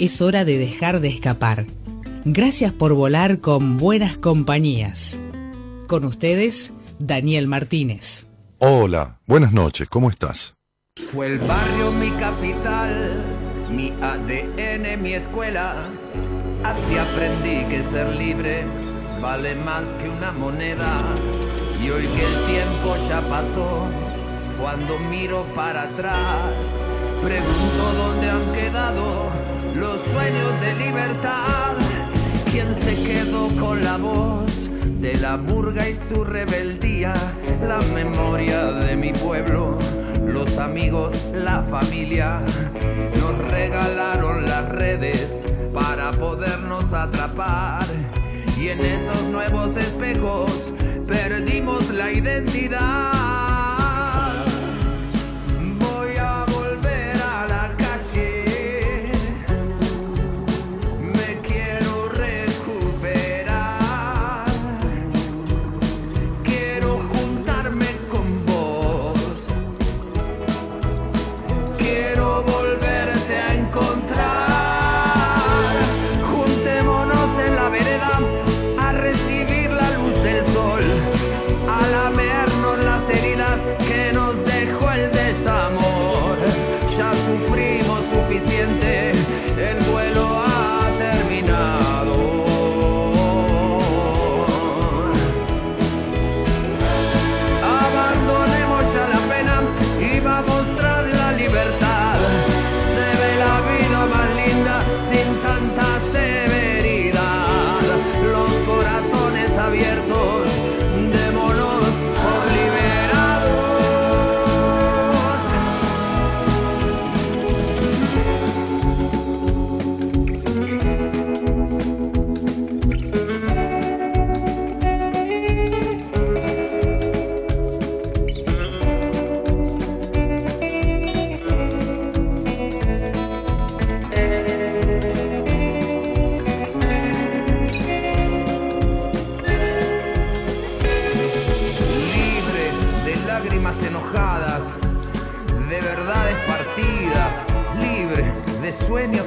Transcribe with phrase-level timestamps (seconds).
[0.00, 1.66] es hora de dejar de escapar.
[2.24, 5.18] Gracias por volar con buenas compañías.
[5.86, 8.26] Con ustedes, Daniel Martínez.
[8.58, 10.54] Hola, buenas noches, ¿cómo estás?
[11.12, 13.22] Fue el barrio mi capital,
[13.70, 15.86] mi ADN, mi escuela.
[16.64, 18.64] Así aprendí que ser libre
[19.20, 21.14] vale más que una moneda.
[21.82, 23.86] Y hoy que el tiempo ya pasó,
[24.60, 26.78] cuando miro para atrás,
[27.22, 31.76] pregunto dónde han quedado los sueños de libertad.
[32.50, 37.14] ¿Quién se quedó con la voz de la murga y su rebeldía?
[37.66, 39.78] La memoria de mi pueblo,
[40.26, 42.40] los amigos, la familia.
[43.20, 47.86] Nos regalaron las redes para podernos atrapar.
[48.58, 50.72] Y en esos nuevos espejos
[51.06, 53.19] perdimos la identidad.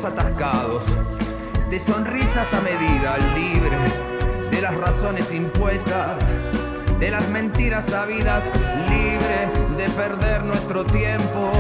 [0.05, 0.83] Atascados,
[1.69, 3.77] de sonrisas a medida, libre
[4.51, 6.33] de las razones impuestas,
[6.99, 8.43] de las mentiras sabidas,
[8.89, 11.51] libre de perder nuestro tiempo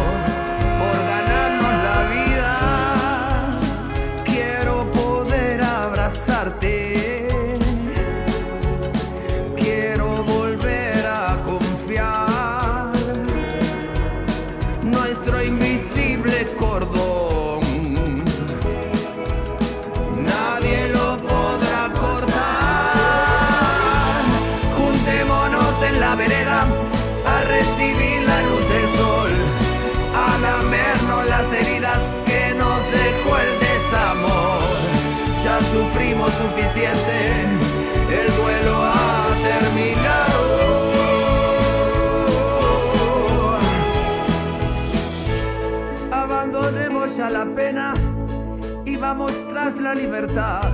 [49.83, 50.71] la libertad.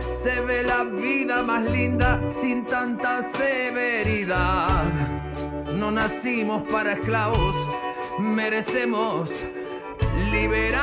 [0.00, 4.84] Se ve la vida más linda sin tanta severidad.
[5.74, 7.54] No nacimos para esclavos,
[8.18, 9.30] merecemos
[10.30, 10.75] liberarnos.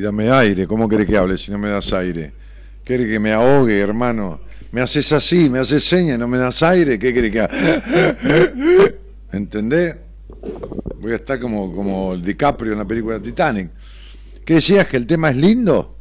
[0.00, 2.32] Dame aire, ¿cómo querés que hable si no me das aire?
[2.84, 4.40] ¿Querés que me ahogue, hermano?
[4.72, 7.50] Me haces así, me haces señas, no me das aire, ¿qué querés que haga?
[9.32, 9.96] ¿Entendés?
[11.00, 13.70] Voy a estar como, como el DiCaprio en la película Titanic.
[14.44, 14.86] ¿Qué decías?
[14.86, 15.96] ¿Que el tema es lindo?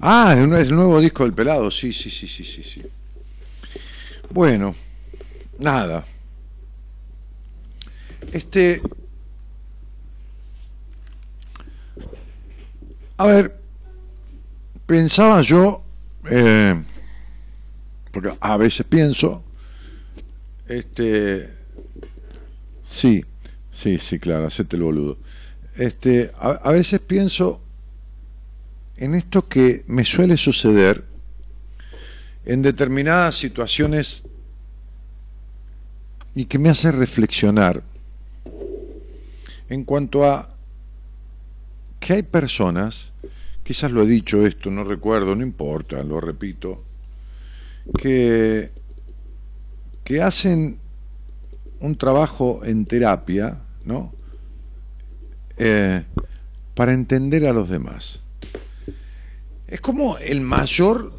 [0.00, 2.82] Ah, es el nuevo disco del pelado, sí, sí, sí, sí, sí, sí.
[4.30, 4.74] Bueno,
[5.58, 6.04] nada.
[8.32, 8.80] Este.
[13.16, 13.60] A ver,
[14.86, 15.84] pensaba yo,
[16.30, 16.82] eh,
[18.10, 19.42] porque a veces pienso,
[20.66, 21.50] este,
[22.88, 23.24] sí,
[23.70, 25.18] sí, sí, claro, hacete el boludo.
[25.76, 27.60] Este, a, veces pienso
[28.96, 31.04] en esto que me suele suceder
[32.44, 34.22] en determinadas situaciones
[36.34, 37.82] y que me hace reflexionar
[39.68, 40.51] en cuanto a
[42.02, 43.12] que hay personas,
[43.62, 46.82] quizás lo he dicho esto, no recuerdo, no importa, lo repito,
[47.96, 48.72] que,
[50.02, 50.78] que hacen
[51.78, 54.12] un trabajo en terapia, ¿no?
[55.56, 56.02] Eh,
[56.74, 58.18] para entender a los demás.
[59.68, 61.12] Es como el mayor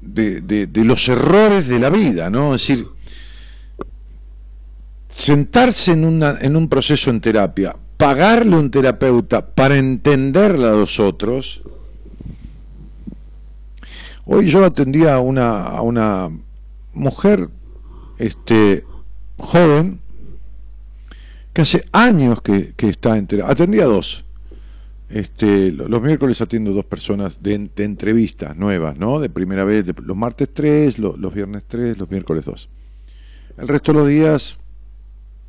[0.00, 2.56] de, de, los errores de la vida, ¿no?
[2.56, 2.88] Es decir,
[5.14, 11.00] sentarse en, una, en un proceso en terapia, pagarle un terapeuta para entenderla a los
[11.00, 11.62] otros.
[14.24, 16.30] Hoy yo atendía a una, a una
[16.92, 17.48] mujer
[18.18, 18.84] este,
[19.38, 20.00] joven
[21.52, 23.28] que hace años que, está en.
[23.44, 24.24] Atendía a dos.
[25.08, 29.20] Este, los miércoles atiendo dos personas de, entrevistas nuevas, ¿no?
[29.20, 32.68] De primera vez, los martes tres, los viernes tres, los miércoles dos.
[33.56, 34.58] El resto de los días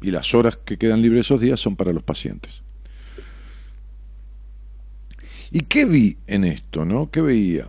[0.02, 2.64] y las horas que quedan libres esos días son para los pacientes.
[5.52, 7.10] ¿Y qué vi en esto, no?
[7.10, 7.68] ¿Qué veía?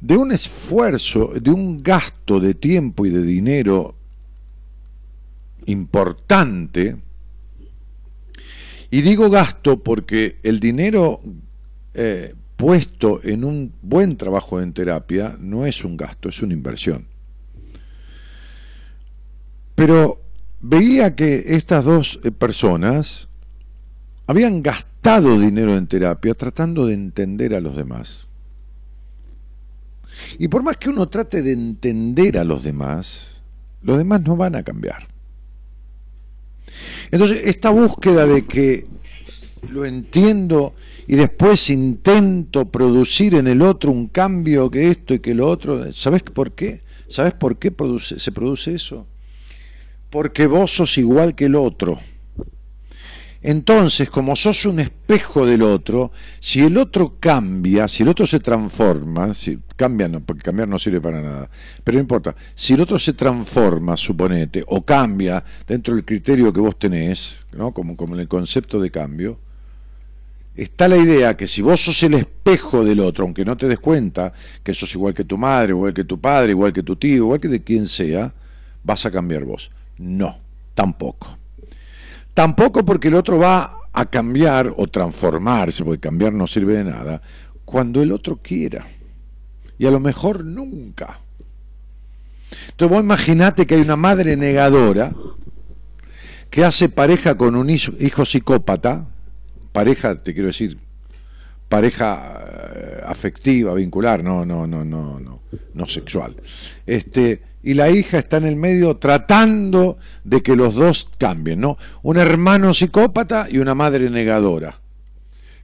[0.00, 3.94] De un esfuerzo, de un gasto de tiempo y de dinero
[5.66, 6.96] importante,
[8.90, 11.20] y digo gasto porque el dinero
[11.94, 17.06] eh, puesto en un buen trabajo en terapia no es un gasto, es una inversión.
[19.74, 20.25] Pero
[20.68, 23.28] veía que estas dos eh, personas
[24.26, 28.26] habían gastado dinero en terapia tratando de entender a los demás.
[30.38, 33.42] Y por más que uno trate de entender a los demás,
[33.82, 35.06] los demás no van a cambiar.
[37.10, 38.86] Entonces, esta búsqueda de que
[39.68, 40.74] lo entiendo
[41.06, 45.92] y después intento producir en el otro un cambio que esto y que lo otro,
[45.92, 46.80] ¿sabes por qué?
[47.06, 49.06] ¿Sabes por qué se produce eso?
[50.10, 51.98] Porque vos sos igual que el otro.
[53.42, 56.10] Entonces, como sos un espejo del otro,
[56.40, 60.80] si el otro cambia, si el otro se transforma, si cambia, no, porque cambiar no
[60.80, 61.50] sirve para nada,
[61.84, 66.58] pero no importa, si el otro se transforma, suponete, o cambia dentro del criterio que
[66.58, 67.72] vos tenés, ¿no?
[67.72, 69.38] como, como en el concepto de cambio,
[70.56, 73.78] está la idea que si vos sos el espejo del otro, aunque no te des
[73.78, 74.32] cuenta
[74.64, 77.38] que sos igual que tu madre, igual que tu padre, igual que tu tío, igual
[77.38, 78.34] que de quien sea,
[78.82, 79.70] vas a cambiar vos.
[79.98, 80.38] No,
[80.74, 81.38] tampoco.
[82.34, 87.22] Tampoco porque el otro va a cambiar o transformarse, porque cambiar no sirve de nada,
[87.64, 88.86] cuando el otro quiera.
[89.78, 91.20] Y a lo mejor nunca.
[92.70, 95.12] Entonces vos imaginate que hay una madre negadora
[96.50, 99.06] que hace pareja con un hijo psicópata,
[99.72, 100.78] pareja, te quiero decir,
[101.68, 105.40] pareja eh, afectiva, vincular, no, no, no, no, no,
[105.74, 106.36] no sexual.
[106.86, 111.78] Este, y la hija está en el medio tratando de que los dos cambien, ¿no?
[112.00, 114.80] Un hermano psicópata y una madre negadora,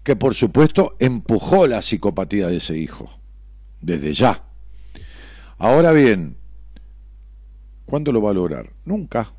[0.02, 3.08] que por supuesto empujó la psicopatía de ese hijo,
[3.80, 4.42] desde ya.
[5.58, 6.38] Ahora bien,
[7.86, 8.72] ¿cuándo lo va a lograr?
[8.84, 9.32] Nunca.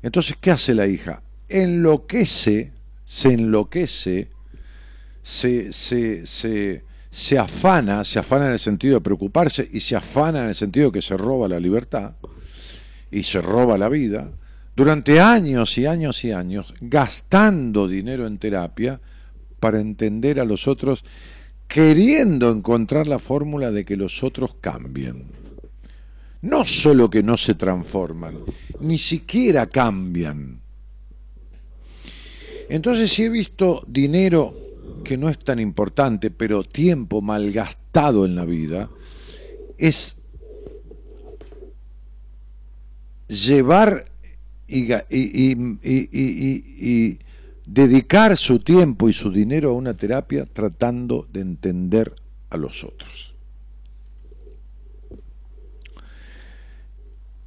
[0.00, 1.22] Entonces, ¿qué hace la hija?
[1.50, 2.72] Enloquece,
[3.04, 4.30] se enloquece,
[5.22, 10.40] se, se, se se afana, se afana en el sentido de preocuparse y se afana
[10.40, 12.14] en el sentido de que se roba la libertad
[13.10, 14.30] y se roba la vida,
[14.74, 18.98] durante años y años y años, gastando dinero en terapia
[19.60, 21.04] para entender a los otros,
[21.68, 25.26] queriendo encontrar la fórmula de que los otros cambien.
[26.40, 28.38] No solo que no se transforman,
[28.80, 30.62] ni siquiera cambian.
[32.70, 34.61] Entonces si he visto dinero
[35.02, 38.88] que no es tan importante, pero tiempo malgastado en la vida,
[39.78, 40.16] es
[43.28, 44.06] llevar
[44.68, 44.88] y,
[47.64, 52.14] dedicar su tiempo y su dinero a una terapia tratando de entender
[52.50, 53.34] a los otros.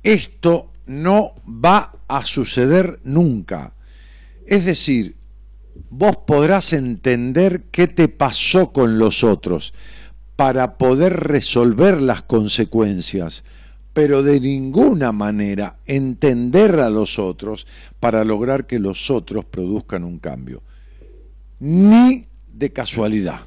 [0.04, 3.74] Esto no va a suceder nunca.
[4.46, 5.16] Es decir,
[5.90, 9.74] vos podrás entender qué te pasó con los otros
[10.36, 13.44] para poder resolver las consecuencias,
[13.94, 17.66] pero de ninguna manera entender a los otros
[18.00, 20.64] para lograr que los otros produzcan un cambio.
[21.60, 23.42] Ni de casualidad.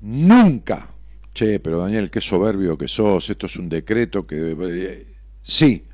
[0.00, 0.88] Nunca.
[1.34, 4.56] Che, pero Daniel, qué soberbio que sos, esto es un decreto que...
[4.58, 5.06] Eh,
[5.42, 5.84] sí,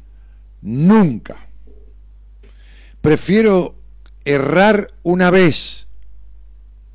[0.62, 1.48] nunca.
[3.00, 3.74] Prefiero
[4.26, 5.86] errar una vez,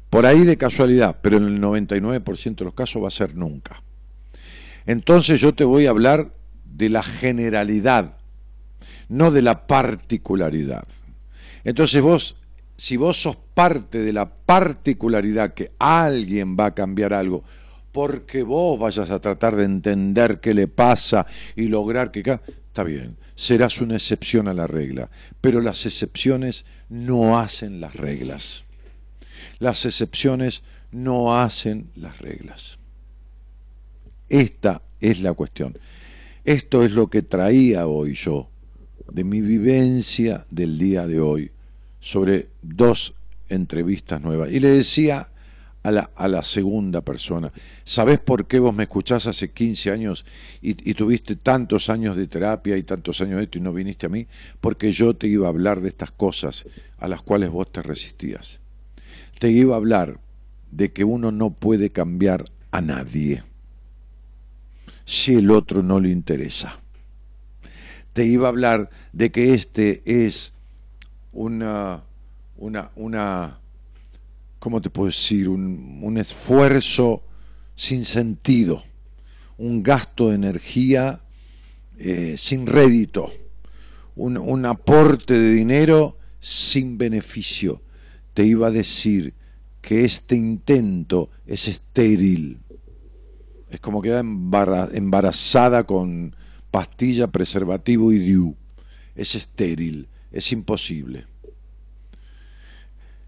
[0.10, 3.82] por ahí de casualidad, pero en el 99% de los casos va a ser nunca.
[4.86, 6.34] Entonces yo te voy a hablar
[6.66, 8.18] de la generalidad,
[9.08, 10.86] no de la particularidad.
[11.64, 12.36] Entonces vos,
[12.76, 17.46] si vos sos parte de la particularidad que alguien va a cambiar algo,
[17.94, 22.40] porque vos vayas a tratar de entender qué le pasa y lograr que...
[22.68, 25.10] Está bien, serás una excepción a la regla,
[25.40, 28.65] pero las excepciones no hacen las reglas.
[29.60, 32.79] Las excepciones no hacen las reglas.
[34.27, 35.77] Esta es la cuestión.
[36.43, 38.50] Esto es lo que traía hoy yo
[39.10, 41.51] de mi vivencia del día de hoy
[42.01, 43.13] sobre dos
[43.48, 44.51] entrevistas nuevas.
[44.51, 45.31] Y le decía
[45.84, 47.52] a la, a la segunda persona,
[47.84, 50.26] ¿sabés por qué vos me escuchás hace 15 años
[50.62, 54.06] y, y, tuviste tantos años de terapia y tantos años de esto y no viniste
[54.06, 54.28] a mí?
[54.60, 56.66] Porque yo te iba a hablar de estas cosas
[56.98, 58.60] a las cuales vos te resistías.
[59.40, 60.20] Te iba a hablar
[60.72, 63.44] de que uno no puede cambiar a nadie
[65.06, 66.80] si el otro no le interesa.
[68.14, 70.54] Te iba a hablar de que este es
[71.32, 72.04] una,
[72.58, 73.61] una, una
[74.62, 75.50] ¿cómo te puedo decir?
[75.50, 77.24] Un, un esfuerzo
[77.75, 78.84] sin sentido,
[79.58, 81.20] un gasto de energía
[81.98, 83.34] eh, sin rédito,
[84.15, 87.82] un, un aporte de dinero sin beneficio.
[88.36, 89.34] Te iba a decir
[89.82, 92.60] que este intento es estéril,
[93.72, 96.36] es como queda embarazada con
[96.70, 98.56] pastilla, preservativo y diu.
[99.15, 101.25] Es estéril, es imposible.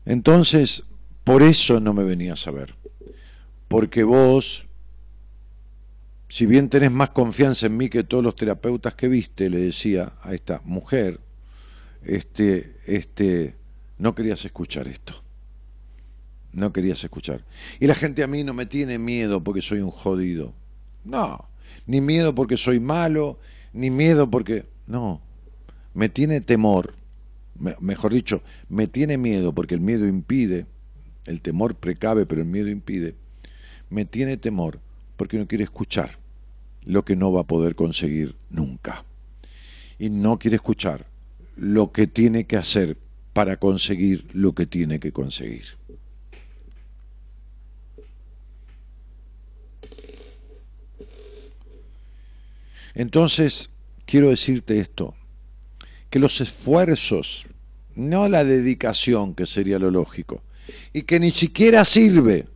[0.05, 0.83] Entonces,
[1.23, 2.75] por eso no me venías a ver.
[3.67, 4.65] Porque vos,
[6.29, 10.13] si bien tenés más confianza en mí que todos los terapeutas que viste, le decía
[10.21, 11.19] a esta mujer,
[12.03, 13.55] este, este,
[13.97, 15.23] no querías escuchar esto
[16.53, 17.43] no querías escuchar.
[17.79, 20.53] Y la gente a mí no me tiene miedo porque soy un jodido.
[21.03, 21.49] No,
[21.85, 23.39] ni miedo porque soy malo,
[23.73, 24.65] ni miedo porque...
[24.85, 25.21] No,
[25.93, 26.93] me tiene temor,
[27.79, 30.65] mejor dicho, me tiene miedo porque el miedo impide,
[31.25, 33.15] el temor precave, pero el miedo impide.
[33.89, 34.79] Me tiene temor
[35.17, 36.17] porque no quiere escuchar
[36.83, 39.05] lo que no va a poder conseguir nunca.
[39.99, 41.05] Y no quiere escuchar
[41.55, 42.97] lo que tiene que hacer
[43.33, 45.65] para conseguir lo que tiene que conseguir.
[52.95, 53.69] Entonces,
[54.05, 55.15] quiero decirte esto,
[56.09, 57.45] que los esfuerzos,
[57.95, 60.43] no la dedicación, que sería lo lógico,
[60.91, 62.47] y que ni siquiera sirve,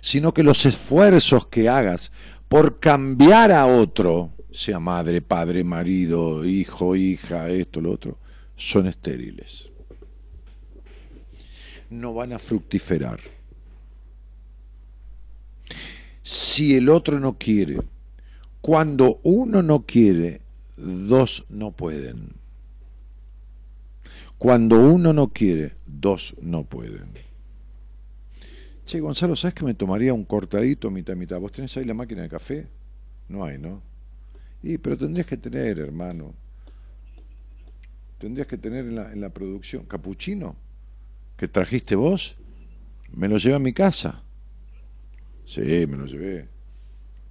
[0.00, 2.10] sino que los esfuerzos que hagas
[2.48, 8.18] por cambiar a otro, sea madre, padre, marido, hijo, hija, esto, lo otro,
[8.56, 9.70] son estériles.
[11.88, 13.20] No van a fructiferar.
[16.22, 17.80] Si el otro no quiere,
[18.60, 20.40] cuando uno no quiere,
[20.76, 22.34] dos no pueden.
[24.38, 27.12] Cuando uno no quiere, dos no pueden.
[28.84, 31.38] Che, Gonzalo, ¿sabes que me tomaría un cortadito mitad mitad?
[31.38, 32.66] ¿Vos tenés ahí la máquina de café?
[33.28, 33.82] No hay, ¿no?
[34.62, 36.34] Y, pero tendrías que tener, hermano.
[38.18, 39.84] Tendrías que tener en la, en la producción.
[39.86, 40.56] ¿Capuchino?
[41.36, 42.36] ¿Que trajiste vos?
[43.10, 44.22] Me lo llevé a mi casa.
[45.44, 46.48] Sí, me lo llevé.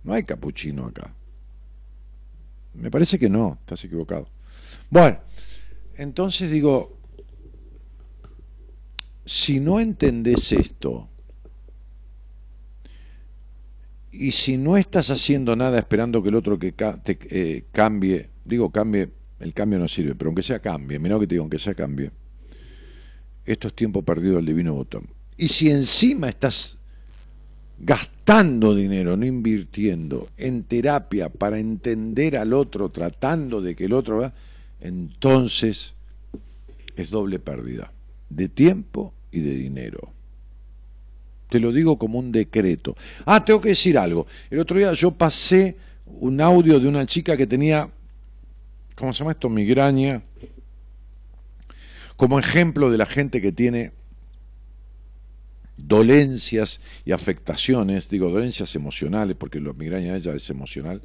[0.03, 1.13] No hay capuchino acá.
[2.74, 4.27] Me parece que no, estás equivocado.
[4.89, 5.20] Bueno,
[5.96, 6.98] entonces digo,
[9.25, 11.10] si no entendés esto,
[14.12, 18.70] y si no estás haciendo nada esperando que el otro que te, eh, cambie, digo
[18.70, 21.74] cambie, el cambio no sirve, pero aunque sea cambie, mira que te digo, aunque sea
[21.74, 22.12] cambie,
[23.46, 25.08] esto es tiempo perdido al divino botón.
[25.38, 26.77] Y si encima estás
[27.80, 34.20] gastando dinero, no invirtiendo en terapia para entender al otro, tratando de que el otro
[34.20, 34.34] va,
[34.80, 35.94] entonces
[36.96, 37.91] es doble pérdida.
[38.30, 40.13] de tiempo y de dinero.
[41.51, 42.96] Te lo digo como un decreto.
[43.25, 44.25] Ah, tengo que decir algo.
[44.50, 47.89] El otro día yo pasé un audio de una chica que tenía,
[48.96, 49.50] ¿cómo se llama esto?
[49.50, 50.22] Migraña.
[52.15, 53.91] Como ejemplo de la gente que tiene
[55.75, 61.01] dolencias y afectaciones, digo dolencias emocionales, porque la migraña ella es emocional,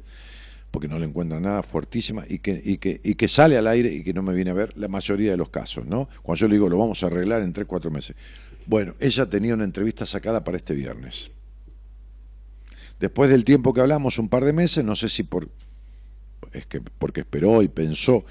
[0.71, 3.91] porque no le encuentra nada fuertísima y que, y, que, y que sale al aire
[3.91, 6.07] y que no me viene a ver la mayoría de los casos, ¿no?
[6.21, 8.15] Cuando yo le digo lo vamos a arreglar en 3, 4 meses.
[8.67, 11.31] Bueno, ella tenía una entrevista sacada para este viernes.
[12.99, 15.49] Después del tiempo que hablamos, un par de meses, no sé si por
[16.51, 18.25] es que porque esperó y pensó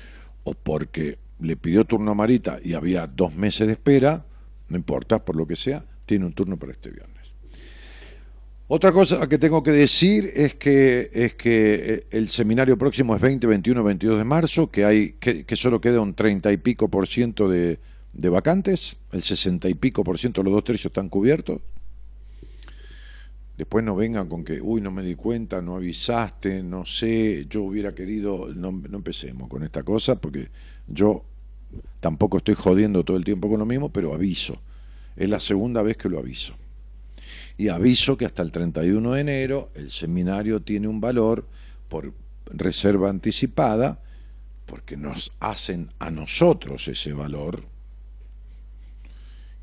[0.45, 4.27] o porque le pidió turno a Marita y había dos meses de espera,
[4.69, 7.17] no importa, por lo que sea, tiene un turno para este viernes.
[8.69, 13.23] Otra cosa que tengo que decir es que, es que eh, el seminario próximo es
[13.23, 17.07] 20, 21, 22 de marzo, que, hay, que, solo queda un 30 y pico por
[17.07, 17.79] ciento de,
[18.17, 21.61] de vacantes, el 60 y pico por ciento, los dos tercios están cubiertos.
[23.59, 27.63] Después no vengan con que, uy, no me di cuenta, no avisaste, no sé, yo
[27.63, 30.49] hubiera querido, no, no empecemos con esta cosa, porque
[30.87, 31.25] yo
[32.01, 34.61] tampoco estoy jodiendo todo el tiempo con lo mismo, pero aviso.
[35.15, 36.55] Es la segunda vez que lo aviso.
[37.59, 41.47] Y aviso que hasta el 31 de enero el seminario tiene un valor
[41.89, 42.13] por
[42.47, 44.01] reserva anticipada,
[44.67, 47.76] porque nos hacen a nosotros ese valor.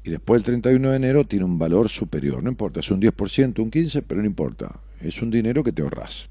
[0.04, 3.60] Y después el 31 de enero tiene un valor superior, no importa, es un 10%,
[3.60, 6.30] un 15%, pero no importa, es un dinero que te ahorras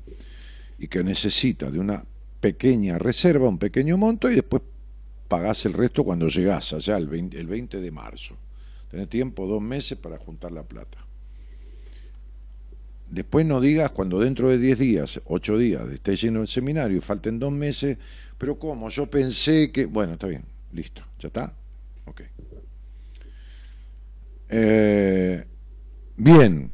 [0.78, 2.04] y que necesita de una
[2.40, 4.62] pequeña reserva, un pequeño monto y después
[5.28, 8.36] pagás el resto cuando llegás allá el 20, el 20 de marzo.
[8.90, 10.98] Tenés tiempo, dos meses para juntar la plata.
[13.08, 17.00] Después no digas cuando dentro de 10 días, 8 días, esté lleno el seminario y
[17.00, 17.96] falten dos meses,
[18.36, 18.90] pero ¿cómo?
[18.90, 19.86] Yo pensé que...
[19.86, 21.54] Bueno, está bien, listo, ¿ya está?
[22.06, 22.22] Ok.
[24.54, 25.44] Eh,
[26.16, 26.70] bien.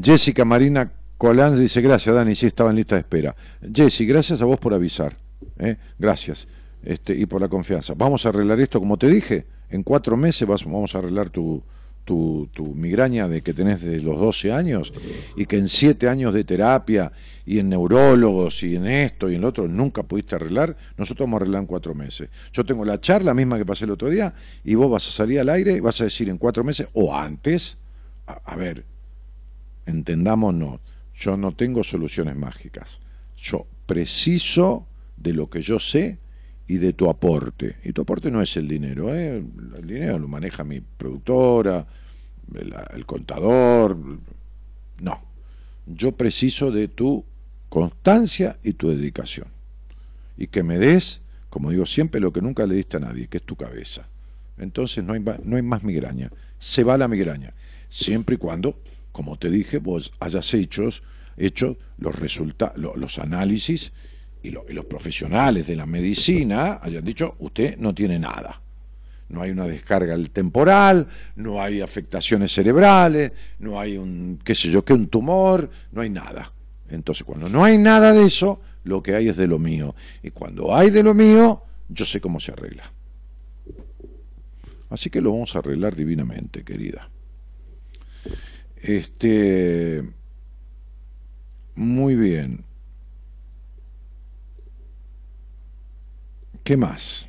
[0.00, 3.34] Jessica Marina Colán dice, gracias Dani, sí estaba en lista de espera.
[3.74, 5.16] Jessy, gracias a vos por avisar.
[5.58, 5.76] ¿eh?
[5.98, 6.46] Gracias
[6.82, 7.94] este, y por la confianza.
[7.96, 11.62] Vamos a arreglar esto, como te dije, en cuatro meses vamos a arreglar tu,
[12.04, 14.92] tu, tu, migraña de que tenés desde los 12 años
[15.36, 17.12] y que en siete años de terapia
[17.46, 21.38] y en neurólogos y en esto y en lo otro nunca pudiste arreglar, nosotros vamos
[21.38, 22.28] a arreglar en cuatro meses.
[22.52, 24.34] Yo tengo la charla misma que pasé el otro día
[24.64, 27.14] y vos vas a salir al aire y vas a decir en cuatro meses o
[27.14, 27.78] antes,
[28.26, 28.84] a, a ver,
[29.86, 30.80] entendámonos,
[31.14, 33.00] yo no tengo soluciones mágicas,
[33.36, 34.86] yo preciso
[35.16, 36.18] de lo que yo sé
[36.66, 37.76] y de tu aporte.
[37.84, 39.42] Y tu aporte no es el dinero, ¿eh?
[39.78, 41.86] el dinero lo maneja mi productora,
[42.54, 43.96] el, contador.
[45.00, 45.20] No,
[45.86, 47.24] yo preciso de tu
[47.68, 49.48] constancia y tu dedicación.
[50.36, 51.20] Y que me des,
[51.50, 54.08] como digo siempre, lo que nunca le diste a nadie, que es tu cabeza.
[54.58, 57.54] Entonces no hay, no hay más migraña, se va la migraña,
[57.88, 58.78] siempre y cuando,
[59.10, 60.88] como te dije, vos hayas hecho,
[61.36, 62.14] hecho los,
[62.76, 63.92] los análisis
[64.42, 68.60] y, los profesionales de la medicina hayan dicho, usted no tiene nada.
[69.28, 74.84] No hay una descarga temporal, no hay afectaciones cerebrales, no hay un, qué sé yo,
[74.84, 76.52] qué, un tumor, no hay nada.
[76.90, 79.94] Entonces, cuando no hay nada de eso, lo que hay es de lo mío.
[80.22, 82.92] Y cuando hay de lo mío, yo sé cómo se arregla.
[84.90, 87.08] Así que lo vamos a arreglar divinamente, querida.
[88.76, 90.02] Este.
[91.74, 92.64] Muy bien.
[96.64, 97.28] ¿Qué más?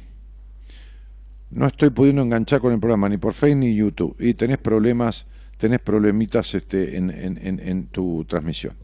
[1.49, 4.15] No estoy pudiendo enganchar con el programa ni por Facebook ni YouTube.
[4.19, 5.25] Y tenés problemas,
[5.57, 8.75] tenés problemitas este, en, en, tu transmisión.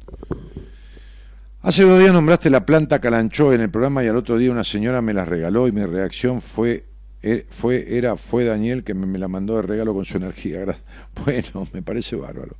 [1.62, 4.63] Hace dos días nombraste la planta Calanchó en el programa y al otro día una
[4.63, 6.85] señora me la regaló y mi reacción fue
[7.21, 10.63] eh, fue era fue Daniel que me, la mandó de regalo con su energía.
[11.25, 12.55] Bueno, me parece bárbaro.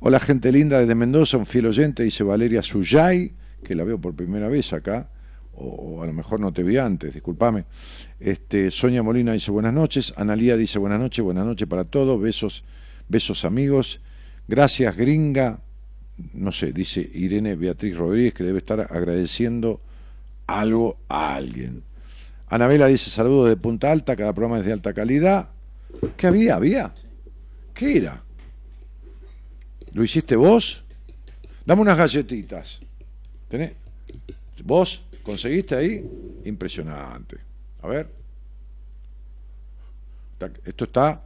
[0.00, 4.14] Hola gente linda desde Mendoza, un fiel oyente, dice Valeria Suyay, que la veo por
[4.14, 5.10] primera vez acá
[5.60, 7.64] o, a lo mejor no te vi antes, discúlpame.
[8.20, 12.64] Este, Sonia Molina dice buenas noches, Analía dice buenas noches, buenas noches para todos, besos,
[13.08, 14.00] besos amigos,
[14.46, 15.60] gracias gringa,
[16.32, 19.80] no sé, dice Irene Beatriz Rodríguez que debe estar agradeciendo
[20.46, 21.82] algo a alguien.
[22.48, 25.50] Anabela dice saludos de Punta Alta, cada programa es de alta calidad.
[26.16, 26.56] ¿Qué había?
[26.56, 26.92] ¿Había?
[27.74, 28.22] ¿Qué era?
[29.92, 30.84] ¿Lo hiciste vos?
[31.66, 32.80] Dame unas galletitas.
[33.48, 33.72] ¿Tenés?
[34.64, 35.02] ¿Vos?
[35.28, 36.02] ¿Conseguiste ahí?
[36.46, 37.36] Impresionante.
[37.82, 38.08] A ver.
[40.64, 41.22] Esto está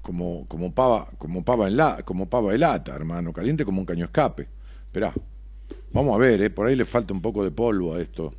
[0.00, 3.84] como, como pava, como pava en la, como pava de lata, hermano, caliente como un
[3.84, 4.48] caño escape.
[4.86, 5.12] Esperá.
[5.92, 6.48] Vamos a ver, ¿eh?
[6.48, 8.32] por ahí le falta un poco de polvo a esto,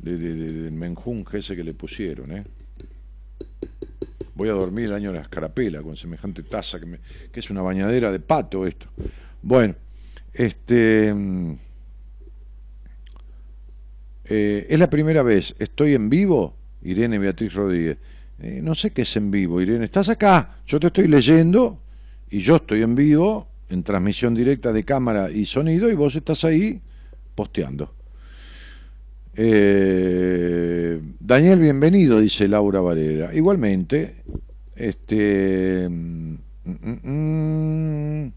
[0.00, 2.44] de, del menjunje ese que le pusieron, ¿eh?
[4.34, 8.12] Voy a dormir el año de la escarapela con semejante taza que, es una bañadera
[8.12, 8.86] de pato esto.
[9.40, 9.76] Bueno,
[10.34, 11.14] este...
[14.28, 17.98] Eh, es la primera vez, estoy en vivo, Irene Beatriz Rodríguez.
[18.40, 19.84] Eh, no sé qué es en vivo, Irene.
[19.84, 21.80] Estás acá, yo te estoy leyendo
[22.28, 26.44] y yo estoy en vivo, en transmisión directa de cámara y sonido, y vos estás
[26.44, 26.80] ahí
[27.34, 27.94] posteando.
[29.36, 33.34] Eh, Daniel, bienvenido, dice Laura Valera.
[33.34, 34.22] Igualmente,
[34.74, 35.88] este.
[35.88, 38.32] Mm, mm, mm,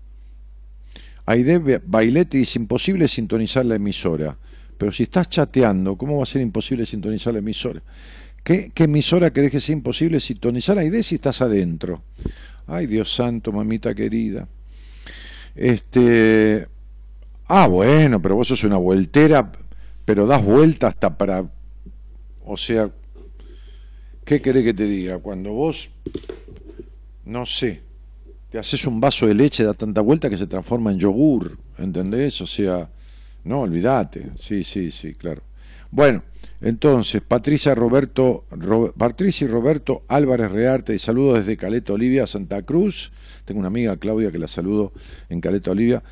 [1.26, 4.38] Aide Bailetti dice imposible sintonizar la emisora.
[4.80, 7.84] Pero si estás chateando, ¿cómo va a ser imposible sintonizar la emisora?
[8.44, 10.80] ¿Qué, emisora crees que sea imposible sintonizar?
[10.80, 12.02] Aide si estás adentro.
[12.66, 14.48] Ay, Dios santo, mamita querida.
[15.54, 16.68] Este.
[17.46, 19.52] Ah, bueno, pero vos sos una vueltera
[20.10, 21.48] pero das vuelta hasta para...
[22.44, 22.90] O sea,
[24.26, 25.20] ¿qué querés que te diga?
[25.20, 25.92] Cuando vos,
[27.26, 27.84] no sé,
[28.50, 32.42] te haces un vaso de leche, da tanta vuelta que se transforma en yogur, ¿entendés?
[32.42, 32.90] O sea,
[33.50, 35.42] no, olvídate, sí, sí, sí, claro.
[35.92, 36.24] Bueno,
[36.62, 38.46] entonces, Patricia Roberto,
[38.98, 43.12] Patricia y Roberto Álvarez Rearte, y saludo desde Caleta Olivia, Santa Cruz.
[43.46, 44.94] Tengo una amiga, Claudia, que la saludo
[45.30, 46.04] en Caleta Olivia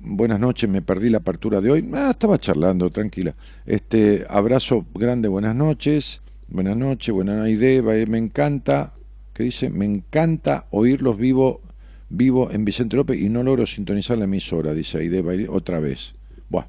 [0.00, 1.88] buenas noches, me perdí la apertura de hoy.
[1.92, 3.34] Ah, estaba charlando, tranquila.
[3.66, 6.20] Este, abrazo grande, buenas noches.
[6.48, 8.94] Buenas noches, buenas idea, me encanta,
[9.34, 9.68] ¿qué dice?
[9.68, 11.60] Me encanta oírlos vivo,
[12.08, 16.14] vivo en Vicente López y no logro sintonizar la emisora, dice Aide, otra vez.
[16.48, 16.66] Buah.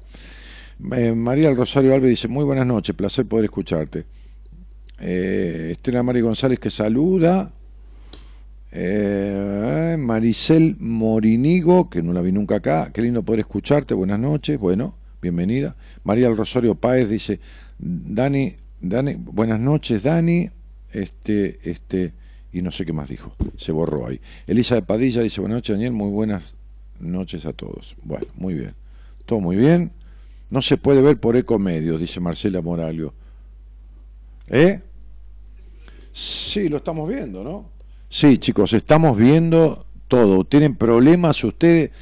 [0.92, 4.04] Eh, María Rosario Alves dice, muy buenas noches, placer poder escucharte.
[4.98, 7.52] Eh, Estela Mari González que saluda.
[8.72, 14.58] Eh, Maricel Morinigo, que no la vi nunca acá, qué lindo poder escucharte, buenas noches,
[14.60, 15.74] bueno, bienvenida.
[16.04, 17.40] María del Rosario Páez dice,
[17.78, 20.50] Dani, Dani, buenas noches Dani,
[20.92, 22.12] este, este,
[22.52, 24.20] y no sé qué más dijo, se borró ahí.
[24.46, 26.54] Elisa de Padilla dice, buenas noches Daniel, muy buenas
[27.00, 27.96] noches a todos.
[28.04, 28.74] Bueno, muy bien,
[29.30, 29.92] todo muy bien.
[30.50, 33.14] No se puede ver por Ecomedios, dice Marcela Moralio.
[34.48, 34.80] ¿Eh?
[36.12, 37.70] Sí, lo estamos viendo, ¿no?
[38.08, 40.42] Sí, chicos, estamos viendo todo.
[40.42, 41.92] ¿Tienen problemas ustedes?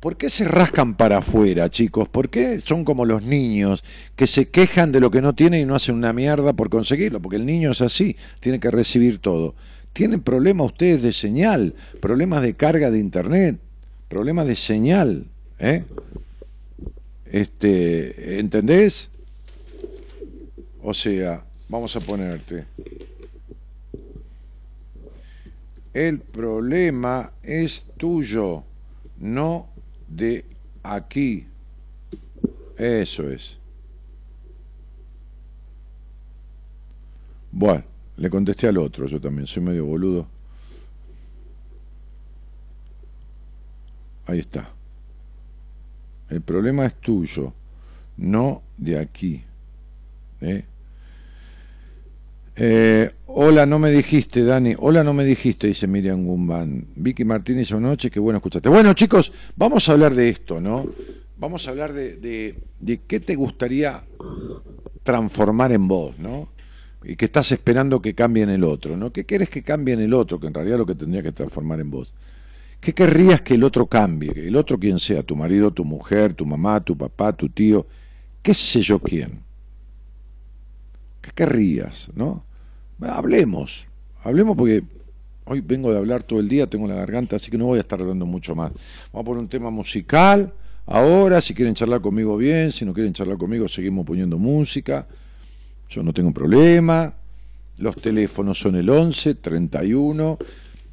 [0.00, 2.10] ¿Por qué se rascan para afuera, chicos?
[2.10, 3.82] ¿Por qué son como los niños
[4.14, 7.22] que se quejan de lo que no tienen y no hacen una mierda por conseguirlo?
[7.22, 9.54] Porque el niño es así, tiene que recibir todo.
[9.94, 11.72] ¿Tienen problemas ustedes de señal?
[12.02, 13.58] ¿Problemas de carga de internet?
[14.10, 15.24] ¿Problemas de señal?
[15.58, 15.84] ¿Eh?
[17.30, 19.10] Este, ¿Entendés?
[20.82, 22.64] O sea, vamos a ponerte.
[25.92, 28.62] El problema es tuyo,
[29.18, 29.68] no
[30.08, 30.44] de
[30.82, 31.46] aquí.
[32.76, 33.58] Eso es.
[37.50, 37.84] Bueno,
[38.18, 40.26] le contesté al otro, yo también soy medio boludo.
[44.26, 44.75] Ahí está.
[46.30, 47.52] El problema es tuyo,
[48.16, 49.42] no de aquí.
[50.40, 50.64] ¿Eh?
[52.56, 54.74] Eh, hola, no me dijiste, Dani.
[54.78, 56.86] Hola, no me dijiste, dice Miriam Gumban.
[56.96, 58.68] Vicky Martínez, buenas noches, qué bueno escucharte.
[58.68, 60.86] Bueno, chicos, vamos a hablar de esto, ¿no?
[61.36, 62.54] Vamos a hablar de,
[63.06, 64.02] qué te gustaría
[65.02, 66.48] transformar en vos, ¿no?
[67.04, 69.12] Y que estás esperando que cambie en el otro, ¿no?
[69.12, 70.40] ¿Qué quieres que cambie en el otro?
[70.40, 72.14] Que en realidad lo que tendría que transformar en vos.
[72.80, 74.32] ¿Qué querrías que el otro cambie?
[74.32, 77.86] Que el otro quien sea, tu marido, tu mujer, tu mamá, tu papá, tu tío,
[78.42, 79.40] qué sé yo quién.
[81.20, 82.44] ¿Qué querrías, no?
[83.00, 83.86] Hablemos,
[84.22, 84.84] hablemos porque
[85.44, 87.80] hoy vengo de hablar todo el día, tengo la garganta, así que no voy a
[87.80, 88.72] estar hablando mucho más.
[89.12, 90.52] Vamos a poner un tema musical.
[90.86, 95.06] Ahora, si quieren charlar conmigo bien, si no quieren charlar conmigo, seguimos poniendo música.
[95.88, 97.12] Yo no tengo problema.
[97.78, 100.38] Los teléfonos son el 11 31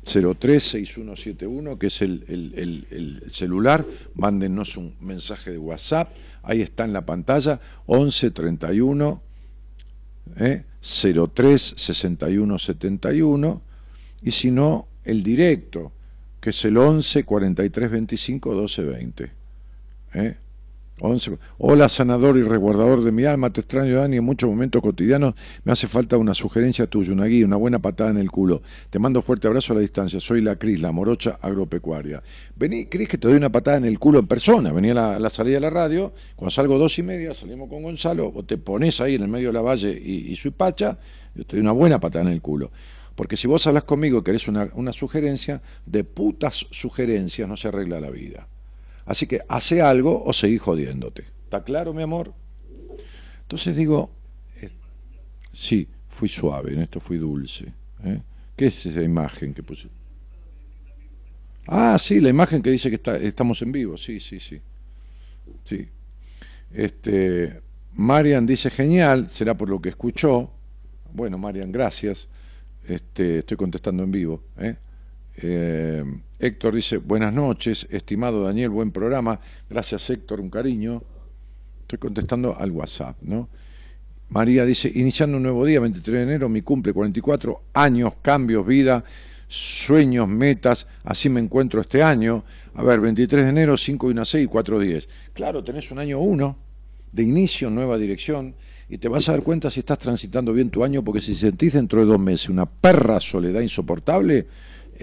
[0.03, 3.85] 03 6171, que es el, el, el, celular.
[4.15, 6.13] Mándennos un mensaje de WhatsApp.
[6.43, 7.59] Ahí está en la pantalla.
[7.85, 9.21] 11 31
[10.37, 10.63] ¿eh?
[10.81, 13.61] 03 61 71
[14.21, 15.91] y si no el directo
[16.39, 19.31] que es el 11 43 25 12 20
[20.13, 20.37] ¿eh?
[21.57, 25.33] Hola, sanador y resguardador de mi alma, te extraño, Dani, en muchos momentos cotidianos
[25.65, 28.61] me hace falta una sugerencia tuya, una guía, una buena patada en el culo.
[28.89, 32.23] Te mando fuerte abrazo a la distancia, soy la Cris, la morocha agropecuaria.
[32.55, 34.71] Vení, Cris, que te doy una patada en el culo en persona.
[34.71, 38.31] Venía a la, salida de la radio, cuando salgo dos y media, salimos con Gonzalo,
[38.33, 40.97] o te pones ahí en el medio de la valle y, y pacha,
[41.35, 42.71] yo te doy una buena patada en el culo.
[43.15, 47.67] Porque si vos hablas conmigo y querés una, una sugerencia, de putas sugerencias no se
[47.67, 48.47] arregla la vida.
[49.05, 51.25] Así que hace algo o seguí jodiéndote.
[51.43, 52.33] ¿Está claro, mi amor?
[53.41, 54.11] Entonces digo,
[54.61, 54.69] eh,
[55.51, 57.73] sí, fui suave, en esto fui dulce.
[58.03, 58.21] ¿eh?
[58.55, 59.89] ¿Qué es esa imagen que puse?
[61.67, 64.61] Ah, sí, la imagen que dice que está, estamos en vivo, sí, sí, sí.
[65.63, 65.87] Sí.
[66.71, 67.61] Este,
[67.93, 70.51] Marian dice genial, será por lo que escuchó.
[71.13, 72.27] Bueno, Marian, gracias.
[72.87, 74.43] Este, estoy contestando en vivo.
[74.57, 74.75] ¿eh?
[75.35, 76.03] Eh,
[76.39, 79.39] Héctor dice, buenas noches, estimado Daniel, buen programa.
[79.69, 81.01] Gracias Héctor, un cariño.
[81.81, 83.49] Estoy contestando al WhatsApp, ¿no?
[84.29, 89.03] María dice, iniciando un nuevo día, 23 de enero, mi cumple, 44 años, cambios, vida,
[89.47, 92.43] sueños, metas, así me encuentro este año.
[92.73, 95.09] A ver, 23 de enero, 5 y una 6 y 4 10.
[95.33, 96.57] Claro, tenés un año 1
[97.11, 98.55] de inicio, nueva dirección,
[98.89, 101.73] y te vas a dar cuenta si estás transitando bien tu año, porque si sentís
[101.73, 104.47] dentro de dos meses una perra soledad insoportable,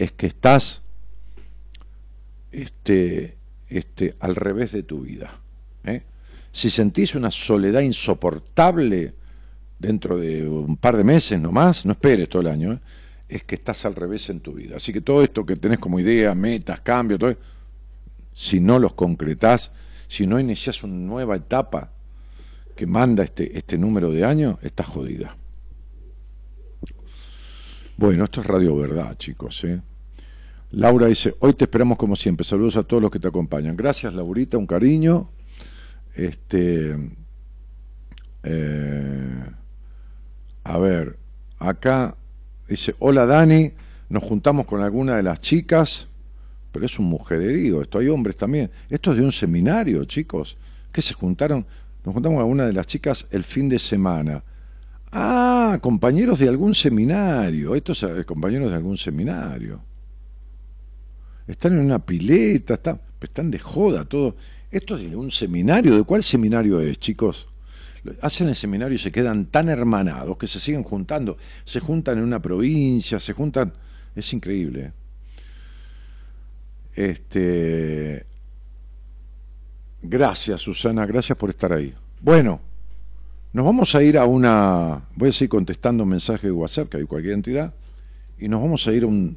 [0.00, 0.80] es que estás
[2.50, 3.36] este,
[3.68, 5.38] este, al revés de tu vida.
[5.84, 6.02] ¿eh?
[6.50, 9.12] Si sentís una soledad insoportable
[9.78, 12.80] dentro de un par de meses nomás, no esperes todo el año, ¿eh?
[13.28, 14.76] es que estás al revés en tu vida.
[14.76, 17.36] Así que todo esto que tenés como idea, metas, cambios, todo,
[18.32, 19.70] si no los concretás,
[20.08, 21.92] si no iniciás una nueva etapa
[22.74, 25.36] que manda este, este número de años, estás jodida.
[27.98, 29.62] Bueno, esto es Radio Verdad, chicos.
[29.64, 29.82] ¿eh?
[30.72, 32.44] Laura dice, hoy te esperamos como siempre.
[32.44, 33.76] Saludos a todos los que te acompañan.
[33.76, 35.28] Gracias, Laurita, un cariño.
[36.14, 36.96] Este,
[38.44, 39.44] eh,
[40.64, 41.18] a ver,
[41.58, 42.16] acá
[42.68, 43.72] dice, hola Dani,
[44.08, 46.06] nos juntamos con alguna de las chicas,
[46.72, 48.70] pero es un mujererío, esto hay hombres también.
[48.88, 50.56] Esto es de un seminario, chicos,
[50.92, 51.66] que se juntaron,
[52.04, 54.44] nos juntamos con alguna de las chicas el fin de semana.
[55.10, 59.89] Ah, compañeros de algún seminario, estos eh, compañeros de algún seminario.
[61.50, 64.36] Están en una pileta, están, están de joda, todo.
[64.70, 67.48] Esto es de un seminario, ¿de cuál seminario es, chicos?
[68.22, 71.36] Hacen el seminario y se quedan tan hermanados que se siguen juntando.
[71.64, 73.72] Se juntan en una provincia, se juntan.
[74.14, 74.92] Es increíble.
[76.94, 78.26] Este.
[80.02, 81.94] Gracias, Susana, gracias por estar ahí.
[82.20, 82.60] Bueno,
[83.52, 85.02] nos vamos a ir a una.
[85.16, 87.74] Voy a seguir contestando mensajes de WhatsApp, que hay cualquier entidad,
[88.38, 89.36] y nos vamos a ir a un.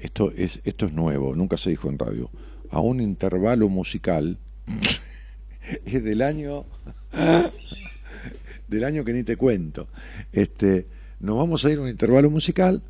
[0.00, 2.30] Esto es, esto es nuevo, nunca se dijo en radio.
[2.70, 4.38] A un intervalo musical.
[5.84, 6.64] es del año.
[8.68, 9.88] del año que ni te cuento.
[10.32, 10.86] Este,
[11.18, 12.82] nos vamos a ir a un intervalo musical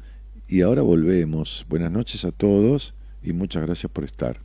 [0.47, 1.67] y ahora volvemos.
[1.69, 4.41] Buenas noches a todos y muchas gracias por estar.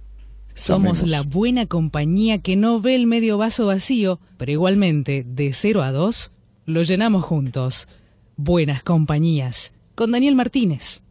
[0.56, 5.84] Somos la buena compañía que no ve el medio vaso vacío, pero igualmente, de 0
[5.84, 6.32] a 2,
[6.66, 7.90] lo llenamos juntos.
[8.38, 9.74] Buenas compañías.
[9.96, 11.05] Con Daniel Martínez.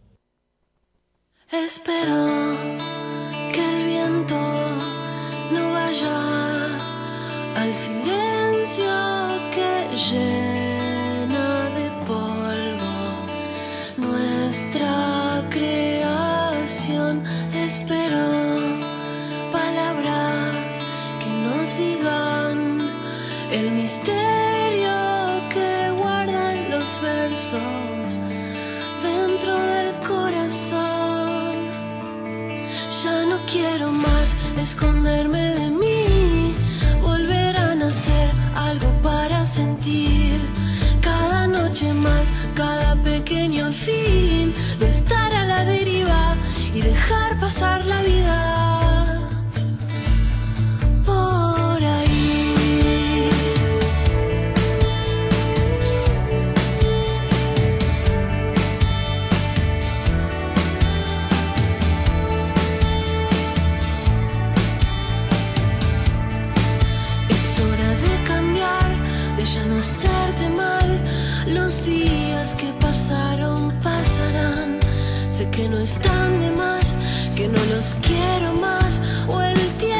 [1.50, 2.56] Espero
[3.52, 4.34] que el viento
[5.52, 6.16] no vaya
[7.54, 8.86] al silencio
[9.52, 12.96] que llena de polvo
[13.98, 17.22] nuestra creación.
[17.54, 18.26] Espero
[19.52, 20.80] palabras
[21.20, 22.90] que nos digan
[23.52, 24.96] el misterio
[25.50, 27.83] que guardan los versos
[33.54, 36.54] quiero más esconderme de mí,
[37.00, 40.40] volver a nacer algo para sentir.
[41.00, 46.34] Cada noche más, cada pequeño fin, no estar a la deriva
[46.74, 48.93] y dejar pasar la vida.
[69.84, 70.88] Hacerte mal.
[71.46, 74.80] Los días que pasaron pasarán.
[75.28, 76.94] Sé que no están de más,
[77.36, 79.00] que no los quiero más.
[79.28, 79.93] O el tiempo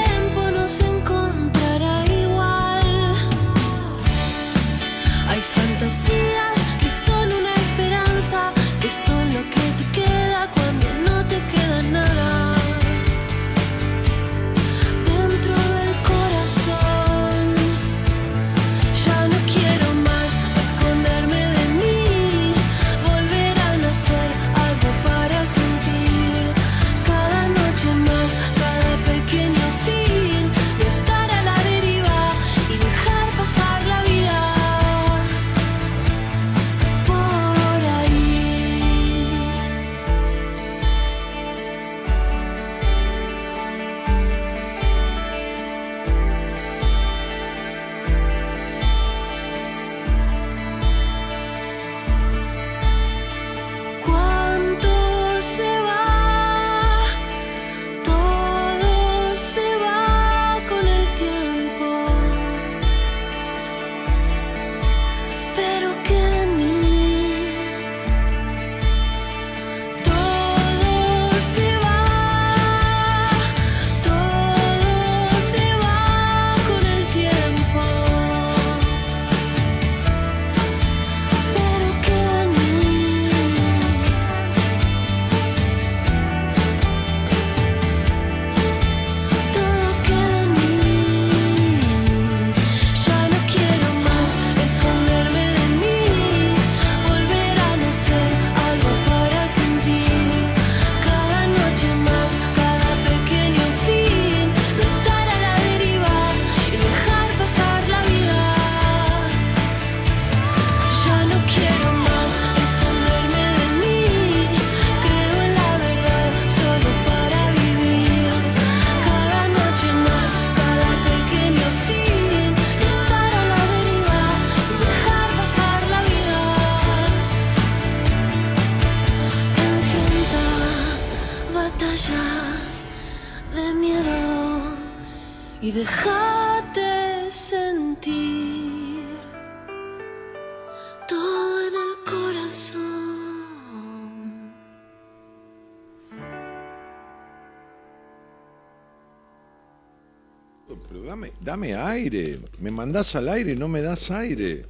[152.85, 154.67] mandás al aire no me das aire.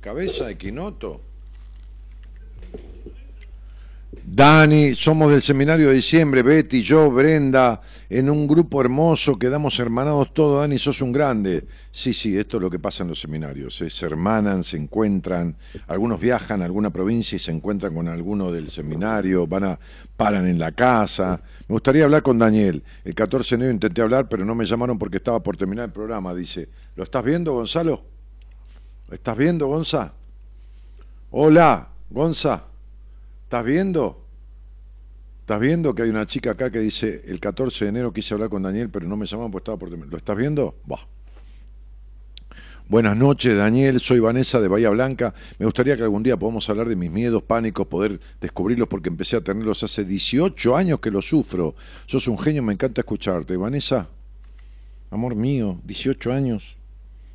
[0.00, 1.20] Cabeza de quinoto.
[4.24, 10.32] Dani, somos del seminario de diciembre, Betty, yo, Brenda, en un grupo hermoso, quedamos hermanados
[10.32, 11.66] todos, Dani, sos un grande.
[11.92, 13.90] Sí, sí, esto es lo que pasa en los seminarios, ¿eh?
[13.90, 18.70] se hermanan, se encuentran, algunos viajan a alguna provincia y se encuentran con alguno del
[18.70, 19.80] seminario, van a,
[20.16, 21.42] paran en la casa.
[21.70, 22.82] Me gustaría hablar con Daniel.
[23.04, 25.92] El 14 de enero intenté hablar, pero no me llamaron porque estaba por terminar el
[25.92, 26.68] programa, dice.
[26.96, 28.02] ¿Lo estás viendo, Gonzalo?
[29.06, 30.12] ¿Lo estás viendo, Gonza?
[31.30, 32.64] Hola, Gonza.
[33.44, 34.20] ¿Estás viendo?
[35.42, 38.50] ¿Estás viendo que hay una chica acá que dice el 14 de enero quise hablar
[38.50, 40.74] con Daniel, pero no me llamaron porque estaba por ¿Lo estás viendo?
[40.86, 41.06] Bah.
[42.90, 44.00] Buenas noches, Daniel.
[44.00, 45.32] Soy Vanessa de Bahía Blanca.
[45.60, 49.36] Me gustaría que algún día podamos hablar de mis miedos, pánicos, poder descubrirlos porque empecé
[49.36, 51.76] a tenerlos hace 18 años que los sufro.
[52.06, 53.56] Sos un genio, me encanta escucharte.
[53.56, 54.08] Vanessa,
[55.08, 56.74] amor mío, 18 años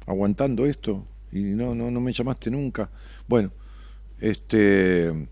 [0.06, 2.89] aguantando esto y no, no, no me llamaste nunca.
[3.26, 3.50] Bueno,
[4.20, 5.30] este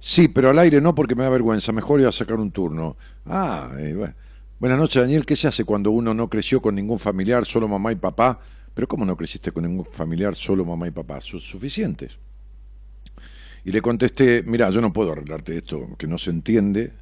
[0.00, 2.96] Sí, pero al aire no porque me da vergüenza, mejor iba a sacar un turno.
[3.26, 4.14] Ah, eh, bueno.
[4.58, 5.24] Buenas noches, Daniel.
[5.24, 8.40] ¿Qué se hace cuando uno no creció con ningún familiar, solo mamá y papá?
[8.80, 11.20] Pero ¿cómo no creciste con ningún familiar, solo mamá y papá?
[11.20, 12.18] Son suficientes.
[13.62, 16.94] Y le contesté, mira, yo no puedo arreglarte esto, que no se entiende.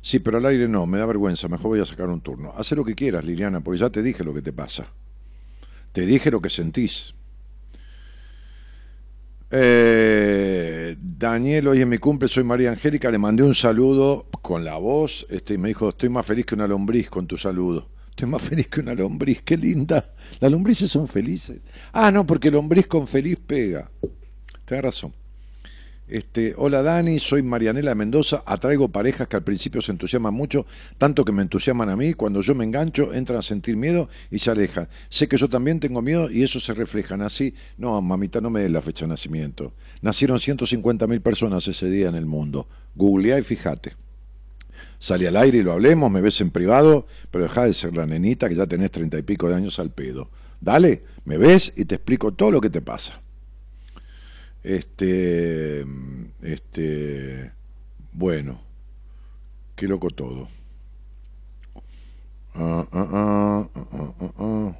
[0.00, 2.54] Sí, pero al aire no, me da vergüenza, mejor voy a sacar un turno.
[2.56, 4.86] Haz lo que quieras, Liliana, porque ya te dije lo que te pasa.
[5.92, 7.12] Te dije lo que sentís.
[9.50, 14.78] Eh, Daniel, hoy es mi cumple, soy María Angélica, le mandé un saludo con la
[14.78, 17.90] voz este, y me dijo, estoy más feliz que una lombriz con tu saludo.
[18.16, 20.14] Estoy más feliz que una lombriz, qué linda.
[20.40, 21.58] Las lombrices son felices.
[21.92, 23.90] Ah, no, porque lombriz con feliz pega.
[24.64, 25.12] Tienes razón.
[26.08, 30.64] Este, hola Dani, soy Marianela Mendoza, atraigo parejas que al principio se entusiasman mucho,
[30.96, 34.38] tanto que me entusiasman a mí, cuando yo me engancho entran a sentir miedo y
[34.38, 34.88] se alejan.
[35.10, 37.52] Sé que yo también tengo miedo y eso se reflejan así.
[37.76, 39.74] No, mamita, no me des la fecha de nacimiento.
[40.00, 42.66] Nacieron 150.000 personas ese día en el mundo.
[42.94, 44.05] Googlea y fíjate.
[45.06, 48.06] Salí al aire y lo hablemos, me ves en privado, pero deja de ser la
[48.06, 50.30] nenita que ya tenés treinta y pico de años al pedo.
[50.60, 53.22] Dale, me ves y te explico todo lo que te pasa.
[54.64, 55.86] Este,
[56.42, 57.52] este,
[58.10, 58.60] bueno,
[59.76, 60.48] qué loco todo.
[62.56, 63.68] Ah, ah,
[64.38, 64.76] ah,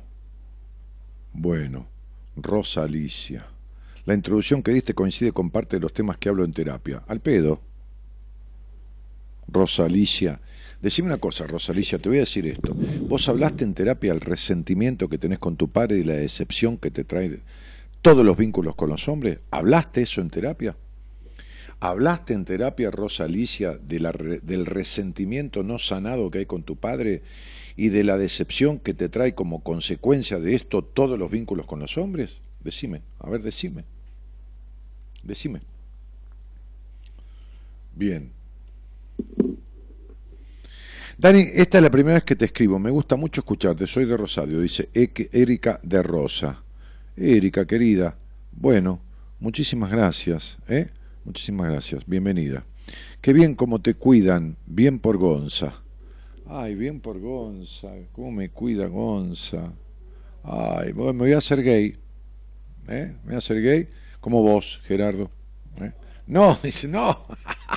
[1.35, 1.87] bueno,
[2.35, 3.47] Rosa Alicia.
[4.05, 7.05] La introducción que diste coincide con parte de los temas que hablo en terapia.
[7.07, 7.61] Al pedo.
[9.49, 10.41] Rosa Alicia.
[10.81, 12.75] Decime una cosa, Rosa Alicia, te voy a decir esto.
[13.09, 16.91] Vos hablaste en terapia del resentimiento que tenés con tu padre y la decepción que
[16.91, 17.41] te trae
[18.03, 19.39] todos los vínculos con los hombres.
[19.51, 20.77] ¿Hablaste eso en terapia?
[21.81, 27.23] ¿Hablaste en terapia, Rosa Alicia, del resentimiento no sanado que hay con tu padre
[27.77, 31.81] y de la decepción que te trae como consecuencia de esto todos los vínculos con
[31.81, 32.39] los hombres?
[32.65, 33.85] Decime, a ver, decime.
[35.23, 35.61] Decime.
[37.95, 38.36] Bien.
[41.19, 42.79] Dani, esta es la primera vez que te escribo.
[42.79, 43.87] Me gusta mucho escucharte.
[43.87, 46.63] Soy de Rosario, dice Erika de Rosa.
[47.17, 48.19] Erika, querida,
[48.53, 49.01] bueno,
[49.41, 50.91] muchísimas gracias, ¿eh?
[51.25, 52.67] Muchísimas gracias, bienvenida.
[53.23, 55.83] Qué bien cómo te cuidan, bien por Gonza.
[56.47, 59.73] Ay, bien por Gonza, cómo me cuida Gonza.
[60.43, 61.97] Ay, me voy a hacer gay,
[62.89, 63.15] ¿eh?
[63.23, 63.89] Me voy a hacer gay,
[64.21, 65.31] como vos, Gerardo.
[66.27, 67.27] No, dice, no.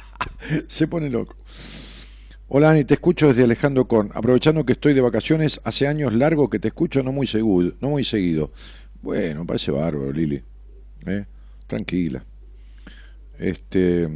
[0.67, 1.35] Se pone loco.
[2.47, 4.09] Hola Ani, te escucho desde Alejandro Con.
[4.13, 7.89] Aprovechando que estoy de vacaciones, hace años largo que te escucho, no muy seguido, no
[7.89, 8.51] muy seguido.
[9.01, 10.41] Bueno, parece bárbaro, Lili.
[11.05, 11.25] ¿Eh?
[11.67, 12.25] Tranquila.
[13.37, 14.09] Este.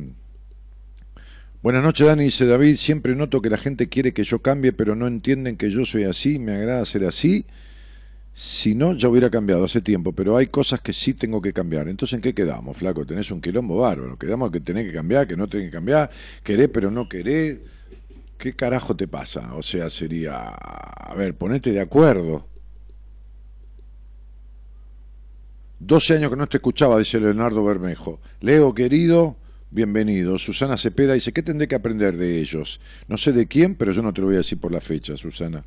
[1.62, 2.76] Buenas noches, Dani, dice David.
[2.78, 6.06] Siempre noto que la gente quiere que yo cambie, pero no entienden que yo soy
[6.06, 7.46] así, me agrada ser así.
[8.36, 11.88] Si no, ya hubiera cambiado hace tiempo, pero hay cosas que sí tengo que cambiar.
[11.88, 13.06] Entonces, ¿en qué quedamos, flaco?
[13.06, 14.18] Tenés un quilombo bárbaro.
[14.18, 16.10] Quedamos que tenés que cambiar, que no tenés que cambiar,
[16.44, 17.60] querés pero no querés.
[18.38, 19.54] ¿Qué carajo te pasa?
[19.56, 22.48] O sea, sería, a ver, ponete de acuerdo.
[25.80, 28.20] 12 años que no te escuchaba, dice Leonardo Bermejo.
[28.42, 29.38] Leo, querido,
[29.70, 30.40] bienvenido.
[30.40, 32.82] Susana Cepeda dice, ¿qué tendré que aprender de ellos?
[33.08, 35.16] No sé de quién, pero yo no te lo voy a decir por la fecha,
[35.16, 35.64] Susana.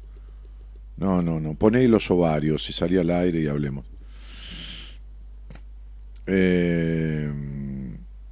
[0.96, 1.54] No, no, no.
[1.54, 3.86] Poné los ovarios y salí al aire y hablemos.
[6.26, 7.30] Eh,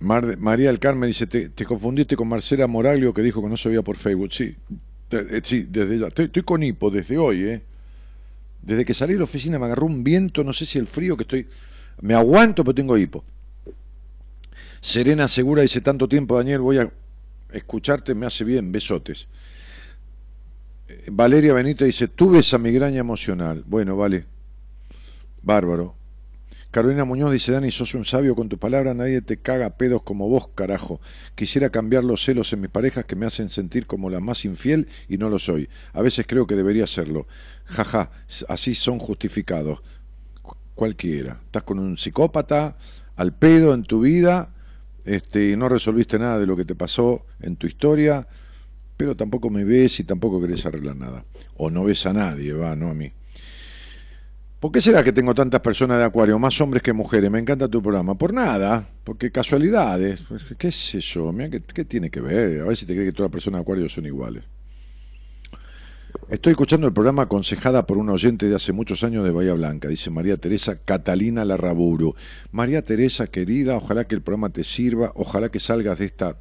[0.00, 3.82] María del Carmen dice, te, confundiste con Marcela Moraglio que dijo que no se veía
[3.82, 4.32] por Facebook.
[4.32, 4.56] Sí,
[5.42, 6.08] sí desde ya.
[6.08, 7.62] Estoy, estoy con hipo desde hoy, ¿eh?
[8.62, 11.16] Desde que salí de la oficina me agarró un viento, no sé si el frío
[11.16, 11.46] que estoy...
[12.00, 13.22] Me aguanto, pero tengo hipo.
[14.80, 16.90] Serena Segura dice, tanto tiempo, Daniel, voy a
[17.52, 19.28] escucharte, me hace bien, besotes.
[21.10, 23.64] Valeria Benítez dice, tuve esa migraña emocional.
[23.66, 24.26] Bueno, vale.
[25.42, 25.96] Bárbaro.
[26.70, 30.28] Carolina Muñoz dice, Dani, sos un sabio con tu palabra, nadie te caga pedos como
[30.28, 31.00] vos, carajo.
[31.36, 34.88] Quisiera cambiar los celos en mis parejas que me hacen sentir como la más infiel
[35.08, 35.68] y no lo soy.
[35.92, 37.28] A veces creo que debería serlo.
[37.66, 38.10] Jaja,
[38.48, 39.82] así son justificados.
[40.74, 41.40] Cualquiera.
[41.44, 42.76] Estás con un psicópata
[43.14, 44.52] al pedo en tu vida
[45.04, 48.26] este, y no resolviste nada de lo que te pasó en tu historia,
[48.96, 51.24] pero tampoco me ves y tampoco querés arreglar nada.
[51.56, 53.12] O no ves a nadie, va, no a mí.
[54.64, 57.30] ¿Por qué será que tengo tantas personas de Acuario, más hombres que mujeres?
[57.30, 58.16] Me encanta tu programa.
[58.16, 60.22] Por nada, porque casualidades.
[60.22, 61.34] Pues, ¿Qué es eso?
[61.36, 62.62] ¿qué, ¿qué, tiene que ver?
[62.62, 64.44] A ver si te crees que todas las personas de Acuario son iguales.
[66.30, 69.88] Estoy escuchando el programa aconsejada por un oyente de hace muchos años de Bahía Blanca,
[69.88, 72.14] dice María Teresa Catalina Larraburu.
[72.50, 76.38] María Teresa, querida, ojalá que el programa te sirva, ojalá que salgas de esta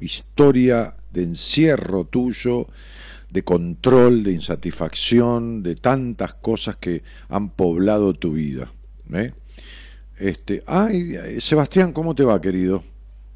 [0.00, 2.66] historia de encierro tuyo
[3.30, 8.72] de control, de insatisfacción, de tantas cosas que han poblado tu vida.
[9.12, 9.32] ¿eh?
[10.16, 12.82] Este, ay, Sebastián, ¿cómo te va, querido?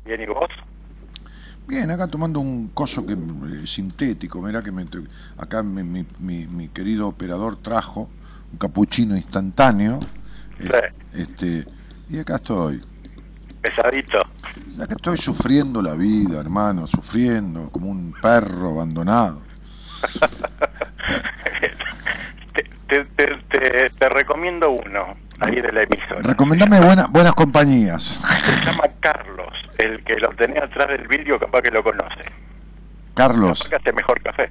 [0.05, 0.51] Bien, ¿y vos?
[1.67, 4.85] Bien, acá tomando un coso que eh, sintético, mira que me,
[5.39, 8.11] acá mi, mi, mi, querido operador trajo
[8.53, 10.01] un capuchino instantáneo.
[10.59, 10.69] Sí.
[11.15, 11.65] Este,
[12.11, 12.83] y acá estoy.
[13.65, 14.19] Pesadito.
[14.79, 19.41] Acá estoy sufriendo la vida, hermano, sufriendo como un perro abandonado.
[22.53, 26.21] te, te, te, te, recomiendo uno ahí de la emisora.
[26.21, 28.21] Recomendame buena, buenas compañías.
[28.45, 32.21] Se llama Carlos, el que lo tenía atrás del vídeo, capaz que lo conoce.
[33.15, 33.61] Carlos.
[33.61, 34.51] Capaz que hace mejor café.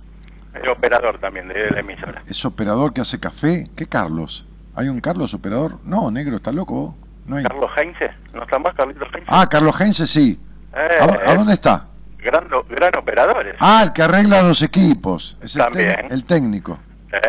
[0.56, 2.24] Es operador también de la emisora.
[2.26, 3.70] ¿Es operador que hace café?
[3.76, 4.48] ¿Qué Carlos?
[4.74, 5.78] ¿Hay un Carlos operador?
[5.84, 6.98] No, negro, está loco.
[7.26, 7.44] No hay...
[7.44, 8.12] ¿Carlos Heinze?
[8.34, 9.26] ¿No está más Carlitos Heinze?
[9.28, 10.40] Ah, Carlos Heinze sí.
[10.76, 11.88] Eh, ¿A, ¿A, dónde está?
[12.20, 13.56] Gran, gran operadores.
[13.60, 15.38] Ah, el que arregla los equipos.
[15.42, 16.08] Es el, También.
[16.10, 16.80] el técnico.
[17.12, 17.20] Eh,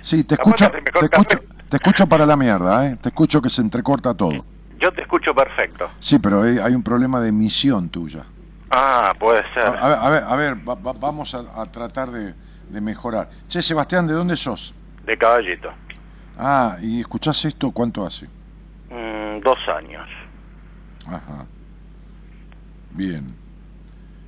[0.00, 1.38] Sí, te escucho, te escucho,
[1.68, 2.96] te escucho para la mierda, ¿eh?
[3.00, 4.44] Te escucho que se entrecorta todo.
[4.78, 5.90] Yo te escucho perfecto.
[5.98, 8.24] Sí, pero hay, hay un problema de emisión tuya.
[8.70, 9.66] Ah, puede ser.
[9.66, 12.34] A, a ver, a ver, a ver, va- va- vamos a, a tratar de,
[12.70, 13.28] de mejorar.
[13.46, 14.74] Che, Sebastián, ¿de dónde sos?
[15.04, 15.70] De caballito.
[16.38, 18.26] Ah, ¿y escuchás esto cuánto hace?
[19.38, 20.08] Dos años.
[21.06, 21.46] Ajá.
[22.90, 23.34] Bien.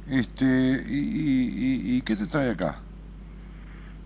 [0.09, 2.78] Este, ¿y, y, y- y qué te trae acá?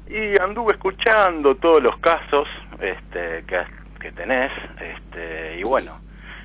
[0.08, 2.46] Y anduve escuchando todos los casos
[2.80, 3.58] este, que,
[4.00, 5.92] que tenés, este, y bueno,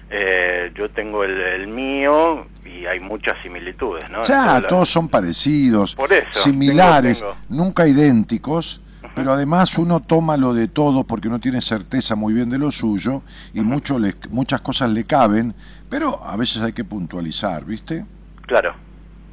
[0.10, 4.24] eh, yo tengo el, el mío y hay muchas similitudes, ¿no?
[4.24, 8.82] Ya, todos son parecidos, Por eso, similares, tengo- nunca idénticos.
[9.16, 12.72] Pero además uno toma lo de todo porque no tiene certeza muy bien de lo
[12.72, 15.54] suyo y mucho le- muchas cosas le caben,
[15.90, 18.06] pero a veces hay que puntualizar, ¿viste?
[18.48, 18.74] Claro,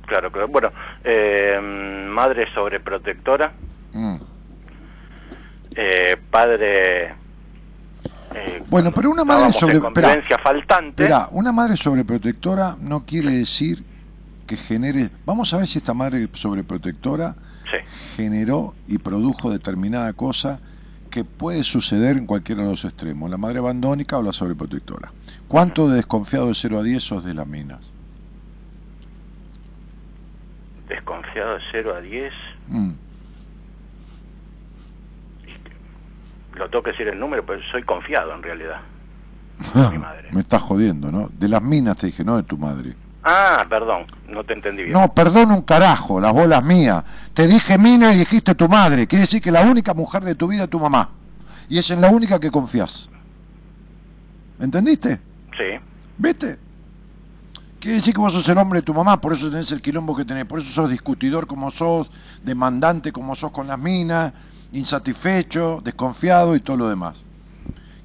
[0.07, 0.49] claro, claro.
[0.49, 0.73] Bueno,
[1.05, 1.59] eh,
[2.11, 3.53] madre sobreprotectora,
[3.93, 4.17] Mm.
[5.77, 7.15] eh, padre...
[8.35, 9.81] eh, Bueno, pero una madre sobre-
[10.43, 11.03] faltante.
[11.05, 13.85] Esperá, una madre sobreprotectora no quiere decir
[14.47, 15.11] que genere...
[15.25, 17.37] Vamos a ver si esta madre sobreprotectora
[17.71, 17.79] Sí,
[18.17, 20.61] generó y produjo determinada cosa
[21.11, 25.13] que puede suceder en cualquiera de los extremos, la madre abandónica o la sobreprotectora.
[25.49, 27.81] ¿Cuánto de desconfiado de 0 a 10 sos de las minas?
[30.89, 32.33] desconfiado de 0 a 10.
[32.69, 32.91] Mm.
[36.57, 38.81] Lo tengo que decir el número, pero soy confiado en realidad.
[39.93, 40.29] Mi madre.
[40.33, 41.29] Me estás jodiendo, ¿no?
[41.39, 42.95] De las minas te dije, no de tu madre.
[43.31, 44.95] Ah, perdón, no te entendí bien.
[44.95, 47.05] No, perdón un carajo, las bolas mías.
[47.35, 49.07] Te dije mina y dijiste tu madre.
[49.07, 51.11] Quiere decir que la única mujer de tu vida es tu mamá.
[51.69, 53.11] Y es en la única que confías.
[54.59, 55.21] ¿Entendiste?
[55.59, 55.79] Sí,
[56.17, 56.59] ¿Viste?
[57.79, 60.17] Quiere decir que vos sos el hombre de tu mamá, por eso tenés el quilombo
[60.17, 62.11] que tenés, por eso sos discutidor como sos,
[62.43, 64.33] demandante como sos con las minas,
[64.73, 67.19] insatisfecho, desconfiado y todo lo demás.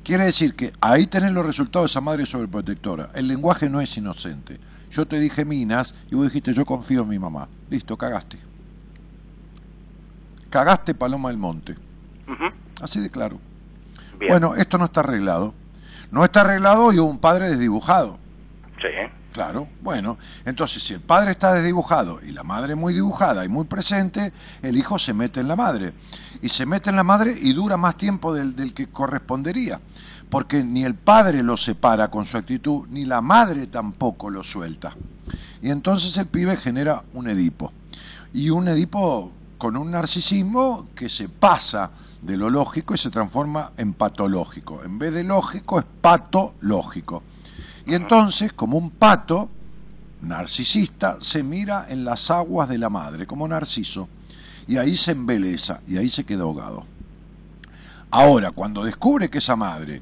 [0.04, 3.10] Quiere decir que ahí tenés los resultados de esa madre sobreprotectora.
[3.16, 4.60] El lenguaje no es inocente.
[4.94, 7.48] Yo te dije minas y vos dijiste yo confío en mi mamá.
[7.70, 8.38] Listo, cagaste.
[10.52, 11.76] Cagaste Paloma del Monte.
[12.80, 13.40] Así de claro.
[14.20, 14.32] bien.
[14.32, 15.54] Bueno, esto no está arreglado.
[16.12, 18.20] No está arreglado y un padre desdibujado.
[18.80, 18.88] Sí,
[19.34, 23.66] Claro, bueno, entonces si el padre está desdibujado y la madre muy dibujada y muy
[23.66, 24.32] presente,
[24.62, 25.94] el hijo se mete en la madre.
[26.44, 29.82] Y se mete en la madre y dura más tiempo del, del que correspondería.
[30.34, 34.96] Porque ni el padre lo separa con su actitud, ni la madre tampoco lo suelta.
[35.62, 37.72] Y entonces el pibe genera un Edipo.
[38.34, 43.74] Y un Edipo con un narcisismo que se pasa de lo lógico y se transforma
[43.78, 44.84] en patológico.
[44.84, 47.22] En vez de lógico es patológico.
[47.86, 49.52] Y entonces, como un pato
[50.24, 54.10] narcisista, se mira en las aguas de la madre, como narciso,
[54.68, 56.88] y ahí se embeleza, y ahí se queda ahogado.
[58.10, 60.02] Ahora, cuando descubre que esa madre,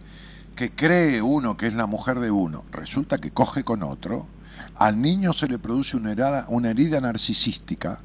[0.56, 4.28] que cree uno que es la mujer de uno, resulta que coge con otro,
[4.76, 8.00] al niño se le produce una herida, una herida narcisística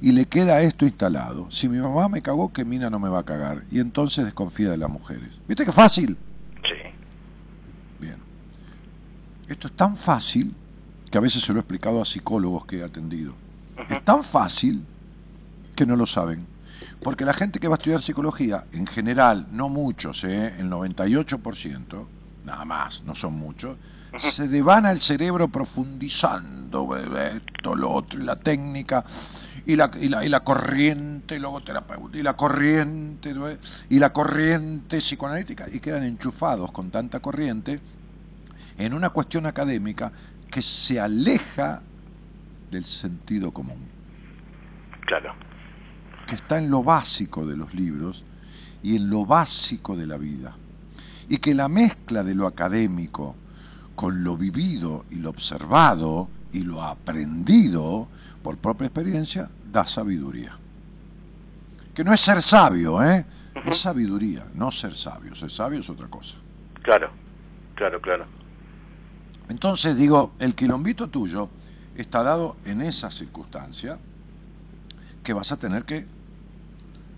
[0.00, 1.50] y le queda esto instalado.
[1.50, 3.62] Si mi mamá me cagó, que Mina no me va a cagar.
[3.70, 5.38] Y entonces desconfía de las mujeres.
[5.46, 6.16] ¿Viste qué fácil?
[6.64, 6.90] Sí.
[8.00, 8.16] Bien.
[9.48, 10.54] Esto es tan fácil
[11.08, 13.34] que a veces se lo he explicado a psicólogos que he atendido.
[13.88, 14.84] Es tan fácil
[15.76, 16.46] que no lo saben.
[17.02, 20.54] Porque la gente que va a estudiar psicología, en general, no muchos, ¿eh?
[20.58, 22.06] el 98%,
[22.44, 23.76] nada más, no son muchos,
[24.18, 29.04] se devana el cerebro profundizando esto, lo otro, y la técnica,
[29.64, 33.34] y la, y la, y la corriente logoterapeuta, y la corriente,
[33.88, 37.80] y la corriente psicoanalítica, y quedan enchufados con tanta corriente
[38.78, 40.12] en una cuestión académica
[40.50, 41.80] que se aleja
[42.70, 43.92] del sentido común,
[45.06, 45.34] Claro.
[46.32, 48.24] Que está en lo básico de los libros
[48.82, 50.56] y en lo básico de la vida,
[51.28, 53.36] y que la mezcla de lo académico
[53.94, 58.08] con lo vivido y lo observado y lo aprendido
[58.42, 60.56] por propia experiencia da sabiduría.
[61.92, 63.26] Que no es ser sabio, ¿eh?
[63.66, 65.34] Es sabiduría, no ser sabio.
[65.34, 66.38] Ser sabio es otra cosa.
[66.80, 67.10] Claro.
[67.74, 68.24] Claro, claro.
[69.50, 71.50] Entonces digo, el quilombito tuyo
[71.94, 73.98] está dado en esa circunstancia
[75.22, 76.06] que vas a tener que,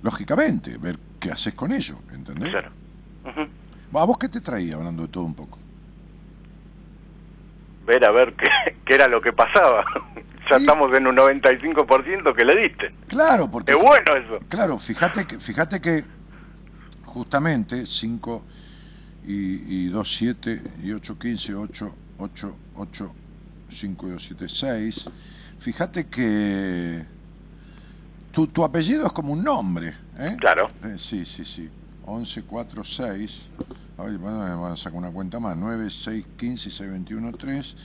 [0.05, 2.51] lógicamente, ver qué haces con ello, ¿entendés?
[2.51, 2.71] Claro.
[3.25, 3.99] Ujú.
[3.99, 5.59] ¿A vos qué te traía hablando de todo un poco?
[7.87, 8.47] Ver a ver qué,
[8.85, 9.83] qué era lo que pasaba.
[10.51, 10.63] ya Sí.
[10.63, 12.95] estamos en un 95% que le diste.
[13.09, 13.73] Claro, porque...
[13.73, 14.41] Es bueno eso.
[14.51, 16.05] Claro, fíjate que, fíjate que
[17.07, 18.43] justamente 5
[19.27, 23.13] y, y 2, 7 y 8, 15, 8, 8, 8,
[23.71, 25.11] 5 y 2, 7, 6.
[25.61, 27.05] Fíjate que
[28.35, 29.95] tu, tu apellido es como un nombre.
[30.19, 30.37] ¿eh?
[30.39, 30.69] Claro.
[30.85, 31.71] Eh, sí, sí, sí.
[32.05, 33.49] 11, 4, 6.
[33.97, 35.57] Ay, bueno, me a sacar una cuenta más.
[35.57, 37.77] 9, 6, 15, 6, 21, 3.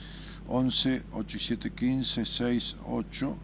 [0.48, 3.36] 11, 8 y 7, 15, 6, 8.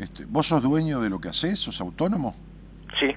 [0.00, 1.58] Este, ¿Vos sos dueño de lo que haces?
[1.60, 2.34] ¿Sos autónomo?
[2.98, 3.14] Sí.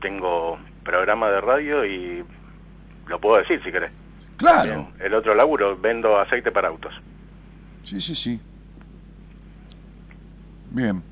[0.00, 2.24] Tengo programa de radio y
[3.06, 3.92] lo puedo decir si querés.
[4.36, 4.64] Claro.
[4.64, 6.94] Bien, El otro laburo, vendo aceite para autos.
[7.82, 8.40] Sí, sí, sí.
[10.74, 11.02] Bien.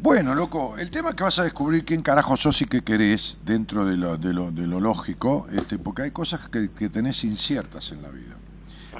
[0.00, 3.38] Bueno, loco, el tema es que vas a descubrir quién carajo sos y qué querés
[3.44, 7.24] dentro de lo, de lo, de lo lógico, este, porque hay cosas que, que tenés
[7.24, 8.34] inciertas en la vida.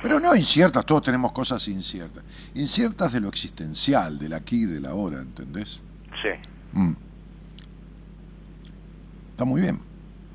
[0.02, 2.22] Pero no inciertas, todos tenemos cosas inciertas.
[2.54, 5.80] Inciertas de lo existencial, del aquí y del ahora, ¿entendés?
[6.22, 6.28] Sí,
[6.72, 6.92] Mm.
[9.30, 9.78] Está muy bien.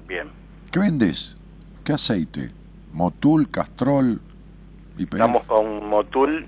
[0.07, 0.27] bien.
[0.71, 1.35] ¿Qué vendés?
[1.83, 2.51] ¿Qué aceite?
[2.93, 4.21] ¿Motul, castrol,
[4.97, 5.13] IPF?
[5.13, 6.45] Estamos con Motul,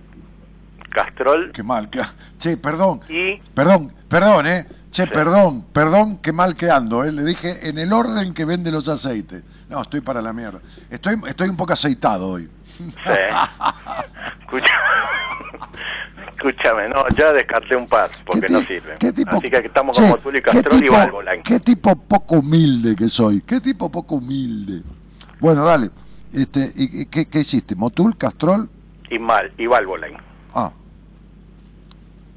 [0.94, 2.02] Castrol Qué mal, que...
[2.40, 3.38] Che, perdón, y...
[3.54, 4.66] perdón, perdón, ¿eh?
[4.92, 5.10] Che, Sí.
[5.12, 7.12] perdón, perdón, qué mal que ando, ¿eh?
[7.12, 9.44] Le dije en el orden que vende los aceites.
[9.70, 10.60] No, estoy para la mierda.
[10.92, 12.48] Estoy, estoy un poco aceitado hoy.
[12.78, 12.84] Sí.
[16.36, 18.98] Escúchame, no, ya descarté un par porque ¿Qué no sirven.
[19.00, 21.44] qué tipo- Así que estamos Che, con Motul y ¿qué Castrol y Valvoline.
[21.44, 23.42] Qué tipo poco humilde que soy.
[23.42, 24.82] Qué tipo poco humilde.
[25.40, 25.90] Bueno, dale.
[26.34, 27.76] Este, ¿y, qué, qué hiciste?
[27.76, 28.70] ¿Motul, castrol?
[29.10, 30.18] Y mal, y Valvoline.
[30.54, 30.72] Ah.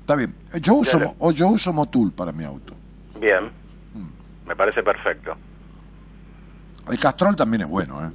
[0.07, 0.37] Está bien.
[0.63, 2.73] Yo uso, o yo uso Motul para mi auto.
[3.21, 3.47] Bien.
[3.93, 4.47] Mm.
[4.47, 5.37] Me parece perfecto.
[6.89, 8.11] El castrol también es bueno, ¿eh?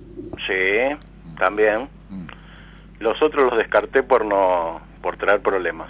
[0.48, 1.90] Sí, también.
[2.10, 2.28] Mm.
[3.00, 5.90] Los otros los descarté por no por traer problemas.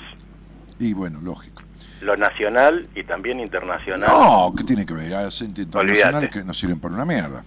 [0.80, 1.62] Y bueno, lógico.
[2.02, 4.10] Lo nacional y también internacional.
[4.10, 5.14] No, ¿qué tiene que ver?
[5.14, 6.40] Hay aceites internacionales Olvídate.
[6.40, 7.44] que no sirven para una mierda.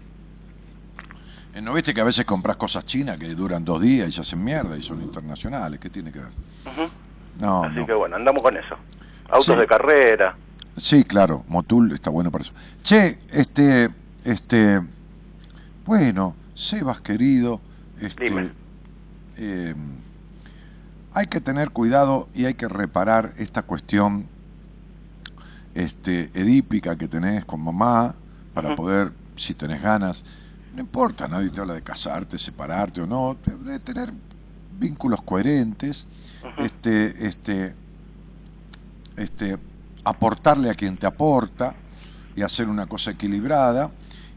[1.57, 4.21] Eh, ¿No viste que a veces compras cosas chinas que duran dos días y se
[4.21, 5.81] hacen mierda y son internacionales?
[5.81, 6.29] ¿Qué tiene que ver?
[6.67, 6.89] Ujú.
[7.41, 7.87] No, Así no.
[7.87, 8.77] que bueno, andamos con eso.
[9.29, 9.61] Autos Sí.
[9.61, 10.37] de carrera.
[10.77, 12.53] Sí, claro, Motul está bueno para eso.
[12.83, 13.89] Che, este,
[14.25, 14.81] este,
[15.87, 17.61] bueno, Sebas querido,
[18.01, 18.51] este, Dime.
[19.37, 19.75] eh,
[21.13, 24.27] hay que tener cuidado y hay que reparar esta cuestión,
[25.75, 28.15] este, edípica que tenés con mamá
[28.53, 30.23] para poder, si tenés ganas,
[30.75, 34.13] no importa, nadie te habla de casarte, separarte o no, de tener
[34.79, 36.07] vínculos coherentes,
[36.59, 37.75] Este, este,
[39.17, 39.59] este,
[40.05, 41.75] aportarle a quien te aporta
[42.37, 43.91] y hacer una cosa equilibrada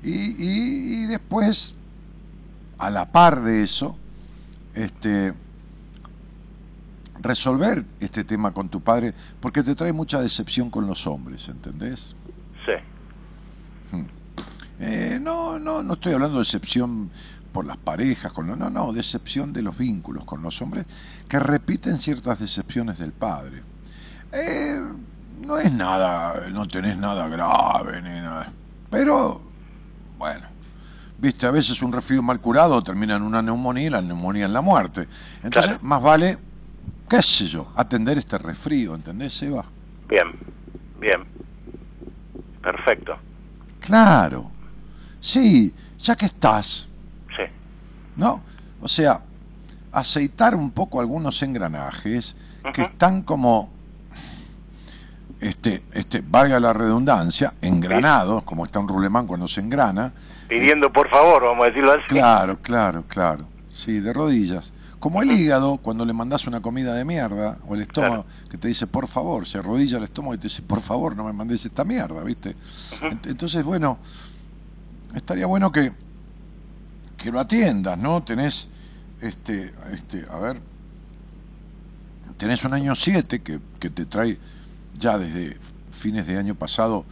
[0.04, 1.74] y, y- y después
[2.78, 3.98] a la par de eso
[4.76, 5.34] este
[7.20, 12.16] resolver este tema con tu padre, porque te trae mucha decepción con los hombres, ¿entendés?
[12.66, 12.74] Sí.
[14.80, 17.10] Eh, no, no, no estoy hablando de decepción
[17.58, 20.86] por las parejas, con los, no, no, decepción de los vínculos con los hombres
[21.28, 23.64] que repiten ciertas decepciones del padre.
[24.32, 24.80] Eh,
[25.42, 28.52] no es nada, no tenés nada grave ni nada,
[28.92, 29.42] pero
[30.20, 30.46] bueno,
[31.18, 34.54] viste, a veces un resfrío mal curado termina en una neumonía y la neumonía en
[34.54, 35.08] la muerte.
[35.42, 35.80] Entonces, Claro.
[35.84, 36.38] más vale,
[37.10, 39.66] qué sé yo, atender este resfrío, ¿entendés, Seba?
[40.08, 40.28] Bien,
[41.00, 41.24] bien.
[42.62, 43.18] Perfecto.
[43.80, 44.52] Claro,
[45.20, 46.88] sí, ya que estás.
[48.18, 48.42] ¿No?
[48.82, 49.22] O sea,
[49.92, 52.36] aceitar un poco algunos engranajes
[52.74, 53.70] que están como,
[55.40, 60.12] este, este, valga la redundancia, engranados, como está un rulemán cuando se engrana.
[60.48, 62.02] Pidiendo por favor, vamos a decirlo así.
[62.08, 63.46] Claro, claro, claro.
[63.70, 64.74] Sí, de rodillas.
[65.00, 68.68] Como el hígado, cuando le mandas una comida de mierda, o el estómago, que te
[68.68, 71.64] dice, por favor, se arrodilla el estómago y te dice, por favor, no me mandes
[71.66, 72.56] esta mierda, ¿viste?
[73.02, 74.00] Ent- Entonces, bueno,
[75.14, 75.94] estaría bueno que,
[77.18, 78.24] que lo atiendas, ¿no?
[78.24, 78.68] Tenés,
[79.22, 80.62] este, este, a ver,
[82.38, 84.38] tenés un año 7 que, que te trae
[84.98, 85.58] ya desde
[85.92, 87.06] fines de año pasado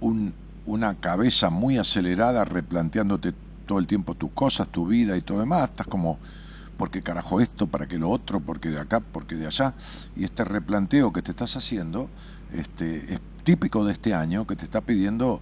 [0.00, 0.34] un-
[0.66, 3.32] una cabeza muy acelerada replanteándote
[3.66, 6.18] todo el tiempo tus cosas, tu vida y todo demás, estás como,
[6.76, 7.66] ¿por qué carajo esto?
[7.66, 8.40] ¿Para qué lo otro?
[8.40, 9.00] ¿Por qué de acá?
[9.00, 9.74] ¿Por qué de allá?
[10.16, 12.08] Y este replanteo que te estás haciendo
[12.52, 15.40] este, es típico de este año que te está pidiendo,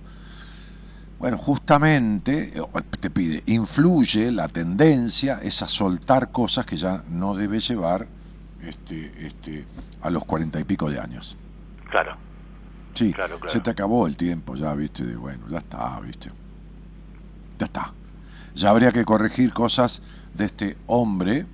[1.18, 2.62] bueno, justamente, eh,
[3.00, 8.06] te pide, influye la tendencia es a soltar cosas que ya no debes llevar
[8.62, 9.64] este, este,
[10.02, 11.36] a los cuarenta y pico de años.
[11.90, 12.16] Claro.
[12.94, 13.52] Sí, Claro, claro.
[13.52, 16.30] se te acabó el tiempo ya, viste, de bueno, ya está, viste.
[17.58, 17.92] Ya está.
[18.54, 20.00] Ya habría que corregir cosas
[20.34, 21.46] de este hombre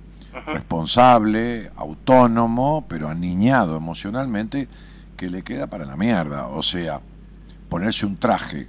[0.47, 4.67] responsable, autónomo, pero aniñado emocionalmente,
[5.15, 6.47] que le queda para la mierda.
[6.47, 7.01] O sea,
[7.69, 8.67] ponerse un traje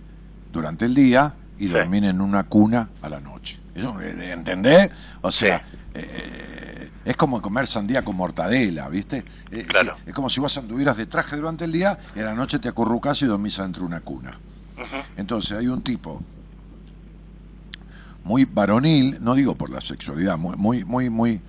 [0.55, 1.73] durante el día y Sí.
[1.73, 3.59] dormir en una cuna a la noche.
[3.75, 4.89] ¿Eso eh, ¿entendés?
[5.21, 5.77] O sea, Sí.
[5.95, 9.25] eh, es como comer sandía con mortadela, ¿viste?
[9.51, 9.97] Eh, Claro.
[10.07, 12.69] es como si vos anduvieras de traje durante el día y a la noche te
[12.69, 14.39] acurrucás y dormís adentro de una cuna.
[15.17, 16.21] Entonces hay un tipo
[18.25, 21.41] muy varonil, no digo por la sexualidad, muy, muy, muy, muy,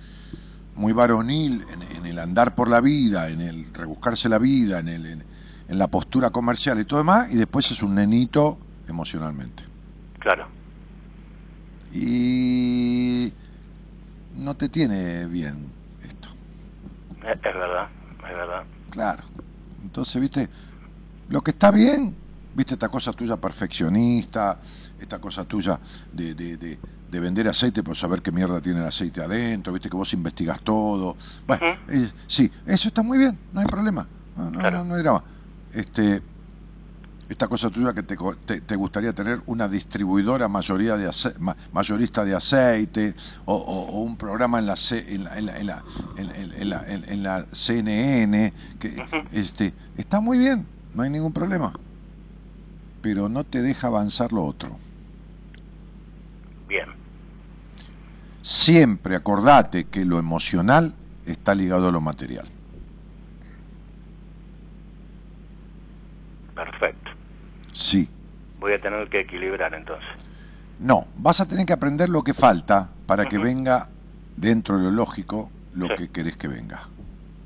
[0.74, 4.88] muy varonil en, en el andar por la vida, en el rebuscarse la vida, en,
[4.88, 5.24] el, en,
[5.68, 8.58] en la postura comercial y todo demás, y después es un nenito
[8.88, 9.64] emocionalmente.
[10.18, 10.46] Claro.
[11.92, 13.32] Y
[14.36, 15.56] no te tiene bien
[16.02, 16.28] esto,
[17.22, 18.64] Es, es verdad, es verdad.
[18.90, 19.22] claro.
[19.82, 20.48] Entonces, viste,
[21.28, 22.14] lo que está bien,
[22.54, 24.58] viste esta cosa tuya perfeccionista,
[25.00, 25.78] esta cosa tuya
[26.12, 26.78] de, de, de,
[27.10, 30.60] de vender aceite por saber qué mierda tiene el aceite adentro, viste que vos investigas
[30.60, 31.16] todo.
[31.46, 34.06] Bueno, eh, sí, eso está muy bien, no hay problema,
[34.36, 34.78] no, no, Claro.
[34.78, 35.22] no, no hay drama.
[35.72, 36.20] Este,
[37.28, 41.56] esta cosa tuya que te, te, te gustaría tener una distribuidora mayoría de ace- ma-
[41.72, 43.14] mayorista de aceite
[43.46, 44.74] o, o- o un programa en la,
[46.16, 51.72] en la, CNN que este está muy bien no hay ningún problema
[53.02, 54.78] pero no te deja avanzar lo otro
[56.68, 56.86] Bien.
[58.42, 62.46] siempre acordate que lo emocional está ligado a lo material
[66.54, 67.05] Perfecto.
[67.76, 68.08] Sí
[68.58, 70.08] Voy a tener que equilibrar entonces.
[70.80, 73.88] No, vas a tener que aprender lo que falta para que venga
[74.36, 75.94] dentro de lo lógico lo Sí.
[75.96, 76.80] que querés que venga.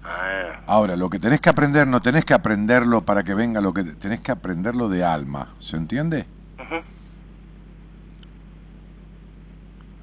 [0.04, 3.74] Ah, Ahora, lo que tenés que aprender, no tenés que aprenderlo para que venga lo
[3.74, 6.26] que tenés que aprenderlo de alma, ¿se entiende?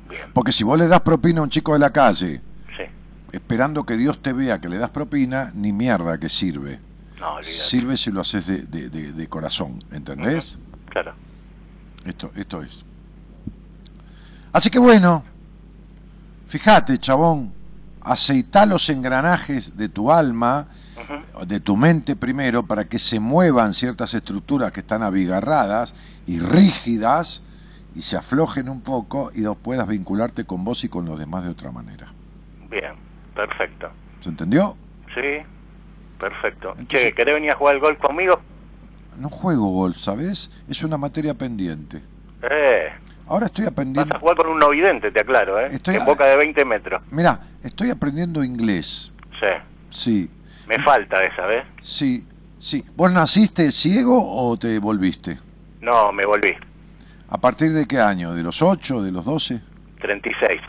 [0.10, 2.42] Bien, Porque si vos le das propina a un chico de la calle,
[2.78, 2.84] sí.
[3.32, 6.80] esperando que Dios te vea que le das propina, ni mierda que sirve.
[7.20, 7.38] No.
[7.42, 10.58] Sirve si lo haces de, de- de- de corazón, ¿entendés?
[10.90, 11.14] Claro.
[12.06, 12.86] Esto, esto es.
[14.54, 15.24] Así que bueno,
[16.48, 17.52] fíjate, chabón,
[18.02, 20.68] aceitá los engranajes de tu alma,
[21.46, 25.94] de tu mente primero, para que se muevan ciertas estructuras que están abigarradas
[26.26, 27.42] y rígidas
[27.96, 31.50] y se aflojen un poco y puedas vincularte con vos y con los demás de
[31.52, 32.12] otra manera.
[32.70, 32.94] Bien,
[33.36, 33.90] perfecto.
[34.22, 34.76] ¿Se entendió?
[35.14, 35.22] Sí,
[36.20, 36.70] perfecto.
[36.78, 38.40] Entonces- Che, ¿querés venir a jugar al golf conmigo?
[39.18, 40.50] No juego golf, ¿sabes?
[40.70, 42.02] Es una materia pendiente.
[42.44, 42.90] Eh,
[43.28, 44.16] Ahora estoy vas aprendiendo...
[44.16, 45.68] a jugar con un novidente, te aclaro, ¿eh?
[45.72, 47.02] Estoy En boca de 20 metros.
[47.12, 49.12] Mira, estoy aprendiendo inglés.
[49.40, 49.48] Sí,
[49.90, 50.30] Sí,
[50.68, 51.64] me falta esa, ¿ves?
[51.82, 52.26] sí,
[52.60, 52.86] sí.
[52.96, 55.40] ¿Vos naciste ciego o te volviste?
[55.82, 56.54] No, me volví.
[57.30, 58.34] ¿A partir de qué año?
[58.34, 59.62] ¿De los 8, de los 12?
[60.02, 60.62] 36.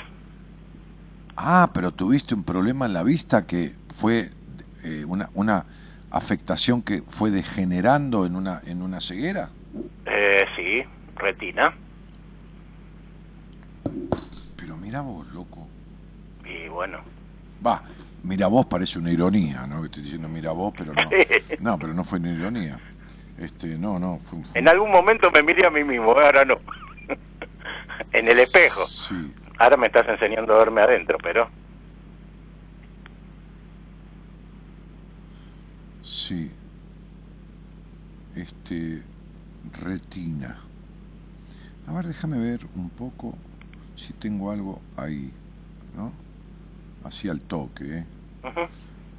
[1.36, 4.30] Ah, pero tuviste un problema en la vista que fue
[4.84, 5.64] eh, una, una
[6.10, 9.50] afectación que fue degenerando en una, en una ceguera.
[10.06, 10.82] Eh, sí,
[11.16, 11.74] retina.
[14.56, 15.66] Pero mira vos, loco.
[16.44, 16.98] Y bueno,
[17.64, 17.82] Va,
[18.22, 19.80] mira vos parece una ironía, ¿no?
[19.80, 21.10] Que estoy diciendo mira vos, pero no.
[21.60, 22.78] No, pero no fue una ironía.
[23.38, 26.58] Este, no, no, fue, fue- en algún momento me miré a mí mismo, ahora no.
[28.12, 28.86] en el espejo.
[28.86, 29.32] Sí.
[29.58, 31.48] Ahora me estás enseñando a verme adentro, pero...
[36.08, 36.50] Sí.
[38.34, 39.02] Este.
[39.82, 40.56] Retina.
[41.86, 43.34] A ver, déjame ver un poco
[43.96, 45.30] si tengo algo ahí,
[45.96, 46.12] ¿no?
[47.04, 48.04] Así al toque, ¿eh?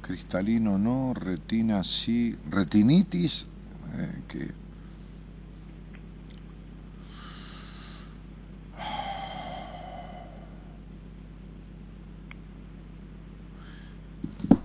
[0.02, 2.36] Cristalino no, retina sí.
[2.50, 3.46] Retinitis,
[3.96, 4.59] eh, que.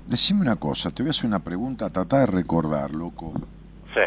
[0.08, 3.34] Decime una cosa, te voy a hacer una pregunta, trata de recordar, loco.
[3.94, 4.02] Sí.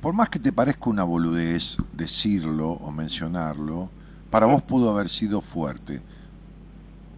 [0.00, 3.90] Por más que te parezca una boludez decirlo o mencionarlo,
[4.30, 6.00] para vos pudo haber sido fuerte.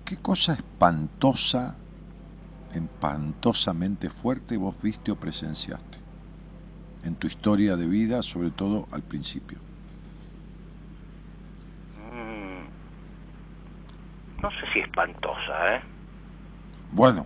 [0.04, 1.76] ¿Qué cosa espantosa,
[2.74, 5.98] espantosamente fuerte vos viste o presenciaste?
[7.04, 9.58] En tu historia de vida, sobre todo al principio.
[12.12, 12.66] Mm.
[14.44, 15.82] No sé si espantosa, ¿eh?
[16.92, 17.24] Bueno,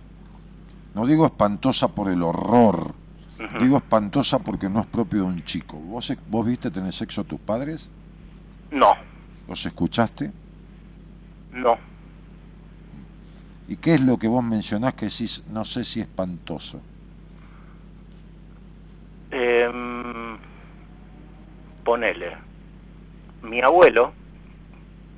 [0.95, 2.93] no digo espantosa por el horror,
[3.59, 5.75] digo espantosa porque no es propio de un chico.
[5.75, 7.89] ¿Vos, vos viste tener sexo a tus padres?
[8.71, 8.95] No,
[9.49, 10.31] ¿Los escuchaste?
[11.51, 11.77] no.
[13.67, 16.79] ¿Y qué es lo que vos mencionás que decís, no sé si espantoso?
[19.31, 20.37] Em,
[21.83, 22.37] ponele.
[23.43, 24.18] Mi abuelo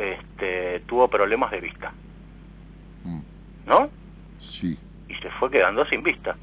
[0.01, 1.91] este, tuvo problemas de vista,
[3.03, 3.19] Mm,
[3.65, 3.89] ¿no?
[4.39, 4.77] sí.
[5.09, 6.35] Y se fue quedando sin vista.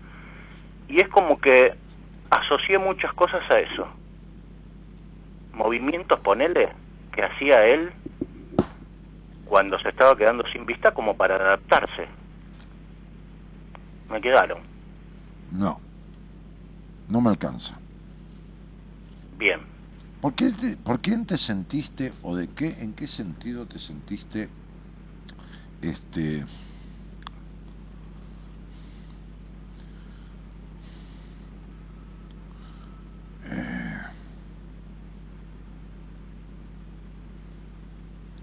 [0.89, 1.75] Y es como que
[2.31, 3.87] asocié muchas cosas a eso.
[5.55, 6.69] Movimientos, ponele,
[7.13, 7.91] que hacía él
[9.47, 12.07] cuando se estaba quedando sin vista como para adaptarse.
[14.11, 14.59] Me quedaron.
[15.53, 15.81] No.
[17.09, 17.79] No me alcanza.
[19.39, 19.61] Bien.
[20.21, 24.49] ¿Por qué, te, ¿Por quién te sentiste o de qué, en qué sentido te sentiste
[25.81, 26.45] este
[33.45, 33.99] eh,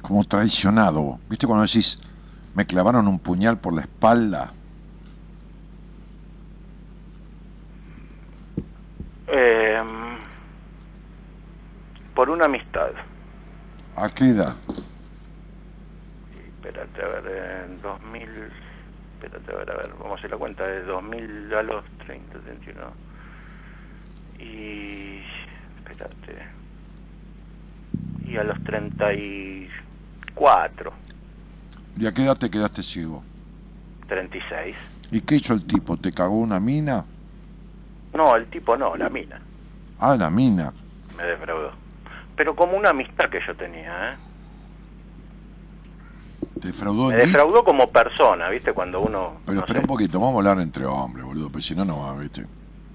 [0.01, 1.19] como traicionado?
[1.29, 1.97] ¿Viste cuando decís
[2.53, 4.53] me clavaron un puñal por la espalda?
[9.27, 10.14] Em,
[12.15, 12.91] por una amistad.
[13.97, 14.55] ¿A qué edad?
[16.55, 18.29] Espérate, a ver, en 2000...
[19.15, 22.39] Espérate, a ver, a ver, vamos a hacer la cuenta de 2000 a los 30,
[22.39, 22.81] 31.
[24.39, 25.19] Y...
[25.77, 26.47] Espérate.
[28.25, 30.93] Y a los 34,
[31.97, 33.21] ¿Y a qué edad te quedaste ciego?
[34.07, 34.73] 36.
[35.11, 35.97] ¿Y qué hizo el tipo?
[35.97, 37.05] ¿Te cagó una mina?
[38.13, 39.39] No, el tipo no, la mina.
[39.99, 40.73] Ah, la mina.
[41.15, 41.84] Me defraudó.
[42.35, 44.17] Pero como una amistad que yo tenía, ¿eh?
[46.61, 48.73] ¿Te defraudó Me defraudó como persona, ¿viste?
[48.73, 49.37] Cuando uno...
[49.45, 49.83] Pero no espera sé.
[49.83, 52.45] un poquito, vamos a hablar entre hombres, boludo, porque si no, no va, ¿viste?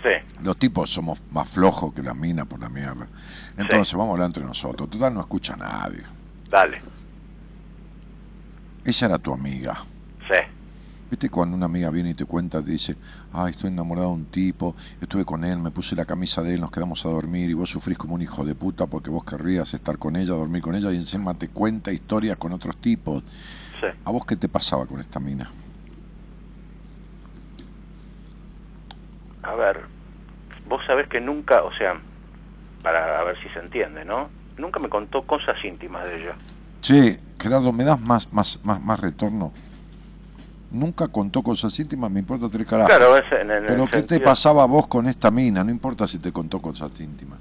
[0.03, 0.09] Sí,
[0.43, 3.07] Los tipos somos más flojos que las minas por la mierda.
[3.59, 4.88] Entonces, vamos a hablar entre nosotros.
[4.88, 6.03] Total, no escucha a nadie.
[6.49, 6.80] dale.
[8.82, 9.84] Ella era tu amiga.
[11.11, 12.94] ¿Viste cuando una amiga viene y te cuenta, te dice,
[13.32, 16.61] ay, estoy enamorado de un tipo, estuve con él, me puse la camisa de él,
[16.61, 19.74] nos quedamos a dormir y vos sufrís como un hijo de puta porque vos querrías
[19.74, 23.24] estar con ella, dormir con ella y encima te cuenta historias con otros tipos.
[23.80, 23.88] sí.
[24.04, 25.50] ¿A vos qué te pasaba con esta mina?
[29.42, 29.80] A ver,
[30.66, 32.00] vos sabés que nunca, o sea,
[32.82, 34.30] para ver si se entiende, ¿no?
[34.58, 36.36] Nunca me contó cosas íntimas de ella.
[36.82, 39.52] Che, Gerardo, ¿me das más, más, más, más retorno?
[40.70, 42.94] Nunca contó cosas íntimas, me importa tres carajos.
[42.94, 45.64] Claro, es en, en Pero ¿qué te pasaba vos con esta mina?
[45.64, 47.38] No importa si te contó cosas íntimas.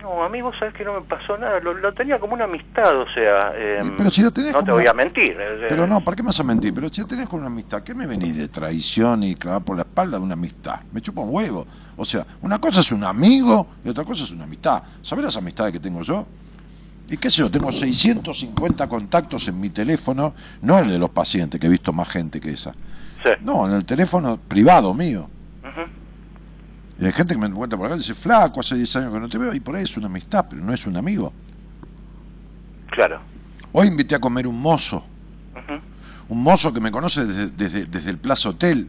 [0.00, 2.44] No, a mí vos sabés que no me pasó nada, lo, lo tenía como una
[2.44, 3.52] amistad, o sea...
[3.56, 5.36] em, pero si lo tenés No te voy una- a mentir.
[5.38, 6.72] eh, Pero eh, no, ¿para qué me vas a mentir?
[6.74, 9.82] Pero si tenés con una amistad, ¿qué me venís de traición y clavar por la
[9.82, 10.80] espalda de una amistad?
[10.92, 11.66] Me chupa un huevo.
[11.96, 14.82] O sea, una cosa es un amigo y otra cosa es una amistad.
[15.02, 16.26] ¿Sabés las amistades que tengo yo?
[17.12, 21.60] Y qué sé yo, tengo 650 contactos en mi teléfono, no el de los pacientes,
[21.60, 22.72] que he visto más gente que esa.
[23.22, 23.32] Sí.
[23.42, 25.28] No, en el teléfono privado mío.
[26.98, 29.20] Y hay gente que me encuentra por acá y dice, flaco, hace 10 años que
[29.20, 31.34] no te veo, y por ahí es una amistad, pero no es un amigo.
[32.90, 33.20] Claro.
[33.72, 35.04] Hoy invité a comer un mozo,
[36.30, 38.88] un mozo que me conoce desde, desde, desde el Plaza Hotel,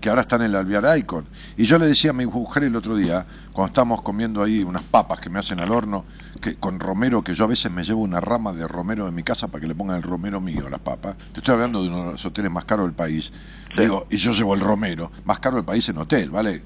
[0.00, 1.26] que ahora está en el Alvear Icon.
[1.56, 4.82] Y yo le decía a mi mujer el otro día, cuando estábamos comiendo ahí unas
[4.82, 6.04] papas que me hacen al horno,
[6.40, 9.22] que con romero, que yo a veces me llevo una rama de romero de mi
[9.22, 11.16] casa para que le pongan el romero mío a las papas.
[11.32, 13.32] Te estoy hablando de uno de los hoteles más caros del país.
[13.74, 13.82] Sí.
[13.82, 16.62] Digo, y yo llevo el romero, más caro del país en hotel, ¿vale?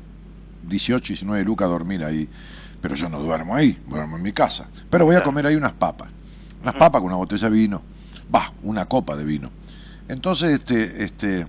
[0.65, 2.29] 18, 19 lucas dormir ahí.
[2.81, 4.67] Pero yo no duermo ahí, duermo en mi casa.
[4.91, 6.09] Pero voy a comer ahí unas papas.
[6.63, 7.83] Unas papas con una botella de vino.
[8.35, 9.51] Va, una copa de vino.
[10.09, 11.47] Entonces, este, este,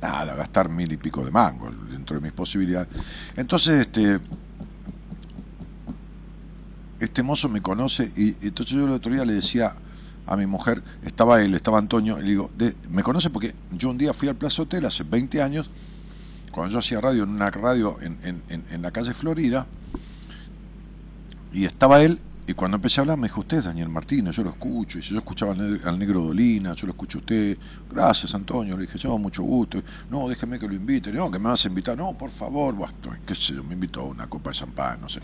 [0.00, 2.88] nada, gastar mil y pico de mango dentro de mis posibilidades.
[3.36, 4.20] Entonces, este,
[7.00, 9.74] este mozo me conoce y, entonces yo el otro día le decía
[10.26, 12.50] a mi mujer, estaba él, estaba Antonio, y le digo,
[12.90, 15.70] me conoce porque yo un día fui al Plaza Hotel hace 20 años,
[16.50, 18.18] cuando yo hacía radio en una radio en-
[18.48, 19.66] en la calle Florida,
[21.52, 22.18] y estaba él,
[22.48, 25.12] y cuando empecé a hablar me dijo, usted Daniel Martínez, yo lo escucho, y si
[25.14, 27.58] yo escuchaba al negro Dolina, yo lo escucho a usted,
[27.90, 31.48] gracias Antonio, le dije, yo mucho gusto, no, déjeme que lo invite, no, que me
[31.48, 32.94] vas a invitar, no, por favor, bueno,
[33.26, 35.20] qué sé yo, me invitó a una copa de champán, no sé.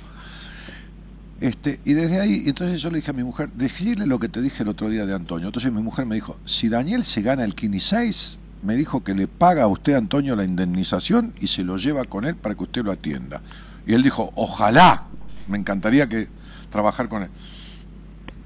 [1.40, 4.40] Este, y desde ahí, entonces yo le dije a mi mujer, decirle lo que te
[4.40, 5.48] dije el otro día de Antonio.
[5.48, 9.12] Entonces mi mujer me dijo, si Daniel se gana el Kini 6, me dijo que
[9.12, 12.62] le paga a usted, Antonio, la indemnización y se lo lleva con él para que
[12.62, 13.42] usted lo atienda.
[13.88, 15.06] Y él dijo, ojalá,
[15.48, 16.28] me encantaría que
[16.72, 17.28] trabajar con él.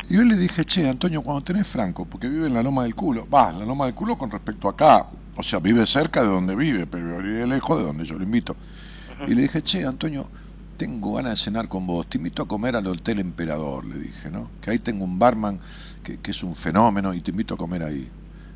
[0.08, 2.94] Y yo le dije, che, Antonio, cuando tenés Franco, porque vive en la Loma del
[2.94, 5.06] Culo, va, la Loma del Culo con respecto a acá,
[5.36, 8.54] o sea, vive cerca de donde vive, pero vive lejos de donde yo lo invito.
[9.26, 10.28] Y le dije, che, Antonio,
[10.76, 14.30] tengo ganas de cenar con vos, te invito a comer al Hotel Emperador, le dije,
[14.30, 14.50] ¿no?
[14.60, 15.58] Que ahí tengo un barman
[16.04, 18.08] que, es un fenómeno y te invito a comer ahí,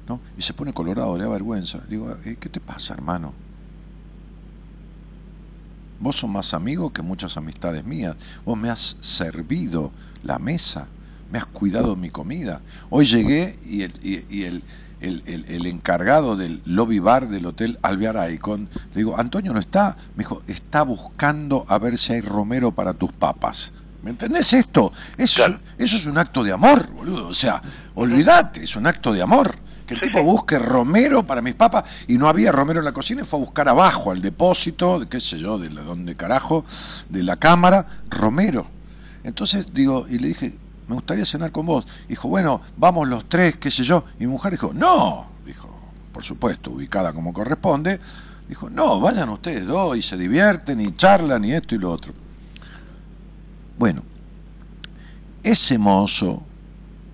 [0.06, 0.20] ¿no?
[0.38, 1.80] Y se pone colorado, le da vergüenza.
[1.88, 3.32] Digo, "Eh, ¿qué te pasa, hermano?
[6.00, 8.16] Vos sos más amigo que muchas amistades mías.
[8.44, 9.92] Vos me has servido
[10.22, 10.86] la mesa,
[11.30, 12.60] me has cuidado mi comida.
[12.88, 14.62] Hoy llegué y el, y, y el,
[15.00, 19.60] el, el- el encargado del lobby bar del hotel Alvear Icon, le digo, Antonio no
[19.60, 19.96] está.
[20.16, 23.72] Me dijo, está buscando a ver si hay romero para tus papas.
[24.02, 24.92] ¿Me entendés esto?
[25.18, 25.60] Eso, Claro.
[25.76, 27.28] eso es un acto de amor, boludo.
[27.28, 27.60] O sea,
[27.94, 29.56] olvídate, es un acto de amor.
[29.90, 30.24] Que el Sí, tipo sí.
[30.24, 33.42] busque romero para mis papas y no había romero en la cocina y fue a
[33.42, 36.64] buscar abajo al depósito, de qué sé yo, de la, donde carajo,
[37.08, 38.66] de la cámara, romero.
[39.24, 41.86] Entonces digo, y le dije, me gustaría cenar con vos.
[42.08, 44.04] Dijo, bueno, vamos los tres, qué sé yo.
[44.20, 45.68] Y mi mujer dijo, no, dijo,
[46.12, 47.98] por supuesto, ubicada como corresponde.
[48.48, 52.12] Dijo, no, vayan ustedes dos y se divierten y charlan y esto y lo otro.
[53.76, 54.02] Bueno,
[55.42, 56.44] ese mozo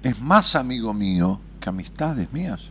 [0.03, 2.69] es más amigo mío que amistades mías.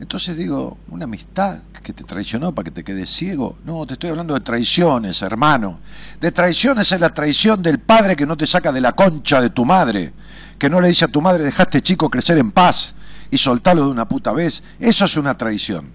[0.00, 3.56] Entonces digo, una amistad que te traicionó para que te quedes ciego.
[3.64, 5.78] No, te estoy hablando de traiciones, hermano.
[6.20, 9.50] De traiciones es la traición del padre que no te saca de la concha de
[9.50, 10.12] tu madre.
[10.58, 12.94] Que no le dice a tu madre, dejaste chico crecer en paz
[13.30, 14.64] y soltarlo de una puta vez.
[14.80, 15.86] Eso es una traición.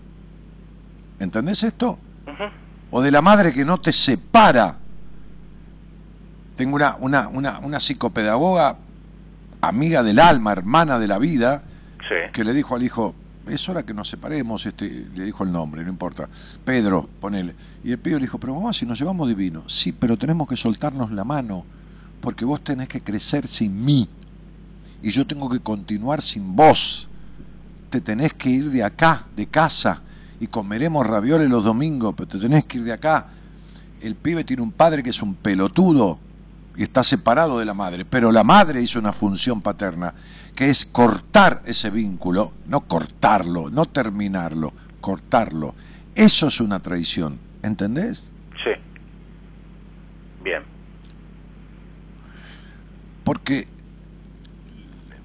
[1.20, 2.00] ¿Entendés esto?
[2.92, 4.78] O de la madre que no te separa.
[6.56, 8.78] Tengo una, una, una, una psicopedagoga,
[9.60, 11.64] amiga del alma, hermana de la vida,
[12.32, 13.16] Que le dijo al hijo,
[13.48, 16.28] es hora que nos separemos, este, le dijo el nombre, no importa,
[16.64, 17.56] Pedro, ponele.
[17.84, 20.56] Y el pibe le dijo, pero mamá, si nos llevamos divino, sí, pero tenemos que
[20.56, 21.66] soltarnos la mano,
[22.22, 24.08] porque vos tenés que crecer sin mí,
[25.02, 27.10] y yo tengo que continuar sin vos.
[27.90, 30.02] Te tenés que ir de acá, de casa,
[30.40, 33.28] y comeremos ravioles los domingos, pero te tenés que ir de acá.
[34.02, 36.20] El pibe tiene un padre que es un pelotudo
[36.78, 40.14] está separado de la madre, pero la madre hizo una función paterna,
[40.56, 45.76] que es cortar ese vínculo, no cortarlo, no terminarlo, cortarlo.
[46.16, 48.30] Eso es una traición, ¿entendés?
[48.64, 48.72] Sí.
[50.44, 50.64] Bien.
[53.24, 53.68] Porque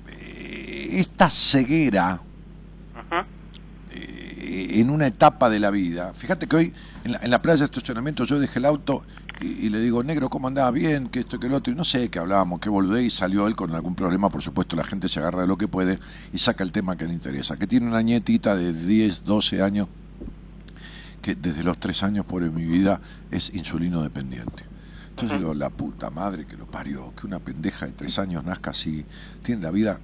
[0.09, 2.21] eh, esta ceguera
[3.91, 6.13] eh, en una etapa de la vida.
[6.15, 6.75] Fíjate que hoy
[7.09, 9.03] en la, en la playa de estacionamiento yo dejé el auto
[9.41, 10.71] y, y le digo, negro, ¿cómo andaba?
[10.71, 11.73] Bien, que esto, que lo otro.
[11.73, 14.29] Y no sé qué hablábamos, qué boludé y salió él con algún problema.
[14.29, 15.99] Por supuesto, la gente se agarra de lo que puede
[16.33, 17.57] y saca el tema que le interesa.
[17.57, 19.89] Que tiene una nietita de 10, 12 años
[21.23, 23.01] que desde los 3 años, por mi vida,
[23.31, 24.65] es insulino dependiente.
[25.11, 28.71] Entonces digo, la puta madre que lo parió, que una pendeja de 3 años nazca
[28.71, 29.05] así,
[29.43, 29.99] tiene la vida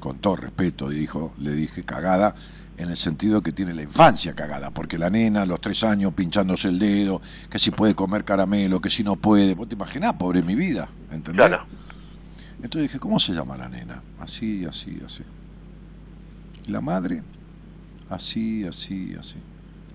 [0.00, 2.34] con todo respeto, dijo, le dije cagada,
[2.82, 6.12] en el sentido que tiene la infancia cagada, porque la nena a los tres años
[6.14, 7.20] pinchándose el dedo,
[7.50, 10.88] que si puede comer caramelo, que si no puede, vos te imaginás, pobre mi vida,
[11.10, 11.46] ¿entendés?
[11.46, 11.64] Claro.
[12.56, 14.02] Entonces dije, ¿cómo se llama la nena?
[14.20, 15.22] Así, así, así.
[16.66, 17.22] Y la madre,
[18.08, 19.36] así, así, así.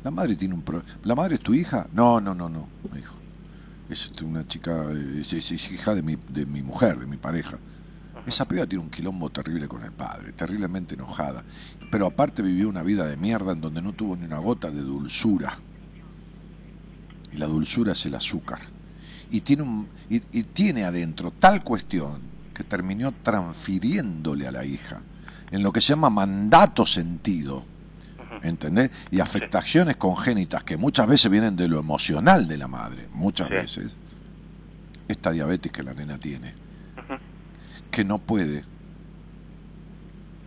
[0.04, 0.90] La madre tiene un problema.
[1.04, 1.88] ¿La madre es tu hija?
[1.94, 3.16] No, no, no, no, me dijo.
[3.90, 4.86] Es este, una chica,
[5.20, 7.58] es, es- es hija de mi, de mi mujer, de mi pareja.
[8.26, 11.46] Esa piba tiene un quilombo terrible con el padre, terriblemente enojada.
[11.90, 14.82] Pero aparte vivió una vida de mierda en donde no tuvo ni una gota de
[14.82, 15.58] dulzura.
[17.32, 18.60] Y la dulzura es el azúcar.
[19.32, 22.20] Y tiene, un, y, y tiene adentro tal cuestión
[22.54, 25.02] que terminó transfiriéndole a la hija
[25.52, 27.64] en lo que se llama mandato sentido.
[28.44, 28.92] ¿Entendés?
[29.10, 33.54] Y afectaciones congénitas que muchas veces vienen de lo emocional de la madre, muchas Sí.
[33.54, 33.92] veces.
[35.08, 36.54] Esta diabetes que la nena tiene,
[37.90, 38.64] que no puede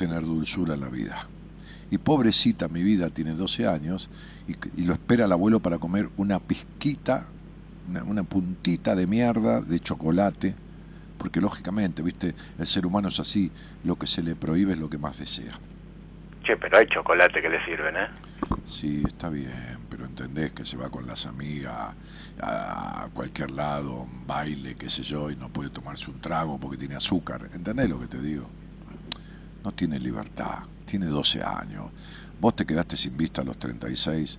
[0.01, 1.27] tener dulzura en la vida.
[1.91, 4.09] Y pobrecita, mi vida tiene 12 años
[4.49, 7.27] y, y lo espera el abuelo para comer una pizquita,
[7.87, 10.55] una, una puntita de mierda de chocolate,
[11.19, 13.51] porque lógicamente, viste, el ser humano es así,
[13.85, 15.53] lo que se le prohíbe es lo que más desea.
[16.45, 18.09] Che, pero hay chocolate que le sirven, ¿eh?
[18.67, 21.95] Sí, está bien, pero entendés que se va con las amigas
[22.41, 26.79] a cualquier lado, un baile, qué sé yo, y no puede tomarse un trago porque
[26.79, 27.51] tiene azúcar.
[27.53, 28.47] ¿Entendés lo que te digo?
[29.65, 31.87] No tiene libertad, tiene 12 años.
[32.41, 34.39] Vos te quedaste sin vista a los 36,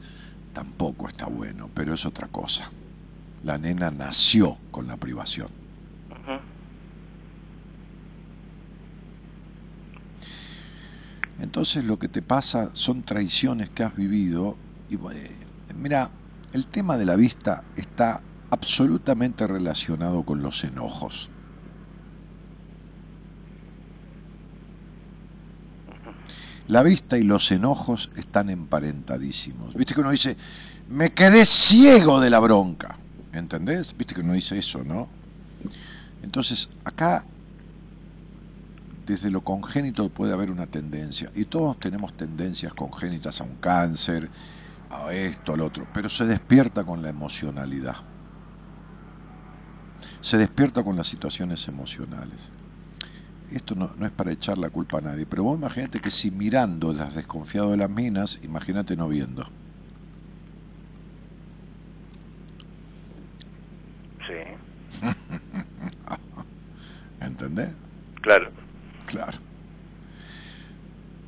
[0.54, 2.72] tampoco está bueno, pero es otra cosa.
[3.44, 5.50] La nena nació con la privación.
[11.40, 14.56] Entonces lo que te pasa son traiciones que has vivido.
[14.90, 14.98] Y
[15.76, 16.10] mira,
[16.54, 21.30] el tema de la vista está absolutamente relacionado con los enojos.
[26.72, 29.74] La vista y los enojos están emparentadísimos.
[29.74, 30.38] Viste que uno dice,
[30.88, 32.96] me quedé ciego de la bronca.
[33.34, 33.94] ¿Entendés?
[33.98, 35.10] Viste que uno dice eso, ¿no?
[36.24, 37.26] Entonces, acá
[39.06, 44.30] desde lo congénito puede haber una tendencia, y todos tenemos tendencias congénitas a un cáncer,
[44.90, 47.98] a esto, al otro, pero se despierta con la emocionalidad.
[50.22, 52.40] Se despierta con las situaciones emocionales.
[53.52, 56.32] Esto no, no es para echar la culpa a nadie, pero vos imagínate que si
[56.32, 59.52] mirando las desconfiado de las minas, imagínate no viendo.
[64.28, 64.34] Sí,
[67.20, 67.70] ¿Entendés?
[68.22, 68.52] claro.
[69.06, 69.38] Claro.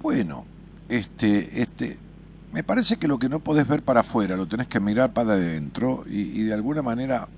[0.01, 0.45] Bueno,
[0.89, 1.99] este, este,
[2.51, 5.33] me parece que lo que no podés ver para afuera, lo tenés que mirar para
[5.33, 7.29] adentro y, y de alguna manera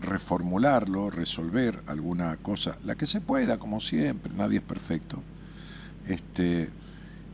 [0.00, 5.22] reformularlo, resolver alguna cosa, la que se pueda, como siempre, nadie es perfecto.
[6.06, 6.70] Este,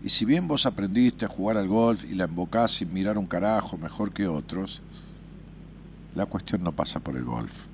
[0.03, 3.27] y si bien vos aprendiste a jugar al golf y la embocás sin mirar un
[3.27, 4.83] carajo mejor que otros,
[6.15, 7.67] la cuestión no pasa por el golf.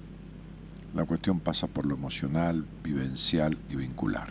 [0.95, 4.29] La cuestión pasa por lo emocional, vivencial y vincular.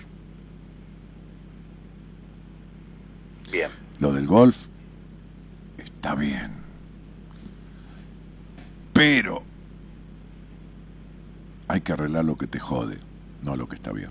[3.52, 3.72] Bien.
[4.00, 4.68] Lo del golf
[5.78, 6.52] está bien.
[8.94, 9.44] Pero
[11.70, 12.98] hay que arreglar lo que te jode,
[13.44, 14.10] no lo que está bien.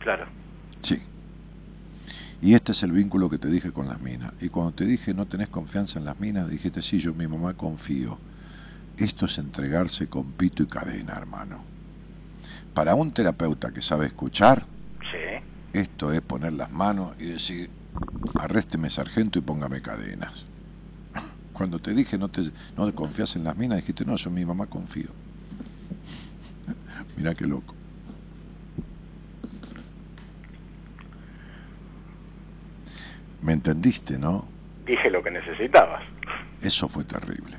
[0.00, 0.26] Claro.
[0.80, 1.00] Sí.
[2.40, 4.32] Y este es el vínculo que te dije con las minas.
[4.40, 7.54] Y cuando te dije no tenés confianza en las minas, dijiste, sí, yo mi mamá
[7.54, 8.18] confío.
[8.96, 11.58] Esto es entregarse con pito y cadena, hermano.
[12.72, 14.64] Para un terapeuta que sabe escuchar,
[15.00, 15.44] Sí.
[15.78, 17.68] esto es poner las manos y decir,
[18.40, 20.46] arrésteme sargento y póngame cadenas.
[21.52, 24.44] Cuando te dije no te no confías en las minas, dijiste, no, yo en mi
[24.46, 25.08] mamá confío.
[27.16, 27.74] Mirá qué loco.
[33.42, 34.44] ¿Me entendiste, no?
[34.86, 36.02] Dije lo que necesitabas.
[36.60, 37.56] Eso fue terrible.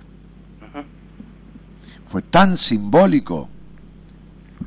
[2.07, 3.49] Fue tan simbólico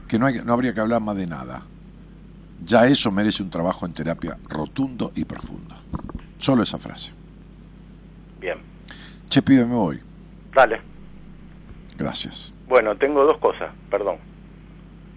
[0.07, 1.63] que no, hay, no habría que hablar más de nada.
[2.63, 5.75] Ya eso merece un trabajo en terapia rotundo y profundo.
[6.39, 7.13] Solo esa frase.
[8.39, 8.59] Bien.
[9.29, 10.01] Che, pibe, me voy.
[10.55, 10.81] Dale.
[11.97, 12.53] Gracias.
[12.69, 14.17] Bueno, tengo dos cosas, perdón.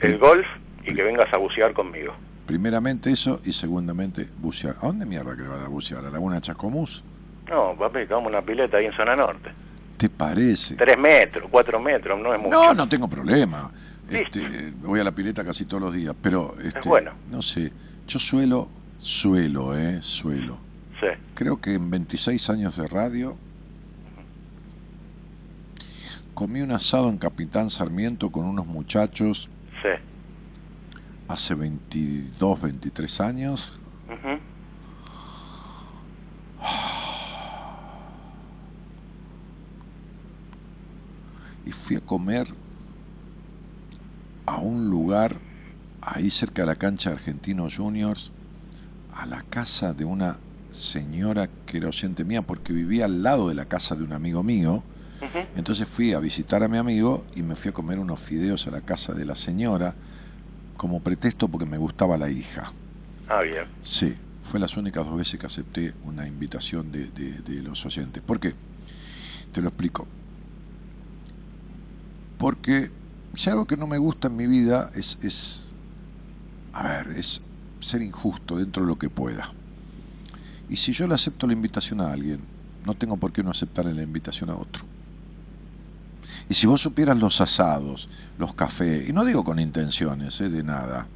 [0.04, 0.46] El golf
[0.86, 2.14] y que vengas a bucear conmigo.
[2.46, 4.76] Primeramente eso y segundamente bucear.
[4.82, 6.02] ¿A dónde mierda que le vas a bucear?
[6.02, 7.04] ¿A la Laguna Chascomús?
[7.50, 9.50] No, papi, vamos una pileta ahí en zona norte.
[9.98, 10.76] ¿Te parece?
[10.76, 12.58] Tres metros, cuatro metros, no es mucho.
[12.58, 13.72] No, no tengo problema.
[14.10, 17.12] Este, voy a la pileta casi todos los días, pero este, bueno.
[17.32, 17.72] no sé.
[18.08, 20.58] Yo suelo, suelo, eh, suelo.
[21.00, 21.08] Sí.
[21.34, 23.38] Creo que en 26 años de radio
[26.34, 29.50] comí un asado en Capitán Sarmiento con unos muchachos
[29.84, 29.90] Sí.
[31.28, 33.80] hace 22, 23 años.
[41.66, 42.48] Y fui a comer
[44.46, 45.36] a un lugar
[46.02, 48.32] ahí cerca de la cancha de Argentinos Juniors,
[49.16, 50.38] a la casa de una
[50.72, 54.44] señora que era oyente mía porque vivía al lado de la casa de un amigo
[54.44, 54.84] mío.
[55.56, 58.72] Entonces fui a visitar a mi amigo y me fui a comer unos fideos a
[58.72, 59.96] la casa de la señora
[60.78, 62.72] como pretexto porque me gustaba la hija.
[63.30, 63.66] Ah, bien.
[63.84, 68.22] Sí, fue las únicas dos veces que acepté una invitación de, de- de los oyentes.
[68.24, 68.56] ¿Por qué?
[69.52, 70.08] Te lo explico.
[72.38, 72.92] Porque
[73.36, 75.62] si algo que no me gusta en mi vida es, es,
[76.74, 77.40] a ver, es
[77.80, 79.50] ser injusto dentro de lo que pueda.
[80.70, 82.40] Y si yo le acepto la invitación a alguien,
[82.86, 84.84] no tengo por qué no aceptarle la invitación a otro.
[86.50, 90.50] Y si vos supieras los asados, los cafés, y no digo con intenciones ¿eh?
[90.50, 91.08] de nada,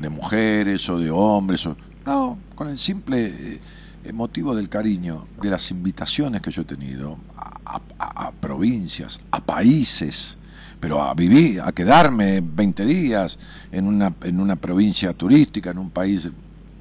[0.00, 3.60] de mujeres o de hombres, o, no, con el simple
[4.04, 9.18] eh, motivo del cariño, de las invitaciones que yo he tenido a, a- a provincias,
[9.30, 10.36] a países,
[10.78, 13.38] pero a vivir, a quedarme 20 días
[13.72, 16.28] en una, en una provincia turística, en un país,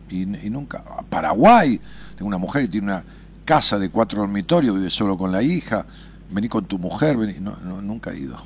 [0.10, 1.80] y, y nunca, a Paraguay,
[2.16, 3.04] tengo una mujer que tiene una
[3.46, 5.86] casa de cuatro dormitorios, vive solo con la hija,
[6.30, 8.38] vení con tu mujer, vení, no, no, nunca he ido.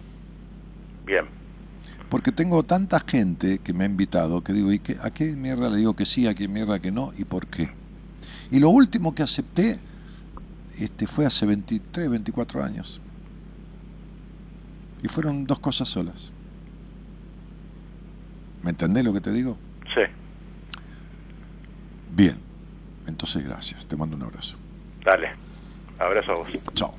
[1.05, 1.25] Bien.
[2.09, 5.69] Porque tengo tanta gente que me ha invitado que digo, ¿y qué, a qué mierda
[5.69, 7.69] le digo que sí, a qué mierda que no y por qué?
[8.51, 9.79] Y lo último que acepté
[10.79, 13.01] este, fue hace 23, 24 años.
[15.03, 16.31] Y fueron dos cosas solas.
[18.63, 19.57] ¿Me entendés lo que te digo?
[19.93, 20.01] Sí.
[22.15, 22.37] Bien.
[23.07, 23.85] Entonces, gracias.
[23.85, 24.57] Te mando un abrazo.
[25.03, 25.29] Dale.
[25.97, 26.49] Abrazo a vos.
[26.73, 26.98] Chao.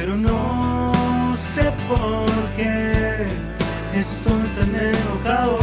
[0.00, 3.26] Pero no sé por qué
[3.92, 5.58] estoy tan enojado.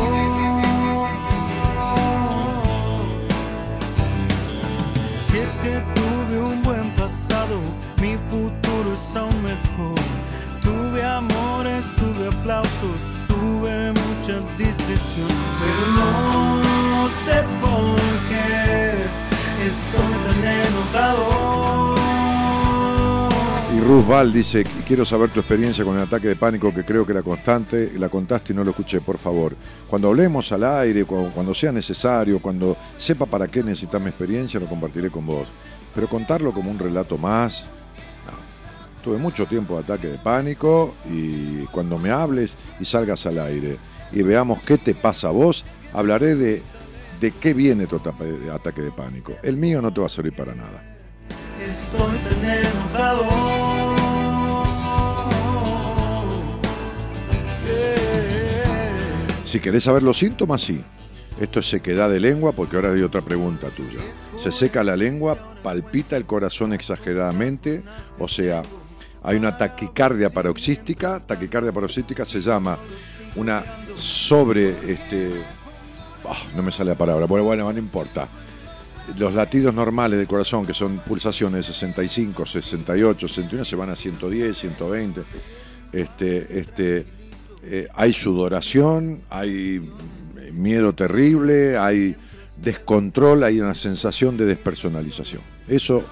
[5.27, 7.59] Si es que tuve un buen pasado,
[7.99, 9.99] mi futuro es aún mejor.
[10.61, 17.95] Tuve amores, tuve aplausos, tuve mucha discreción, pero no sé por
[18.29, 18.91] qué
[19.65, 21.36] estoy tan enojado.
[23.87, 27.13] Ruth Val dice, quiero saber tu experiencia con el ataque de pánico que creo que
[27.13, 29.55] la constante, la contaste y no lo escuché, por favor.
[29.89, 34.59] Cuando hablemos al aire, cu- cuando sea necesario, cuando sepa para qué necesitas mi experiencia,
[34.59, 35.47] lo compartiré con vos.
[35.95, 37.65] Pero contarlo como un relato más,
[38.25, 39.01] no.
[39.03, 43.77] Tuve mucho tiempo de ataque de pánico y cuando me hables y salgas al aire
[44.11, 46.61] y veamos qué te pasa a vos, hablaré de,
[47.21, 48.13] de qué viene tu ata-
[48.53, 49.31] ataque de pánico.
[49.43, 50.83] El mío no te va a servir para nada.
[51.65, 52.17] Estoy.
[59.47, 60.83] Si querés saber los síntomas, sí.
[61.39, 63.99] Esto es sequedad de lengua, porque ahora hay otra pregunta tuya.
[64.37, 67.81] Se seca la lengua, palpita el corazón exageradamente,
[68.19, 68.61] o sea,
[69.23, 71.21] hay una taquicardia paroxística.
[71.21, 72.77] Taquicardia paroxística se llama
[73.37, 73.63] una
[73.95, 75.31] sobre, este,
[76.25, 78.27] ah, no me sale la palabra, bueno, bueno, no importa.
[79.17, 83.95] Los latidos normales del corazón, que son pulsaciones de 65, 68, 61, se van a
[83.95, 85.23] 110, 120.
[85.93, 87.16] Este, este,
[87.69, 89.81] eh, hay sudoración, hay
[90.53, 92.15] miedo terrible, hay
[92.61, 95.41] descontrol, hay una sensación de despersonalización.
[95.67, 96.03] Eso,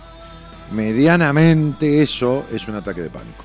[0.72, 3.44] medianamente eso es un ataque de pánico.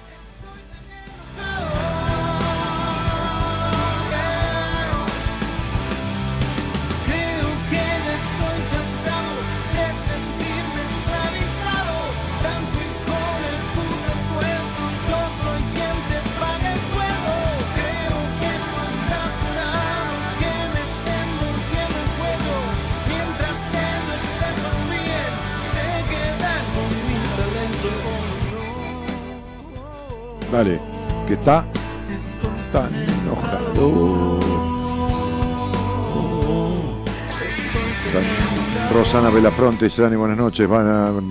[30.50, 30.80] Dale,
[31.28, 31.64] que está
[32.72, 32.90] tan
[33.22, 34.29] enojado.
[38.92, 40.68] Rosana Belafronte dice, Dani, buenas noches.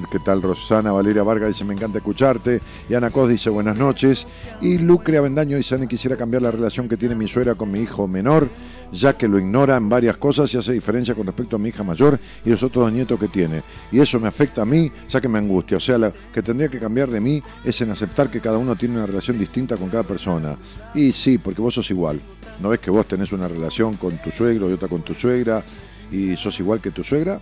[0.10, 0.94] ¿Qué tal, Rosana?
[0.94, 2.61] Valeria Vargas dice, me encanta escucharte.
[2.88, 4.26] Y Ana Cos dice, buenas noches.
[4.61, 7.80] Y Lucre Avendaño dice, Dani, quisiera cambiar la relación que tiene mi suegra con mi
[7.80, 8.48] hijo menor,
[8.94, 11.84] ya que lo ignora en varias cosas y hace diferencia con respecto a mi hija
[11.84, 13.61] mayor y los otros dos nietos que tiene.
[13.91, 15.77] Y eso me afecta a mí, ya que me angustia.
[15.77, 18.77] O sea, lo que tendría que cambiar de mí es en aceptar que cada uno
[18.77, 20.57] tiene una relación distinta con cada persona.
[20.95, 22.22] Y sí, porque vos sos igual.
[22.61, 25.61] ¿No ves que vos tenés una relación con tu suegro y otra con tu suegra
[26.11, 27.41] y sos igual que tu suegra?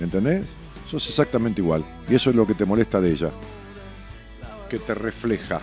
[0.00, 0.44] ¿Entendés?
[0.90, 1.84] Sos exactamente igual.
[2.08, 3.30] Y eso es lo que te molesta de ella.
[4.68, 5.60] Que te refleja.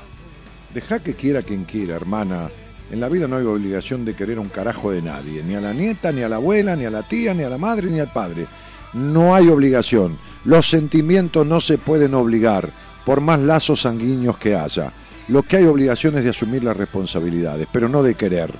[0.73, 2.49] Deja que quiera quien quiera, hermana.
[2.91, 5.73] En la vida no hay obligación de querer un carajo de nadie, ni a la
[5.73, 8.11] nieta, ni a la abuela, ni a la tía, ni a la madre, ni al
[8.11, 8.47] padre.
[8.93, 10.17] No hay obligación.
[10.43, 12.69] Los sentimientos no se pueden obligar,
[13.05, 14.91] por más lazos sanguíneos que haya.
[15.29, 18.51] Lo que hay obligación es de asumir las responsabilidades, pero no de querer.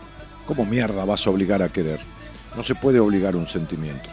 [0.45, 1.99] ¿Cómo mierda vas a obligar a querer?
[2.55, 4.09] No se puede obligar un sentimiento.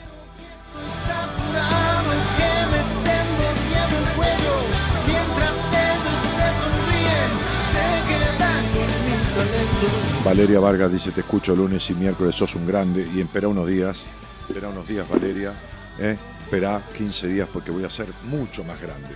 [10.25, 14.09] Valeria Vargas dice, te escucho lunes y miércoles, sos un grande y espera unos días,
[14.47, 15.55] espera unos días Valeria,
[15.99, 16.19] ¿eh?
[16.41, 19.11] espera 15 días porque voy a ser mucho más grande.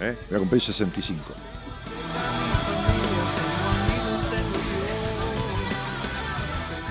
[0.00, 0.16] ¿eh?
[0.28, 1.22] Voy a cumplir 65.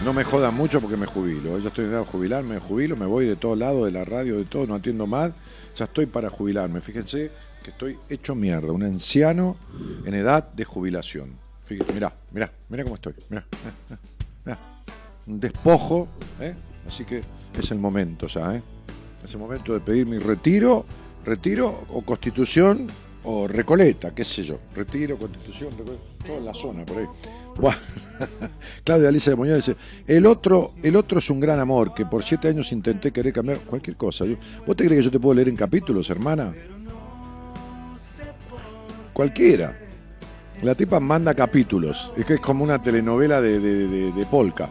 [0.03, 1.60] No me jodan mucho porque me jubilo.
[1.60, 4.03] Yo estoy en edad de jubilar, me jubilo, me voy de todos lados, de la
[4.03, 5.32] radio, de todo, no atiendo más.
[5.76, 6.82] Ya estoy para jubilarme.
[6.82, 7.30] Fíjense
[7.64, 9.57] que estoy hecho mierda, un anciano
[10.03, 11.38] en edad de jubilación.
[11.65, 13.14] Fíjense, mirá, mirá, mirá cómo estoy.
[13.30, 13.45] Mirá,
[14.45, 14.57] mirá.
[15.28, 16.07] Un despojo,
[16.40, 16.56] ¿eh?
[16.88, 17.22] así que
[17.60, 18.64] es el momento ya, ¿eh?
[19.23, 20.84] Es el momento de pedir mi retiro,
[21.23, 22.88] retiro o constitución
[23.23, 24.57] o recoleta, qué sé yo.
[24.76, 27.06] Retiro, constitución, recoleta, todo en la zona por ahí.
[27.57, 27.76] Buah.
[28.84, 29.76] Claudia Alicia de Muñoz dice,
[30.07, 33.60] el otro, el otro es un gran amor, que por siete años intenté querer cambiar
[33.60, 34.26] cualquier cosa.
[34.65, 36.53] ¿Vos te crees que yo te puedo leer en capítulos, hermana?
[39.14, 39.78] Cualquiera.
[40.64, 42.11] La tipa manda capítulos.
[42.15, 44.69] Es que es como una telenovela de, de, polka.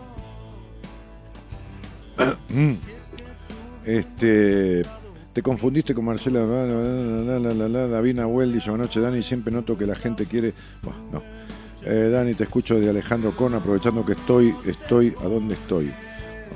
[3.85, 4.83] Este.
[5.33, 6.45] Te confundiste con Marcela.
[6.45, 9.23] la, la, la, David Nahuel dice: Buenas noches, Dani.
[9.23, 10.55] Siempre noto que la gente quiere.
[10.83, 11.40] Buah, no.
[11.85, 14.55] Eh, Dani, te escucho de Alejandro Con, aprovechando que estoy.
[14.67, 15.15] Estoy.
[15.21, 15.93] ¿A dónde estoy?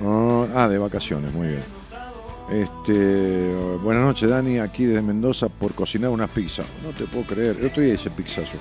[0.05, 1.61] Ah, ah, de vacaciones, muy bien.
[2.51, 6.67] Este, buenas noches, Dani, aquí desde Mendoza por cocinar unas pizzas.
[6.83, 7.57] No te puedo creer.
[7.65, 8.59] Otro día hice pizzazo.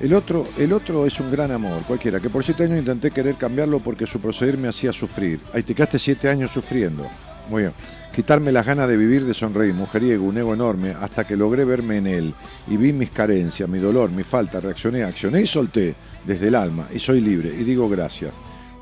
[0.00, 3.36] El otro, el otro es un gran amor, cualquiera, que por siete años intenté querer
[3.36, 5.38] cambiarlo porque su proceder me hacía sufrir.
[5.52, 7.06] Ahí te quedaste siete años sufriendo.
[7.48, 7.74] Muy bien.
[8.14, 11.96] Quitarme las ganas de vivir, de sonreír, mujeriego, un ego enorme, hasta que logré verme
[11.96, 12.34] en él.
[12.68, 16.86] Y vi mis carencias, mi dolor, mi falta, reaccioné, accioné y solté desde el alma.
[16.94, 17.48] Y soy libre.
[17.48, 18.32] Y digo gracias.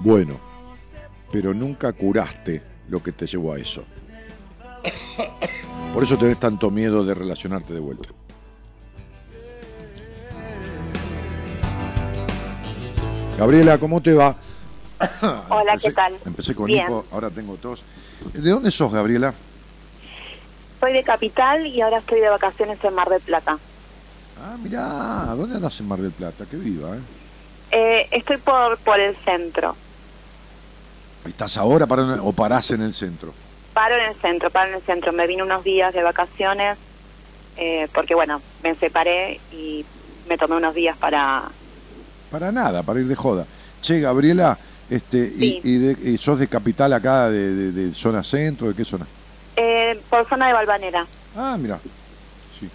[0.01, 0.39] Bueno,
[1.33, 2.61] pero nunca curaste
[2.91, 3.85] lo que te llevó a eso.
[5.95, 8.11] Por eso tenés tanto miedo de relacionarte de vuelta.
[13.39, 14.37] Gabriela, ¿cómo te va?
[15.49, 16.15] Hola, Empecé- ¿qué tal?
[16.25, 16.87] Empecé con Bien.
[17.11, 17.83] ahora tengo tos.
[18.33, 19.35] ¿De dónde sos, Gabriela?
[20.81, 23.59] Soy de Capital y ahora estoy de vacaciones en Mar del Plata.
[24.41, 26.45] Ah, mirá, ¿dónde andas en Mar del Plata?
[26.51, 27.01] Qué viva, ¿eh?
[27.71, 29.77] Eh, estoy por, por el centro.
[31.25, 33.33] ¿Estás ahora para, o parás en el centro?
[33.73, 35.13] Paro en el centro, paro en el centro.
[35.13, 36.77] Me vine unos días de vacaciones
[37.57, 39.85] eh, porque, bueno, me separé y
[40.29, 41.45] me tomé unos días para...
[42.31, 43.47] Para nada, para ir de joda.
[43.81, 45.61] Che, Gabriela, este, Sí.
[45.63, 48.69] y, y de- y sos de capital acá, de, de- de zona centro?
[48.69, 49.07] ¿De qué zona?
[49.57, 51.81] Eh, por zona de Valvanera, Ah, mira.
[52.51, 52.69] Sí.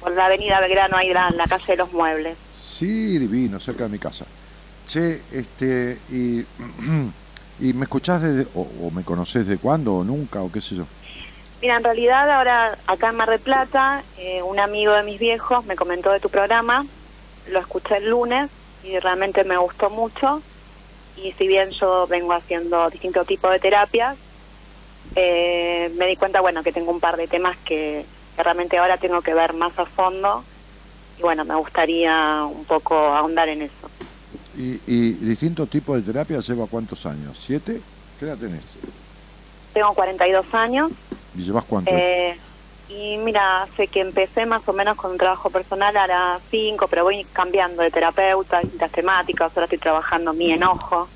[0.00, 2.36] por la avenida Belgrano, ahí la, la calle de los muebles.
[2.50, 4.26] Sí, divino, cerca de mi casa.
[4.84, 6.40] Che, este, y,
[7.58, 10.76] y me escuchás desde, o, o me conocés de cuándo, o nunca, o qué sé
[10.76, 10.86] yo.
[11.60, 15.64] Mira, en realidad ahora acá en Mar del Plata, eh, un amigo de mis viejos
[15.64, 16.86] me comentó de tu programa,
[17.46, 18.48] lo escuché el lunes
[18.82, 20.42] y realmente me gustó mucho.
[21.22, 24.16] Y si bien yo vengo haciendo distintos tipos de terapias,
[25.16, 28.04] eh, me di cuenta, bueno, que tengo un par de temas que,
[28.36, 30.44] que realmente ahora tengo que ver más a fondo.
[31.18, 33.90] Y bueno, me gustaría un poco ahondar en eso.
[34.56, 37.38] Y, y distintos tipos de terapia lleva cuántos años?
[37.44, 37.80] ¿Siete?
[38.18, 38.64] ¿Qué edad tenés?
[39.72, 40.92] Tengo 42 años.
[41.36, 41.90] ¿Y llevas cuánto?
[41.92, 42.36] Eh,
[42.88, 47.04] y mira, hace que empecé más o menos con un trabajo personal, ahora cinco, pero
[47.04, 49.52] voy cambiando de terapeuta, distintas temáticas.
[49.54, 51.08] Ahora estoy trabajando mi enojo,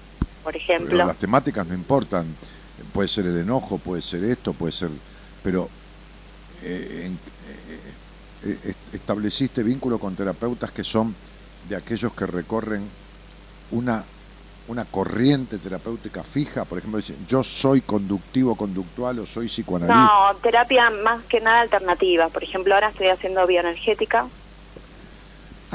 [0.45, 1.07] por Pero ejemplo.
[1.07, 2.27] las temáticas no importan.
[2.93, 4.91] Puede ser el enojo, puede ser esto, puede ser...
[5.43, 5.69] Pero
[6.63, 7.11] eh,
[8.45, 11.15] eh, eh, estableciste vínculo con terapeutas que son
[11.69, 12.87] de aquellos que recorren
[13.71, 14.05] una,
[14.69, 16.65] una corriente terapéutica fija.
[16.65, 20.03] Por ejemplo, dicen, yo soy conductivo, conductual o soy psicoanalista.
[20.31, 22.29] No, terapia más que nada alternativa.
[22.29, 24.27] Por ejemplo, ahora estoy haciendo bioenergética,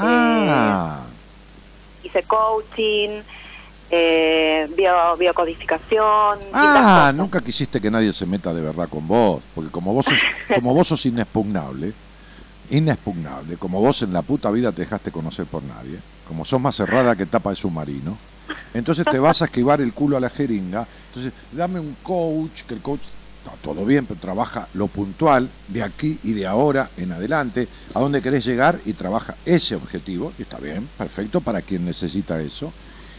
[0.00, 1.00] Ah,
[2.04, 3.20] hice coaching,
[3.90, 6.38] eh, bio, biocodificación.
[6.52, 10.18] ah, nunca quisiste que nadie se meta de verdad con vos, porque como vos sos,
[10.54, 11.92] como vos sos inexpugnable,
[12.70, 15.98] inexpugnable, como vos en la puta vida te dejaste conocer por nadie,
[16.28, 18.16] como sos más cerrada que tapa de submarino,
[18.74, 22.74] entonces te vas a esquivar el culo a la jeringa, entonces dame un coach, que
[22.74, 23.00] el coach
[23.44, 28.00] está todo bien, pero trabaja lo puntual de aquí y de ahora en adelante, a
[28.00, 32.72] dónde querés llegar y trabaja ese objetivo, y está bien, perfecto para quien necesita eso.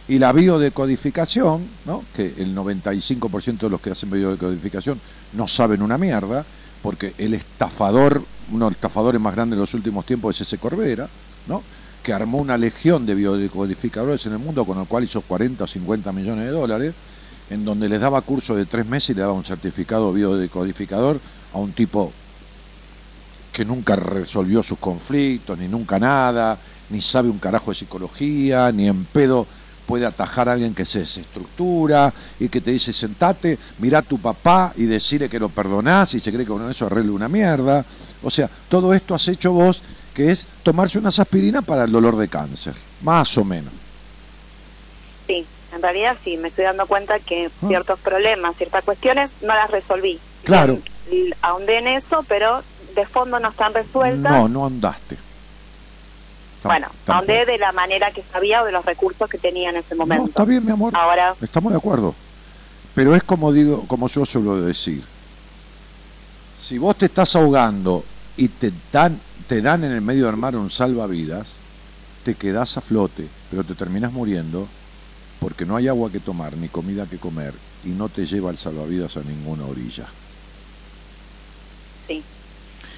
[0.08, 2.04] Y la biodecodificación, ¿no?
[2.16, 5.00] que el 95% de los que hacen biodecodificación
[5.34, 6.44] no saben una mierda,
[6.82, 10.58] porque el estafador, uno de los estafadores más grandes de los últimos tiempos es ese
[10.58, 11.08] Corbera,
[11.48, 11.62] ¿no?
[12.04, 15.68] Que armó una legión de biodecodificadores en el mundo, con el cual hizo 40 o
[15.68, 16.94] 50 millones de dólares,
[17.50, 21.20] en donde les daba curso de tres meses y le daba un certificado biodecodificador
[21.54, 22.12] a un tipo
[23.52, 26.58] que nunca resolvió sus conflictos, ni nunca nada,
[26.90, 29.46] ni sabe un carajo de psicología, ni en pedo
[29.90, 34.20] puede atajar a alguien que se desestructura y que te dice sentate, mira a tu
[34.20, 37.84] papá y decirle que lo perdonás y se cree que con eso arregle una mierda.
[38.22, 39.82] O sea, todo esto has hecho vos,
[40.14, 43.72] que es tomarse unas aspirinas para el dolor de cáncer, más o menos.
[45.28, 47.68] Sí, en realidad sí, me estoy dando cuenta que Ah.
[47.68, 50.20] ciertos problemas, ciertas cuestiones, no las resolví.
[50.44, 50.80] Claro.
[51.42, 52.64] Ahondé en eso, pero
[52.96, 54.32] de fondo no están resueltas.
[54.32, 55.18] No, no andaste.
[56.64, 59.96] Bueno, ahondé de la manera que sabía o de los recursos que tenía en ese
[59.96, 60.24] momento.
[60.24, 60.94] No, está bien, mi amor.
[60.96, 62.14] Ahora, Estamos de acuerdo.
[62.94, 65.04] Pero es como digo, como yo suelo decir.
[66.60, 68.04] Si vos te estás ahogando
[68.36, 69.20] y te dan,
[69.50, 71.64] te dan en el medio del mar un salvavidas,
[72.24, 74.74] te quedás a flote, pero te terminas muriendo
[75.40, 78.60] porque no hay agua que tomar ni comida que comer y no te lleva el
[78.60, 80.16] salvavidas a ninguna orilla.
[82.08, 82.26] sí.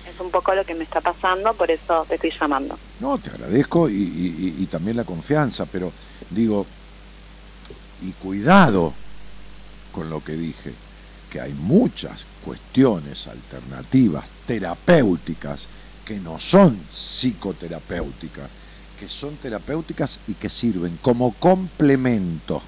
[0.03, 2.79] Es un poco lo que me está pasando, por eso te estoy llamando.
[2.99, 5.93] No, te agradezco y, y- y- y también la confianza, pero
[6.29, 6.69] digo,
[7.97, 8.97] y cuidado
[9.91, 10.81] con lo que dije,
[11.29, 15.69] que hay muchas cuestiones alternativas, terapéuticas,
[16.11, 18.49] que no son psicoterapéuticas,
[18.99, 22.61] que son terapéuticas y que sirven como complemento.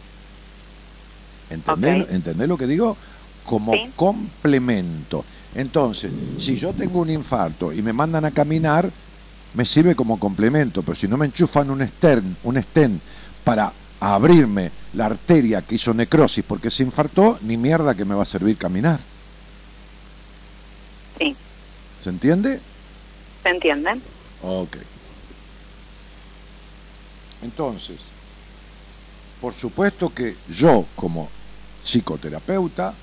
[1.49, 2.11] ¿Entendés, Ok.
[2.11, 2.95] ¿entendés lo que digo?
[3.45, 3.91] Como Sí.
[3.98, 5.26] complemento.
[5.56, 8.90] Entonces, si yo tengo un infarto y me mandan a caminar,
[9.56, 13.02] me sirve como complemento, pero si no me enchufan un stern, un stent
[13.44, 18.24] para abrirme la arteria que hizo necrosis porque se infartó, ni mierda que me va
[18.24, 19.02] a servir caminar.
[21.20, 21.36] Sí,
[22.02, 22.60] ¿Se entiende?
[23.44, 24.02] ¿Se entiende?
[24.40, 24.78] Ok.
[27.41, 28.14] Entonces,
[29.40, 31.30] por supuesto que yo como
[31.82, 32.98] psicoterapeuta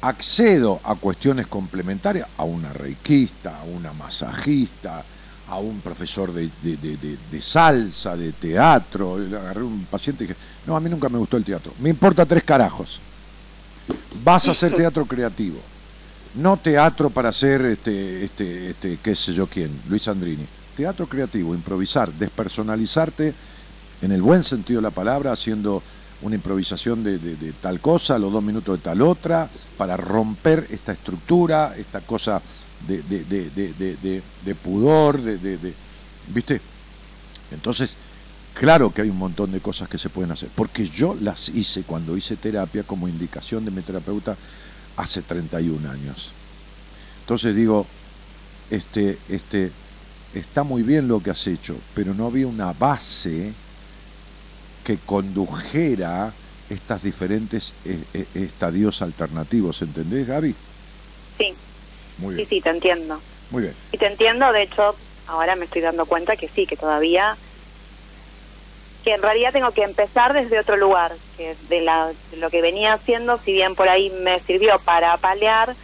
[0.00, 5.04] accedo a cuestiones complementarias, a una reikista, a una masajista,
[5.46, 9.14] a un profesor de, de- de- salsa, de teatro.
[9.16, 11.74] Agarré un paciente que, no, a mí nunca me gustó el teatro.
[11.78, 13.02] Me importa tres carajos.
[14.22, 15.64] Vas a hacer teatro creativo.
[16.34, 20.46] No teatro para hacer, este, este, este, qué sé yo quién, Luis Andrini.
[20.76, 23.34] Teatro creativo, improvisar, despersonalizarte
[24.02, 25.82] en el buen sentido de la palabra, haciendo
[26.22, 30.66] una improvisación de, de- de tal cosa, los dos minutos de tal otra, para romper
[30.70, 32.40] esta estructura, esta cosa
[32.86, 35.74] de, de- pudor, de-
[36.32, 36.60] ¿viste?
[37.50, 37.94] Entonces,
[38.54, 41.82] claro que hay un montón de cosas que se pueden hacer, porque yo las hice
[41.82, 44.36] cuando hice terapia como indicación de mi terapeuta
[44.98, 46.34] hace 31 años.
[47.20, 47.86] Entonces digo,
[48.70, 49.72] este, este,
[50.32, 53.54] está muy bien lo que has hecho, pero no había una base
[54.84, 56.34] que condujera
[56.68, 60.56] estas diferentes eh, eh, estadios alternativos, ¿entendés, Gaby?
[61.38, 61.54] Sí,
[62.18, 63.22] Muy sí, bien, sí, te entiendo.
[63.50, 63.74] muy bien.
[63.92, 64.96] Y te entiendo, de hecho,
[65.26, 67.38] ahora me estoy dando cuenta que sí, que todavía,
[69.02, 72.62] que en realidad tengo que empezar desde otro lugar, que de, la, de lo que
[72.62, 75.76] venía haciendo, si bien por ahí me sirvió para paliar,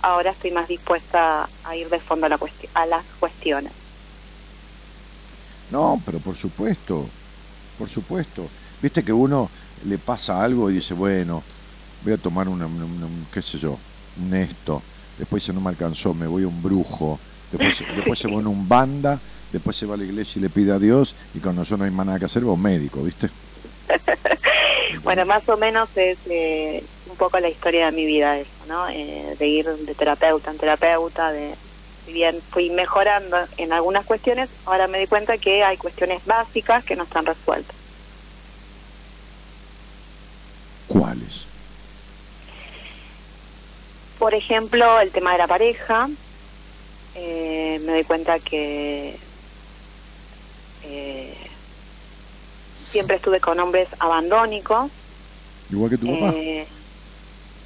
[0.00, 2.38] ahora estoy más dispuesta a ir de fondo a, la
[2.74, 3.72] a las cuestiones.
[5.70, 7.10] No, pero por supuesto,
[7.76, 8.50] por supuesto.
[8.80, 9.50] Viste que uno
[9.82, 11.44] le pasa algo y dice, bueno,
[12.00, 13.80] voy a tomar una, una- una- un, qué sé yo,
[14.16, 14.82] un esto,
[15.16, 17.20] después se no me alcanzó, me voy a un brujo,
[17.50, 19.22] después, se- después se a un banda,
[19.52, 21.84] después se va a la iglesia y le pide a Dios, y cuando yo no
[21.84, 23.30] hay más nada que hacer, un médico, ¿viste?
[25.02, 28.88] Bueno, más o menos es eh, un poco la historia de mi vida eso, ¿no?
[28.88, 31.56] Eh, de ir de terapeuta en terapeuta, de
[32.04, 36.84] si bien fui mejorando en algunas cuestiones, ahora me di cuenta que hay cuestiones básicas
[36.84, 37.76] que no están resueltas.
[40.86, 41.48] ¿Cuáles?
[44.18, 46.08] Por ejemplo, el tema de la pareja,
[47.14, 49.18] eh, me doy cuenta que
[50.92, 51.50] eh,
[52.90, 54.92] siempre estuve con hombres abandónicos.
[55.70, 56.32] Igual que tu papá.
[56.32, 56.68] Eh,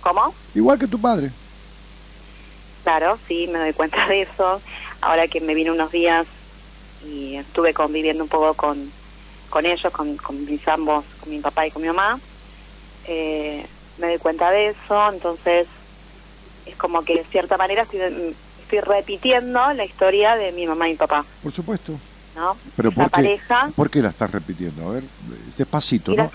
[0.00, 0.34] ¿Cómo?
[0.54, 1.32] Igual que tu padre.
[2.84, 4.62] Claro, sí, me doy cuenta de eso.
[5.00, 6.26] Ahora que me vine unos días
[7.00, 8.92] y estuve conviviendo un poco con,
[9.50, 12.20] con ellos, con, con mis ambos, con mi papá y con mi mamá,
[13.08, 13.66] eh,
[13.96, 15.12] me doy cuenta de eso.
[15.12, 15.66] Entonces,
[16.64, 20.92] es como que de cierta manera estoy, estoy repitiendo la historia de mi mamá y
[20.92, 22.00] mi papá, Por supuesto.
[22.36, 22.58] ¿No?
[22.76, 24.86] Pero Esa ¿por qué, pareja, ¿por qué la estás repitiendo?
[24.88, 25.04] A ver,
[25.56, 26.30] despacito, ¿no?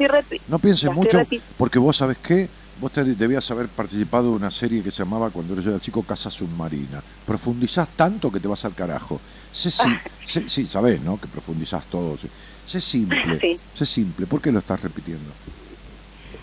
[0.47, 1.19] No pienses mucho,
[1.55, 5.29] porque vos sabés qué, vos te- debías haber participado de una serie que se llamaba
[5.29, 7.03] cuando yo era chico Casa Submarina.
[7.23, 9.21] Profundizás tanto que te vas al carajo.
[9.51, 11.19] Sé, sim- sé- sí, sabés, ¿no?
[11.19, 12.17] Que profundizás todo.
[12.17, 12.27] sí.
[12.65, 13.59] Sé simple, Sí.
[13.71, 14.25] sé simple.
[14.25, 15.35] ¿Por qué lo estás repitiendo?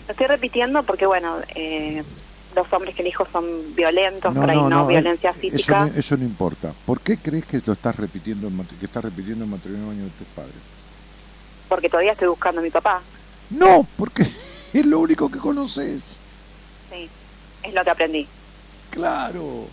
[0.07, 2.03] Lo estoy repitiendo porque, bueno, eh,
[2.63, 3.45] los hombres que elijo son
[3.75, 6.73] violentos, por ahí no, violencia eso física, no, eso no importa.
[6.85, 8.49] ¿Por qué crees que lo estás repitiendo,
[8.79, 10.55] que estás repitiendo el matrimonio de tus padres?
[11.69, 12.99] porque todavía estoy buscando a mi papá.
[13.51, 14.23] No, porque
[14.73, 16.19] es lo único que conoces.
[16.91, 17.07] Sí,
[17.63, 18.27] es lo que aprendí.
[18.89, 19.67] Claro.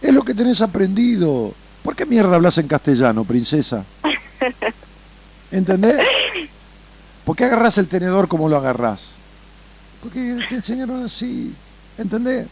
[0.00, 1.52] Es lo que tenés aprendido.
[1.82, 3.84] ¿Por qué mierda hablas en castellano, princesa?
[5.50, 5.98] ¿Entendés?
[7.24, 9.18] ¿Por qué agarrás el tenedor como lo agarrás?
[10.02, 11.54] Porque te enseñaron así.
[11.98, 12.46] ¿Entendés?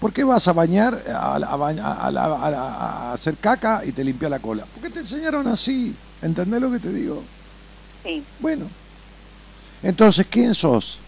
[0.00, 4.64] ¿Por qué vas a bañar, a, a hacer caca y te limpia la cola?
[4.72, 5.94] Porque te enseñaron así.
[6.22, 7.22] ¿Entendés lo que te digo?
[8.04, 8.66] Sí, Bueno.
[9.82, 10.98] Entonces, ¿quién sos?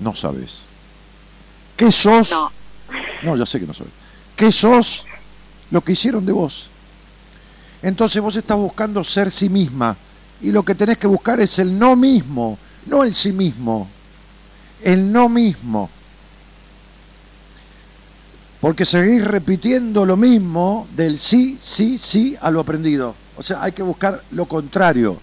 [0.00, 0.64] No sabes.
[1.76, 2.30] ¿Qué sos?
[2.30, 2.52] no,
[3.22, 3.92] No, ya sé que no sabes.
[4.36, 5.06] ¿Qué sos?
[5.70, 6.68] Lo que hicieron de vos.
[7.82, 9.96] Entonces vos estás buscando ser sí misma.
[10.40, 13.88] Y lo que tenés que buscar es el no mismo, no el sí mismo.
[14.86, 15.90] El no mismo.
[18.60, 23.16] Porque seguís repitiendo lo mismo del sí, sí, sí a lo aprendido.
[23.36, 25.18] O sea, hay que buscar lo contrario,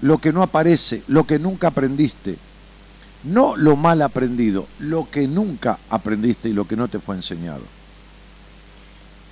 [0.00, 2.38] lo que no aparece, lo que nunca aprendiste.
[3.24, 7.64] No lo mal aprendido, lo que nunca aprendiste y lo que no te fue enseñado.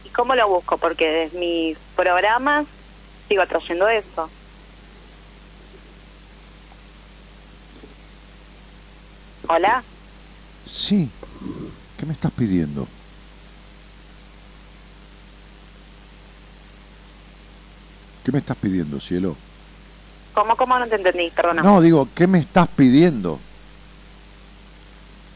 [0.04, 0.76] ¿y cómo lo busco?
[0.76, 2.66] Porque desde mis programas
[3.28, 4.28] sigo trayendo eso.
[9.48, 9.84] Hola,
[10.66, 11.12] Sí,
[11.96, 12.86] ¿qué me estás pidiendo?
[18.22, 19.36] ¿Qué me estás pidiendo, cielo?
[20.32, 21.30] ¿cómo, cómo no te entendí?
[21.30, 21.62] Perdona.
[21.62, 23.38] No, digo, ¿qué me estás pidiendo?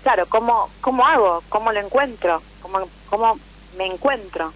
[0.02, 1.44] Claro, ¿cómo, ¿cómo hago?
[1.48, 2.42] ¿Cómo lo encuentro?
[2.60, 3.34] ¿Cómo, ¿Cómo
[3.76, 4.54] me encuentro?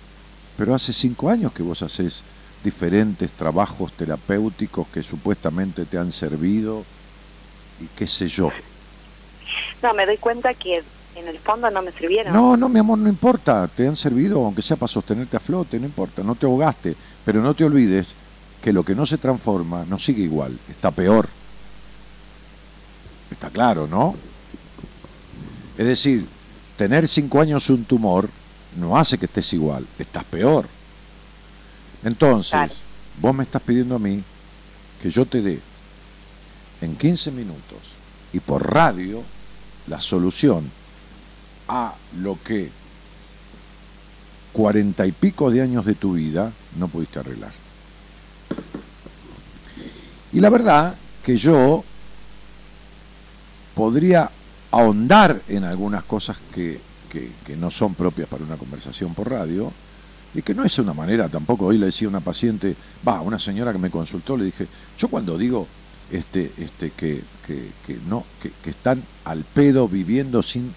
[0.56, 2.24] Pero hace cinco años que vos haces
[2.62, 6.86] diferentes trabajos terapéuticos que supuestamente te han servido
[7.78, 8.50] y qué sé yo.
[9.82, 10.82] No, me doy cuenta que
[11.14, 12.32] en el fondo no me sirvieron.
[12.32, 15.78] No, no, mi amor, no importa, te han servido, aunque sea para sostenerte a flote,
[15.78, 18.14] no importa, no te ahogaste, pero no te olvides
[18.62, 21.28] que lo que no se transforma no sigue igual, está peor.
[23.30, 24.14] Está claro, ¿no?
[25.76, 26.26] Es decir,
[26.76, 28.28] tener cinco años un tumor
[28.76, 30.66] no hace que estés igual, estás peor.
[32.04, 32.72] Entonces, Claro.
[33.20, 34.22] vos me estás pidiendo a mí
[35.02, 35.60] que yo te dé
[36.80, 37.78] en 15 minutos
[38.32, 39.22] y por radio
[39.86, 40.70] la solución
[41.68, 42.70] a lo que
[44.52, 47.52] cuarenta y pico de años de tu vida no pudiste arreglar.
[50.32, 51.84] Y la verdad que yo
[53.74, 54.30] podría
[54.70, 56.80] ahondar en algunas cosas que,
[57.10, 59.70] que- que no son propias para una conversación por radio
[60.34, 61.66] y que no es una manera tampoco.
[61.66, 62.74] Hoy le decía a una paciente,
[63.06, 64.66] va, una señora que me consultó, le dije,
[64.98, 65.66] yo cuando digo
[66.10, 70.74] este, este, que, que, que no, que, que están al pedo viviendo sin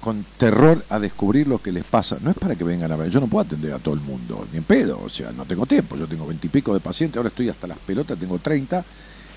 [0.00, 2.18] con terror a descubrir lo que les pasa.
[2.20, 4.46] No es para que vengan a ver, yo no puedo atender a todo el mundo,
[4.52, 7.48] ni en pedo, o sea, no tengo tiempo, yo tengo veintipico de pacientes, ahora estoy
[7.48, 8.84] hasta las pelotas, tengo 30,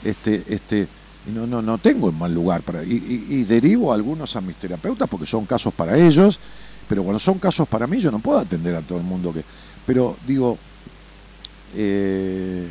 [0.03, 0.87] este, este,
[1.27, 4.57] y no, no, no tengo un mal lugar para, y derivo a algunos a mis
[4.57, 6.39] terapeutas porque son casos para ellos,
[6.87, 9.43] pero cuando son casos para mí yo no puedo atender a todo el mundo que,
[9.87, 10.57] pero digo,
[11.75, 12.67] eh,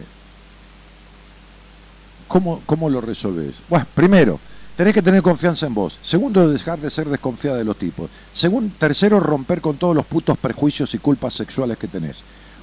[2.29, 3.57] ¿cómo, ¿cómo lo resolves?
[3.69, 4.39] Bueno, primero,
[4.77, 5.99] tenés que tener confianza en vos.
[6.03, 8.09] Segundo, dejar de ser desconfiada de los tipos.
[8.33, 12.23] Segundo, tercero, romper con todos los putos prejuicios y culpas sexuales que tenés.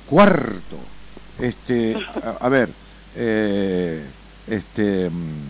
[0.10, 0.78] Cuarto,
[1.40, 2.70] este, a, a ver,
[3.16, 4.06] eh,
[4.48, 5.50] este, mm,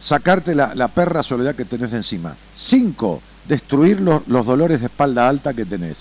[0.00, 2.36] sacarte la, la perra soledad que tenés de encima.
[2.54, 5.98] Cinco, destruir los, los dolores de espalda alta que tenés.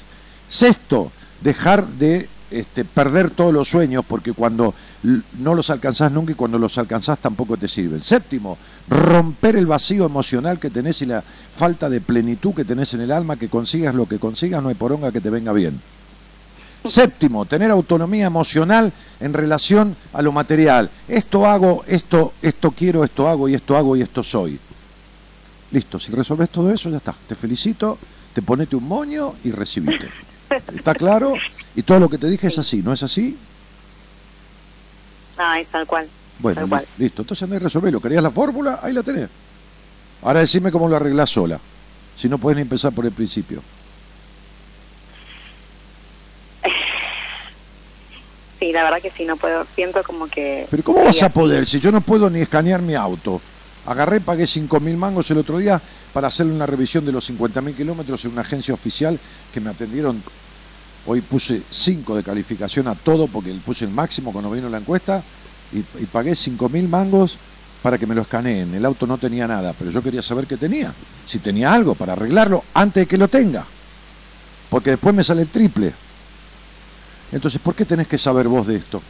[0.48, 4.73] Sexto, dejar de este, perder todos los sueños porque cuando
[5.40, 8.02] no los alcanzás nunca y cuando los alcanzás tampoco te sirven.
[8.02, 8.57] Séptimo,
[8.90, 11.23] romper el vacío emocional que tenés y la
[11.56, 14.76] falta de plenitud que tenés en el alma, que consigas lo que consigas, no hay
[14.76, 15.82] poronga que te venga bien.
[16.84, 20.90] Séptimo, tener autonomía emocional en relación a lo material.
[21.07, 24.60] Esto hago, esto, esto quiero, esto hago y esto hago y esto soy.
[25.72, 27.15] Listo, si resolves todo eso, ya está.
[27.28, 27.98] Te felicito,
[28.34, 30.10] te ponete un moño y recibite.
[30.76, 31.34] ¿Está claro?
[31.76, 33.38] Y todo lo que te dije es así, ¿no es así?
[35.38, 36.07] Ah, es tal cual.
[36.39, 36.85] Bueno, Tal cual.
[36.98, 37.22] li- listo.
[37.22, 38.02] Entonces andá y resolvelo.
[38.02, 38.80] ¿Querías la fórmula?
[38.84, 39.30] Ahí la tenés.
[40.23, 41.60] Ahora decime cómo lo arreglás sola.
[42.18, 43.61] si no puedes ni empezar por el principio?
[48.60, 49.65] Sí, la verdad que sí, no puedo.
[49.73, 50.68] Siento como que...
[50.69, 53.41] Pero ¿cómo vas a poder si yo no puedo ni escanear mi auto?
[53.88, 55.81] Agarré, pagué 5.000 mangos el otro día
[56.14, 59.19] para hacerle una revisión de los 50.000 kilómetros en una agencia oficial
[59.52, 60.22] que me atendieron.
[61.06, 65.23] Hoy puse 5 de calificación a todo porque puse el máximo cuando vino la encuesta
[65.73, 67.38] y, y pagué 5.000 mangos
[67.82, 68.76] para que me lo escaneen.
[68.76, 70.94] El auto no tenía nada, pero yo quería saber qué tenía.
[71.26, 73.65] Si tenía algo para arreglarlo antes de que lo tenga.
[74.69, 75.91] Porque después me sale el triple.
[77.32, 79.02] Entonces, ¿por qué tenés que saber vos de esto?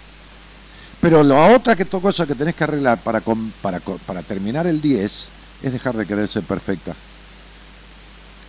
[1.01, 3.21] Pero la otra que cosa que tenés que arreglar para,
[3.61, 5.29] para, para terminar el 10
[5.63, 6.95] es dejar de querer ser perfecta.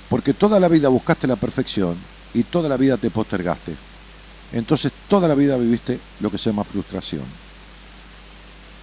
[0.08, 1.96] Porque toda la vida buscaste la perfección
[2.34, 3.74] y toda la vida te postergaste.
[4.52, 7.24] Entonces toda la vida viviste lo que se llama frustración.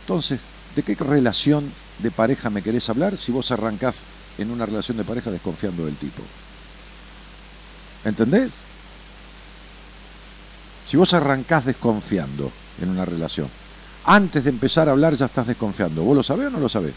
[0.04, 0.40] Entonces,
[0.76, 3.96] ¿de qué relación de pareja me querés hablar si vos arrancás
[4.38, 6.24] en una relación de pareja desconfiando del tipo?
[8.06, 8.52] ¿Entendés?
[10.88, 12.52] Si vos arrancás desconfiando
[12.82, 13.48] en una relación,
[14.06, 16.04] antes de empezar a hablar ya estás desconfiando.
[16.04, 16.94] ¿Vos lo sabés o no lo sabés?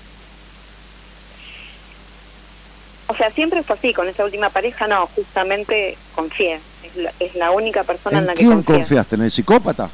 [3.12, 6.58] O sea, siempre fue así, con esa última pareja no, justamente confié.
[6.82, 8.74] Es la, es la única persona en, ¿En la que quién confié.
[8.76, 9.16] confiaste?
[9.16, 9.90] ¿En el psicópata?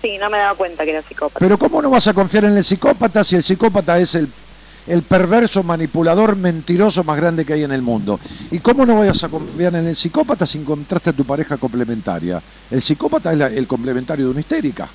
[0.00, 1.38] Sí, no me he dado cuenta que era psicópata.
[1.38, 4.26] Pero ¿cómo no vas a confiar en el psicópata si el psicópata es el,
[4.86, 8.18] el perverso manipulador mentiroso más grande que hay en el mundo?
[8.50, 12.40] ¿Y cómo no vayas a confiar en el psicópata si encontraste a tu pareja complementaria?
[12.70, 14.88] El psicópata es la- el complementario de una histérica.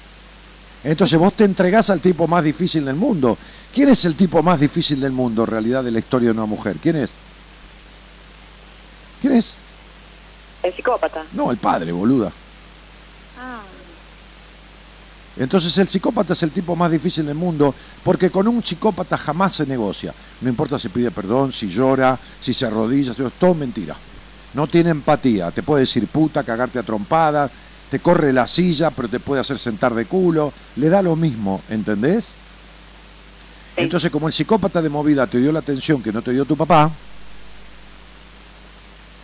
[0.83, 3.37] Entonces vos te entregás al tipo más difícil del mundo.
[3.73, 6.45] ¿Quién es el tipo más difícil del mundo, en realidad, de la historia de una
[6.45, 6.77] mujer?
[6.81, 7.09] ¿Quién es?
[9.21, 9.55] ¿Quién es?
[10.61, 11.23] El psicópata.
[11.33, 12.31] No, el padre, boluda.
[13.39, 13.61] Ah,
[15.37, 17.73] Entonces el psicópata es el tipo más difícil del mundo
[18.03, 20.13] porque con un psicópata jamás se negocia.
[20.41, 23.95] No importa si pide perdón, si llora, si se arrodilla, todo es todo mentira.
[24.53, 25.51] No tiene empatía.
[25.51, 27.49] Te puede decir puta, cagarte a trompada,
[27.93, 30.51] te corre la silla, pero te puede hacer sentar de culo.
[30.77, 32.25] Le da lo mismo, ¿entendés?
[32.25, 32.31] Sí.
[33.75, 36.57] Entonces como el psicópata de movida te dio la atención que no te dio tu
[36.57, 36.89] papá,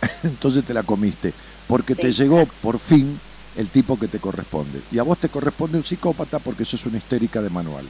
[0.22, 1.32] entonces te la comiste.
[1.66, 3.18] Porque te llegó por fin
[3.56, 4.80] el tipo que te corresponde.
[4.92, 7.86] Y a vos te corresponde un psicópata porque sos una histérica de manual.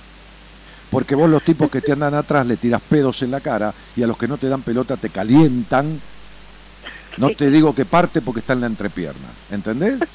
[0.91, 4.03] Porque vos los tipos que te andan atrás le tiras pedos en la cara y
[4.03, 6.01] a los que no te dan pelota te calientan.
[7.19, 9.29] No te digo que parte porque está en la entrepierna.
[9.51, 9.99] ¿Entendés?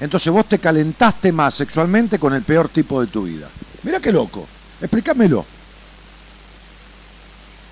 [0.00, 3.48] Entonces vos te calentaste más sexualmente con el peor tipo de tu vida.
[3.82, 4.46] Mira qué loco.
[4.80, 5.44] Explícamelo.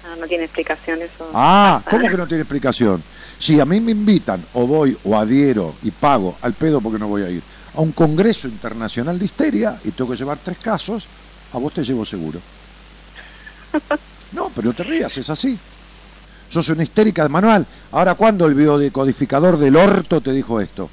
[0.03, 1.31] no, no tiene explicación eso.
[1.35, 3.03] Ah, ¿cómo que no tiene explicación?
[3.39, 7.07] Si a mí me invitan o voy o adhiero y pago al pedo porque no
[7.09, 7.43] voy a ir
[7.75, 11.07] a un congreso internacional de histeria y tengo que llevar tres casos,
[11.53, 12.41] a vos te llevo seguro.
[14.33, 15.57] No, pero no te rías, es así.
[16.51, 17.65] Sos una histérica de manual.
[17.93, 20.91] Ahora, ¿cuándo el biodecodificador del orto te dijo esto?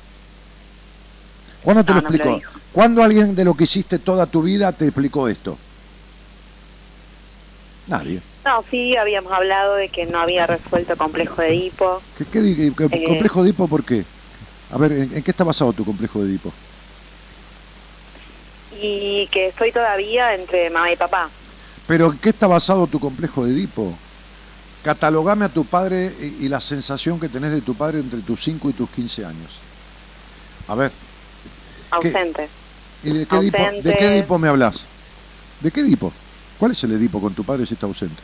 [1.64, 2.48] ¿Cuándo te No, lo no me lo explicó?
[2.72, 5.58] ¿Cuándo alguien de lo que hiciste toda tu vida te explicó esto?
[7.88, 8.22] Nadie.
[8.46, 12.02] No, sí, habíamos hablado de que no había resuelto complejo de Edipo.
[12.18, 13.04] ¿Qué, qué Eh.
[13.06, 14.04] ¿Complejo de Edipo por qué?
[14.72, 16.52] A ver, ¿en, en qué está basado tu complejo de Edipo?
[18.82, 21.30] Y que estoy todavía entre mamá y papá.
[21.88, 23.94] ¿Pero en qué está basado tu complejo de Edipo?
[24.84, 28.44] Catalogame a tu padre y, y la sensación que tenés de tu padre entre tus
[28.44, 29.60] 5 y tus 15 años.
[30.68, 30.92] A ver,
[31.96, 32.50] Ausente.
[33.04, 34.86] ¿y de qué, Edipo, de qué Edipo me hablas?
[35.60, 36.12] ¿De qué Edipo?
[36.58, 38.22] ¿Cuál es el Edipo con tu padre si está ausente?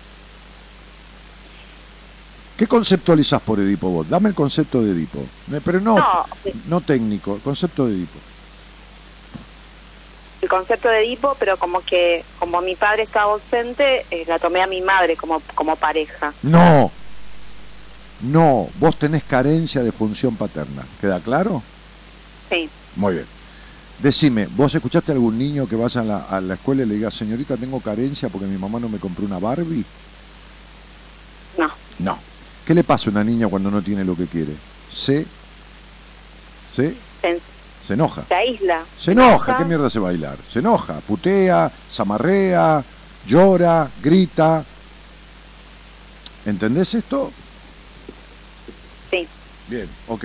[2.57, 4.09] ¿Qué conceptualizás por Edipo vos?
[4.09, 5.25] Dame el concepto de Edipo.
[5.63, 5.95] Pero no,
[6.67, 8.19] no técnico, el concepto de Edipo.
[10.41, 14.61] El concepto de Edipo, pero como que como mi padre estaba ausente, eh, la tomé
[14.61, 16.33] a mi madre como, como pareja.
[16.43, 16.91] No,
[18.21, 20.83] no, vos tenés carencia de función paterna.
[20.99, 21.63] ¿Queda claro?
[22.49, 22.69] Sí.
[22.95, 23.38] Muy bien.
[24.01, 26.95] Decime, ¿vos escuchaste a algún niño que vaya a la, a la escuela y le
[26.95, 29.83] diga, señorita, tengo carencia porque mi mamá no me compró una Barbie?
[31.57, 31.69] No.
[31.99, 32.17] No.
[32.65, 34.53] ¿Qué le pasa a una niña cuando no tiene lo que quiere?
[34.89, 35.25] Se,
[36.71, 37.41] se, Se,
[37.85, 38.23] se enoja.
[38.25, 38.83] se aísla.
[38.97, 40.37] Se enoja, ¿qué mierda se va a bailar?
[40.49, 42.81] Se enoja, putea, zamarrea,
[43.27, 44.63] llora, grita.
[46.45, 47.33] ¿Entendés esto?
[49.11, 49.27] Sí.
[49.67, 50.23] Bien, ok.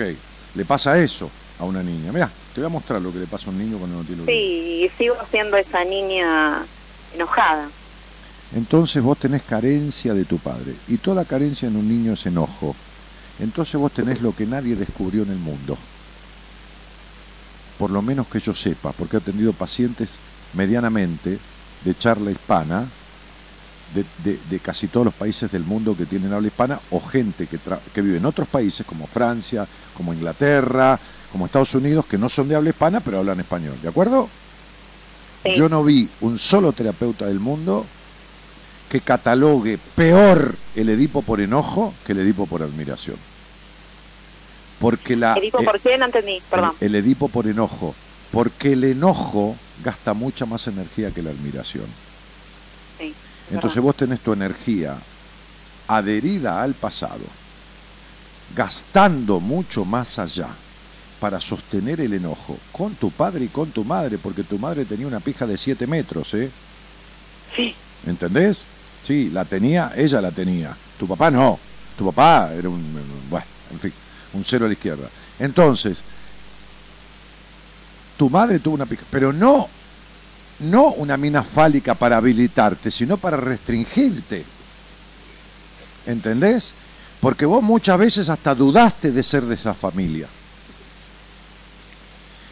[0.55, 2.11] Le pasa eso a una niña.
[2.11, 4.23] Mirá, te voy a mostrar lo que le pasa a un niño cuando no tiene
[4.23, 4.39] quiere.
[4.39, 6.67] Sí, y sigo siendo esa niña
[7.11, 7.71] enojada.
[8.51, 10.81] Entonces vos tenés carencia de tu padre.
[10.87, 12.77] Y toda carencia en un niño es enojo.
[13.37, 15.77] Entonces vos tenés lo que nadie descubrió en el mundo.
[17.77, 20.21] Por lo menos que yo sepa, porque he atendido pacientes
[20.53, 21.41] medianamente
[21.81, 22.93] de charla hispana
[23.87, 27.47] de, de- de casi todos los países del mundo que tienen habla hispana o gente
[27.47, 30.99] que, tra- que vive en otros países como Francia, como Inglaterra,
[31.35, 34.29] como Estados Unidos, que no son de habla hispana pero hablan español, ¿de acuerdo?
[35.43, 35.53] Sí.
[35.53, 37.85] Yo no vi un solo terapeuta del mundo
[38.89, 43.17] que catalogue peor el Edipo por enojo que el Edipo por admiración.
[44.79, 45.97] Porque la, Edipo, eh, ¿por qué?
[45.97, 46.71] No entendí, perdón.
[46.79, 47.93] el, el Edipo por enojo.
[48.31, 51.87] Porque el enojo gasta mucha más energía que la admiración.
[52.97, 53.13] Sí,
[53.51, 54.95] Entonces vos tenés tu energía
[55.89, 57.25] adherida al pasado,
[58.55, 60.47] gastando mucho más allá
[61.19, 65.07] para sostener el enojo con tu padre y con tu madre, porque tu madre tenía
[65.07, 66.49] una pija de 7 metros, ¿eh?
[67.55, 67.73] Sí,
[68.05, 68.65] ¿Entendés?
[69.05, 70.75] Sí, la tenía, ella la tenía.
[70.99, 71.59] Tu papá no.
[71.97, 72.83] Tu papá era un,
[73.29, 73.93] bueno, en fin,
[74.33, 75.07] un cero a la izquierda.
[75.39, 75.97] Entonces,
[78.17, 79.67] tu madre tuvo una pica, pero no,
[80.59, 84.43] no una mina fálica para habilitarte, sino para restringirte.
[86.05, 86.73] ¿Entendés?
[87.21, 90.27] Porque vos muchas veces hasta dudaste de ser de esa familia.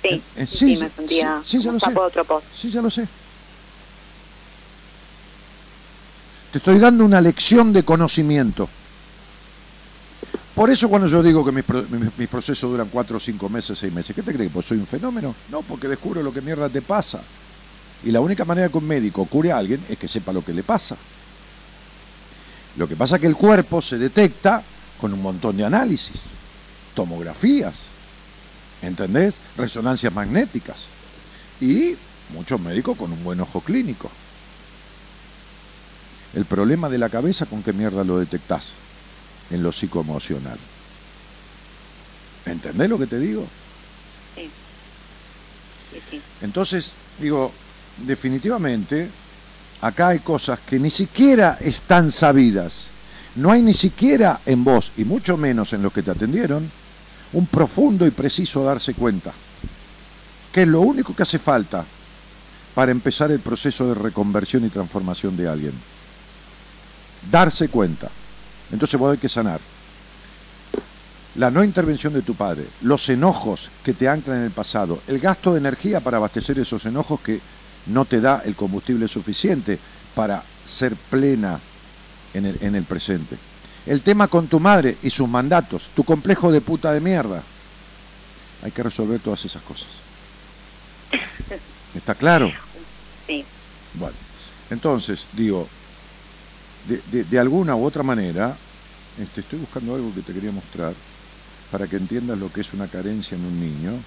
[0.03, 1.93] Sí, Eh, eh, sí, sí, sí, me sí, sentía sí, sí, ya lo sé.
[1.95, 2.47] otro pozo.
[2.49, 3.09] Sí, ya lo sé.
[6.51, 8.69] Te estoy dando una lección de conocimiento.
[10.53, 13.91] Por eso cuando yo digo que mis, mis- mis procesos duran cuatro, cinco meses, seis
[13.91, 14.51] meses, ¿qué te crees?
[14.51, 15.39] ¿Pues soy un fenómeno?
[15.47, 17.27] No, porque descubro lo que mierda te pasa.
[18.01, 20.53] Y la única manera que un médico cure a alguien es que sepa lo que
[20.53, 20.99] le pasa.
[22.75, 24.67] Lo que pasa es que el cuerpo se detecta
[24.97, 26.37] con un montón de análisis,
[26.93, 28.02] tomografías,
[28.83, 29.35] ¿entendés?
[29.57, 30.87] Resonancias magnéticas
[31.59, 31.95] y
[32.33, 34.11] muchos médicos con un buen ojo clínico.
[36.33, 38.73] El problema de la cabeza, ¿con qué mierda lo detectás?
[39.51, 40.57] En lo psicoemocional.
[42.45, 43.45] ¿Entendés lo que te digo?
[44.35, 44.49] Sí,
[45.91, 46.21] sí, sí.
[46.41, 47.51] Entonces, digo,
[48.05, 49.09] definitivamente,
[49.81, 52.87] acá hay cosas que ni siquiera están sabidas.
[53.35, 56.69] No hay ni siquiera en vos, y mucho menos en los que te atendieron,
[57.33, 59.31] un profundo y preciso darse cuenta.
[60.51, 61.83] Que es lo único que hace falta
[62.73, 65.73] para empezar el proceso de reconversión y transformación de alguien.
[67.31, 68.09] Darse cuenta.
[68.71, 69.59] Entonces vos hay que sanar.
[71.35, 75.19] La no intervención de tu padre, los enojos que te anclan en el pasado, el
[75.19, 77.41] gasto de energía para abastecer esos enojos que
[77.87, 79.79] no te da el combustible suficiente
[80.13, 81.59] para ser plena
[82.35, 83.37] en el, en el presente.
[83.85, 87.45] El tema con tu madre y sus mandatos, tu complejo de puta de mierda.
[88.61, 90.03] Hay que resolver todas esas cosas.
[91.93, 92.49] ¿Está claro?
[93.27, 93.45] Sí,
[93.93, 94.17] Bueno,
[94.69, 95.69] entonces, digo,
[96.83, 98.59] de, de- de alguna u otra manera,
[99.17, 100.95] este, estoy buscando algo que te quería mostrar
[101.69, 104.05] para que entiendas lo que es una carencia en un niño,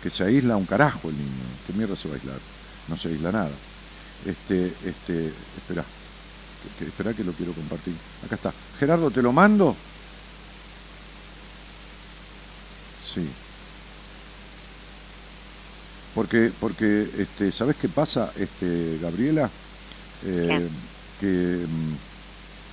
[0.00, 1.60] que se aísla un carajo el niño.
[1.64, 2.42] ¿Qué mierda se va a aislar?
[2.86, 3.60] No se aísla nada.
[4.24, 5.90] Este, este, espera,
[6.76, 7.94] que, espera que lo quiero compartir.
[8.22, 8.54] Acá está.
[8.78, 9.76] Gerardo, ¿te lo mando?
[13.00, 13.28] Sí.
[16.14, 19.50] Porque, porque este, ¿sabes qué pasa, este, Gabriela?
[20.22, 20.70] Eh,
[21.18, 21.94] que, mm,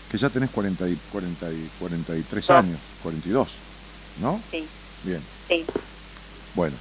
[0.09, 2.57] que ya tenés 40 y, 40 y 43 Dos.
[2.57, 3.61] años, 42,
[4.19, 4.43] ¿no?
[4.51, 4.68] sí,
[5.03, 5.65] Bien, sí.
[6.53, 6.77] bueno.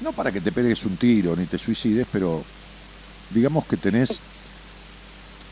[0.00, 2.44] No para que te pegues un tiro ni te suicides, pero
[3.30, 4.22] digamos que tenés...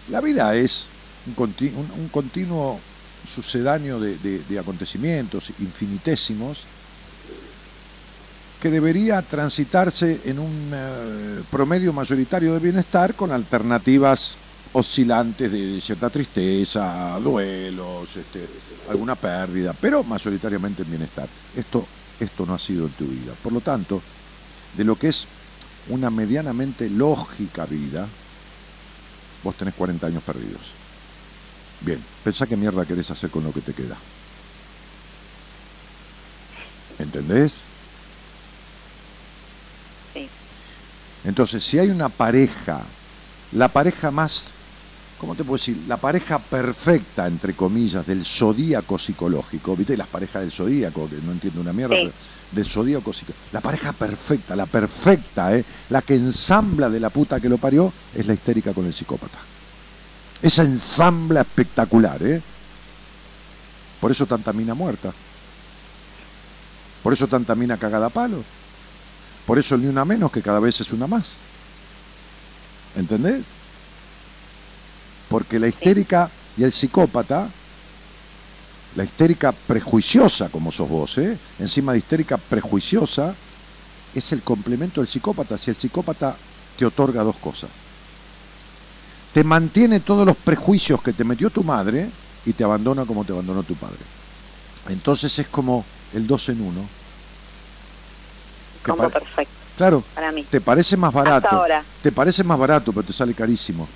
[0.08, 0.88] La vida es
[1.26, 2.80] un, conti- un- continuo
[3.22, 6.66] sucedáneo de, acontecimientos infinitésimos
[8.60, 14.38] que debería transitarse en un eh, promedio mayoritario de bienestar con alternativas
[14.72, 18.48] oscilantes de cierta tristeza, duelos, este,
[18.88, 21.28] alguna pérdida, pero mayoritariamente en bienestar.
[21.52, 21.86] Esto,
[22.18, 23.36] esto no ha sido en tu vida.
[23.36, 24.04] Por lo tanto,
[24.72, 25.28] de lo que es
[25.84, 28.16] una medianamente lógica vida,
[29.42, 30.78] vos tenés 40 años perdidos.
[31.80, 33.98] Bien, pensá qué mierda querés hacer con lo que te queda.
[36.98, 37.52] ¿Entendés?
[40.14, 40.28] Sí.
[41.22, 42.86] Entonces, si hay una pareja,
[43.50, 44.54] la pareja más,
[45.16, 45.84] ¿cómo te puedo decir?
[45.86, 49.96] La pareja perfecta, entre comillas, del zodíaco psicológico, ¿viste?
[49.96, 52.02] Las parejas del zodíaco, que no entiendo una mierda, Sí.
[52.02, 52.14] pero
[52.52, 53.12] del zodíaco.
[53.52, 55.64] La pareja perfecta, la perfecta, ¿eh?
[55.90, 59.38] La que ensambla de la puta que lo parió, es la histérica con el psicópata.
[60.40, 62.40] Esa ensambla espectacular, ¿eh?
[64.00, 65.12] Por eso tanta mina muerta.
[67.02, 68.42] Por eso tanta mina cagada a palo.
[69.46, 71.38] Por eso ni una menos que cada vez es una más.
[72.96, 73.46] ¿Entendés?
[75.28, 77.48] Porque la histérica y el psicópata,
[78.98, 81.38] la histérica prejuiciosa como sos vos, ¿eh?
[81.60, 83.32] encima de histérica prejuiciosa,
[84.12, 85.56] es el complemento del psicópata.
[85.56, 86.34] Si el psicópata
[86.74, 87.70] te otorga dos cosas.
[89.32, 92.08] te mantiene todos los prejuicios que te metió tu madre
[92.44, 93.98] y te abandona como te abandonó tu padre.
[94.88, 96.80] Entonces es como el dos en uno.
[98.84, 100.42] Pa- perfecto Claro, para mí.
[100.50, 101.46] te parece más barato.
[101.46, 101.84] Hasta ahora.
[102.02, 103.86] Te parece más barato, pero te sale carísimo.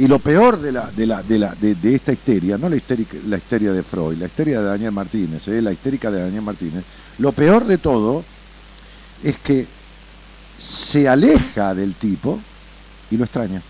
[0.00, 2.76] Y lo peor de la de la de la de, de esta histeria, no la
[2.76, 5.60] histérica, la histeria de Freud, la histeria de Daniel Martínez, ¿eh?
[5.60, 6.84] la histérica de Daniel Martínez.
[7.18, 8.24] Lo peor de todo
[9.22, 9.66] es que
[10.56, 12.40] se aleja del tipo
[13.10, 13.60] y lo extraña.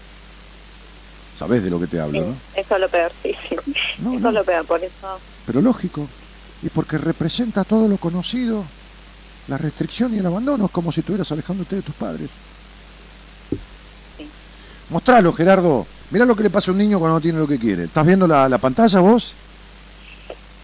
[1.37, 2.37] ¿Sabés de lo que te hablo, Sí, no?
[2.61, 3.57] Eso es lo peor, sí, sí.
[3.99, 4.29] No, eso no.
[4.29, 5.19] es lo peor, por eso.
[5.47, 6.07] Pero lógico.
[6.63, 8.65] Y porque representa todo lo conocido,
[9.49, 12.31] la restricción y el abandono, es como si estuvieras alejándote de tus padres.
[14.17, 14.29] Sí.
[14.91, 15.89] Mostralo, Gerardo.
[16.11, 17.85] Mirá lo que le pasa a un niño cuando no tiene lo que quiere.
[17.85, 19.33] ¿Estás viendo la, la pantalla vos?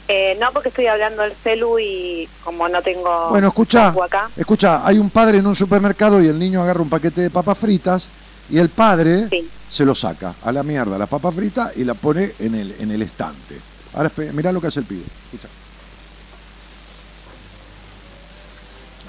[0.09, 3.29] Eh, no, porque estoy hablando del celu y como no tengo.
[3.31, 4.31] Bueno, escucha, acá.
[4.37, 7.59] escucha, hay un padre en un supermercado y el niño agarra un paquete de papas
[7.59, 8.09] fritas
[8.49, 9.49] y el padre Sí.
[9.69, 12.91] se lo saca a la mierda las papas fritas y la pone en el, en
[12.93, 13.57] el estante.
[13.95, 15.03] Ahora mirá lo que hace el pibe.
[15.33, 15.49] Escucha.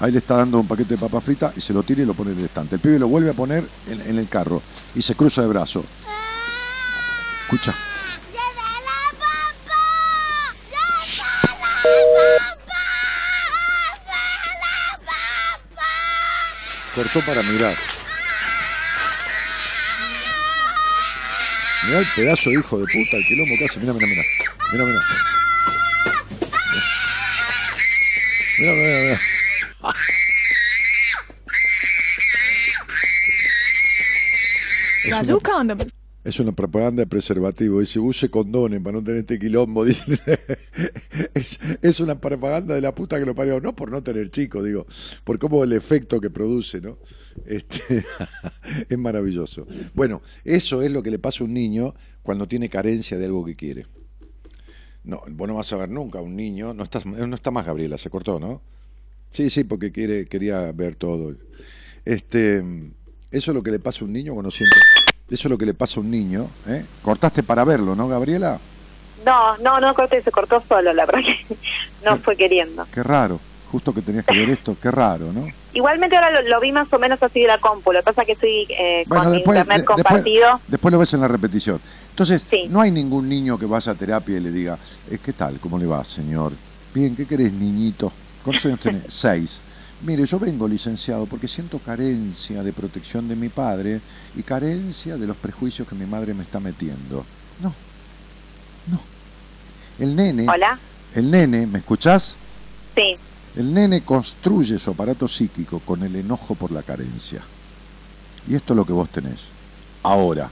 [0.00, 2.14] Ahí le está dando un paquete de papas fritas y se lo tira y lo
[2.14, 2.76] pone en el estante.
[2.76, 4.62] El pibe lo vuelve a poner en, en el carro
[4.94, 5.84] y se cruza de brazo.
[7.50, 7.74] Escucha.
[16.94, 17.74] Cortó para mirar.
[21.86, 23.80] Mirá el pedazo de hijo de puta, el quilombo que hace.
[23.80, 24.22] Mira, mira, mira.
[24.72, 25.00] Mira, mira.
[28.58, 29.20] Mira, mira, mira.
[35.22, 35.97] Es una,
[36.28, 37.80] es una propaganda de preservativo.
[37.80, 39.84] Dice, use condones para no tener este quilombo.
[39.86, 40.20] Dice,
[41.32, 43.60] es, es una propaganda de la puta que lo parió.
[43.60, 44.86] No por no tener chico, digo,
[45.24, 46.98] por cómo el efecto que produce, ¿no?
[47.46, 48.04] Este,
[48.90, 49.66] es maravilloso.
[49.94, 53.42] Bueno, eso es lo que le pasa a un niño cuando tiene carencia de algo
[53.46, 53.86] que quiere.
[55.04, 57.96] No, vos no vas a ver nunca un niño, no, estás, no está más Gabriela,
[57.96, 58.60] se cortó, ¿no?
[59.30, 61.34] Sí, sí, porque quiere, quería ver todo.
[62.04, 62.58] Este,
[63.30, 64.76] eso es lo que le pasa a un niño cuando siente.
[65.30, 66.46] Eso es lo que le pasa a un niño.
[66.66, 66.84] ¿eh?
[67.02, 68.58] Cortaste para verlo, ¿no, Gabriela?
[69.24, 71.56] No, no, no corté, se cortó solo, la verdad que
[72.04, 72.86] no fue queriendo.
[72.92, 73.38] Qué raro.
[73.70, 75.46] Justo que tenías que ver esto, qué raro, ¿no?
[75.74, 78.22] Igualmente ahora lo, lo vi más o menos así de la compu, lo que pasa
[78.22, 80.60] es que estoy eh, con internet de- después, compartido.
[80.66, 81.78] después lo ves en la repetición.
[82.08, 82.66] Entonces, Sí.
[82.70, 84.78] no hay ningún niño que vaya a terapia y le diga,
[85.10, 85.60] eh, ¿qué tal?
[85.60, 86.52] ¿Cómo le va, señor?
[86.94, 88.10] Bien, ¿qué querés, niñito?
[88.42, 89.04] ¿Cuántos años tenés?
[89.08, 89.60] Seis.
[90.04, 94.00] Mire, yo vengo licenciado porque siento carencia de protección de mi padre
[94.36, 97.24] y carencia de los prejuicios que mi madre me está metiendo.
[97.62, 97.72] No,
[98.92, 99.00] no.
[99.98, 100.78] El nene, Hola,
[101.14, 102.36] el nene, ¿me escuchás?
[102.94, 103.16] sí,
[103.56, 107.40] El nene construye su aparato psíquico con el enojo por la carencia.
[108.48, 109.48] Y esto es lo que vos tenés.
[110.04, 110.48] Ahora,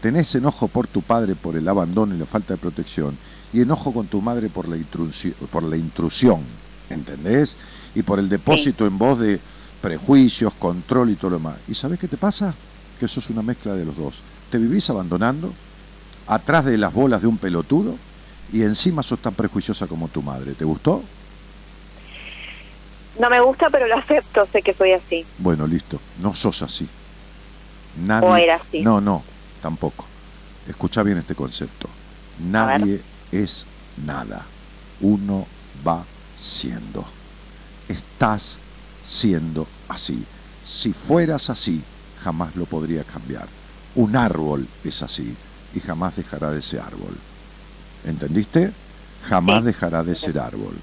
[0.00, 3.18] tenés enojo por tu padre por el abandono y la falta de protección,
[3.52, 6.40] y enojo con tu madre por la, intrusi- por la intrusión,
[6.88, 7.56] ¿entendés?
[7.94, 9.40] Y por el depósito en vos de
[9.80, 11.56] prejuicios, control y todo lo demás.
[11.68, 12.54] ¿Y sabés qué te pasa?
[12.98, 14.20] Que eso es una mezcla de los dos.
[14.50, 15.52] Te vivís abandonando,
[16.26, 17.96] atrás de las bolas de un pelotudo,
[18.52, 20.54] y encima sos tan prejuiciosa como tu madre.
[20.54, 21.02] ¿Te gustó?
[23.18, 25.26] no me gusta, pero lo acepto, sé que soy así.
[25.38, 26.00] Bueno, listo.
[26.20, 26.88] No sos así.
[28.04, 28.28] Nadie...
[28.28, 28.82] O era así.
[28.82, 29.22] No, no,
[29.60, 30.06] tampoco.
[30.68, 31.88] Escucha bien este concepto.
[32.38, 33.00] Nadie
[33.32, 33.66] es
[34.04, 34.44] nada.
[35.00, 35.46] Uno
[35.86, 36.04] va
[36.36, 37.04] siendo.
[37.88, 38.58] Estás
[39.04, 40.24] siendo así.
[40.64, 41.82] Si fueras así,
[42.22, 43.46] jamás lo podría cambiar.
[43.94, 45.34] Un árbol es así
[45.74, 47.16] y jamás dejará de ser árbol.
[48.04, 48.72] ¿Entendiste?
[49.28, 50.74] Jamás dejará de ser árbol.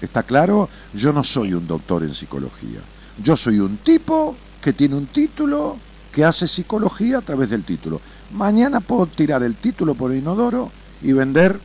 [0.00, 0.68] ¿Está claro?
[0.94, 2.80] Yo no soy un doctor en psicología.
[3.22, 5.76] Yo soy un tipo que tiene un título
[6.12, 8.00] que hace psicología a través del título.
[8.32, 10.70] Mañana puedo tirar el título por el inodoro
[11.02, 11.58] y vender,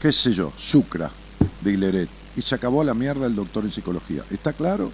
[0.00, 1.10] qué sé yo, Sucra
[1.60, 2.15] de Hileret.
[2.36, 4.22] Y se acabó la mierda el doctor en psicología.
[4.30, 4.92] ¿Está claro?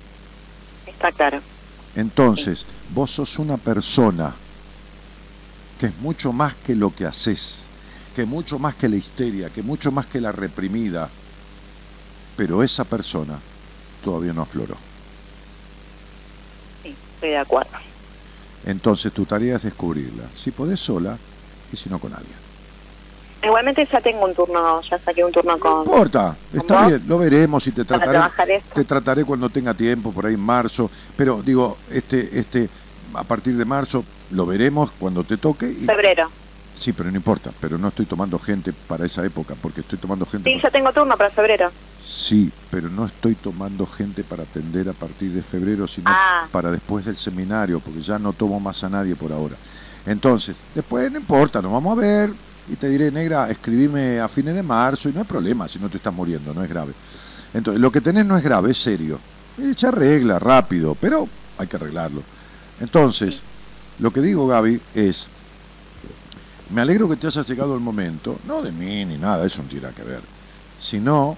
[0.87, 1.41] Está claro.
[1.95, 2.65] Entonces,
[2.95, 4.35] vos sos una persona
[5.79, 7.67] que es mucho más que lo que haces,
[8.15, 11.11] que mucho más que la histeria, que mucho más que la reprimida,
[12.37, 13.39] pero esa persona
[14.05, 14.77] todavía no afloró.
[16.83, 17.71] Sí, estoy de acuerdo.
[18.65, 21.19] Entonces tu tarea es descubrirla, si podés sola
[21.73, 22.42] y si no con alguien.
[23.43, 25.79] Igualmente ya tengo un turno, ya saqué un turno No con...
[25.81, 26.87] importa, está vos?
[26.89, 28.21] bien, lo veremos y te trataré,
[28.73, 32.69] te trataré cuando tenga tiempo, por ahí en marzo, pero digo, este, este,
[33.15, 35.67] a partir de marzo lo veremos cuando te toque.
[35.69, 36.31] Y, Febrero.
[36.75, 40.25] sí, pero no importa, pero no estoy tomando gente para esa época, porque estoy tomando
[40.25, 40.49] gente...
[40.49, 41.73] Sí, para- ya tengo turno para febrero.
[42.05, 46.47] Sí, pero no estoy tomando gente para atender a partir de febrero, sino Ah.
[46.53, 49.57] para después del seminario, porque ya no tomo más a nadie por ahora.
[50.07, 52.31] Entonces, después no importa, nos vamos a ver
[52.71, 55.89] y te diré, negra, escribime a fines de marzo y no hay problema si no
[55.89, 56.93] te estás muriendo, no es grave.
[57.55, 59.19] Entonces, lo que tenés no es grave, es serio.
[59.59, 61.29] Y se arregla rápido, pero
[61.59, 62.23] hay que arreglarlo.
[62.81, 63.43] Entonces,
[63.99, 65.29] lo que digo, Gaby, es,
[66.71, 69.69] me alegro que te haya llegado el momento, no de mí ni nada, eso no
[69.69, 70.21] tiene que ver,
[70.81, 71.37] sino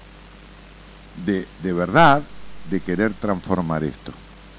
[1.26, 2.22] de, de verdad
[2.70, 4.12] de querer transformar esto.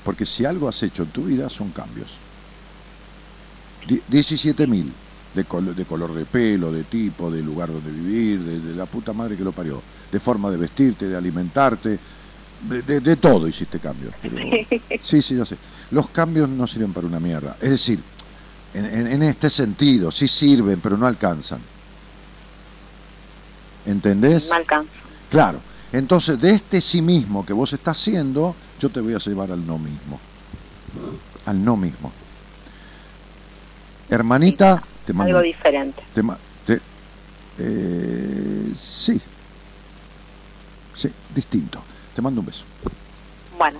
[0.03, 2.17] Porque si algo has hecho en tu vida son cambios.
[3.87, 4.91] Die- 17.000
[5.35, 8.85] de, col- de color de pelo, de tipo, de lugar donde vivir, de, de la
[8.85, 9.81] puta madre que lo parió,
[10.11, 11.99] de forma de vestirte, de alimentarte,
[12.69, 14.13] de, de- de todo hiciste cambios.
[14.21, 14.35] Pero-
[15.01, 15.57] sí, sí, yo sé.
[15.91, 17.55] Los cambios no sirven para una mierda.
[17.61, 17.99] Es decir,
[18.73, 21.59] en, en- en este sentido, sí sirven, pero no alcanzan.
[23.85, 24.47] ¿Entendés?
[24.49, 24.91] No alcanza.
[25.29, 25.59] Claro.
[25.91, 29.65] Entonces, de este sí mismo que vos estás haciendo, yo te voy a llevar al
[29.65, 30.19] no mismo.
[31.45, 32.11] Al no mismo.
[34.09, 35.29] Hermanita, te mando.
[35.37, 36.01] Algo diferente.
[36.13, 36.21] te
[36.65, 36.81] te-
[37.59, 39.19] eh, sí.
[40.93, 41.81] Sí, distinto.
[42.15, 42.63] Te mando un beso.
[43.57, 43.79] Bueno,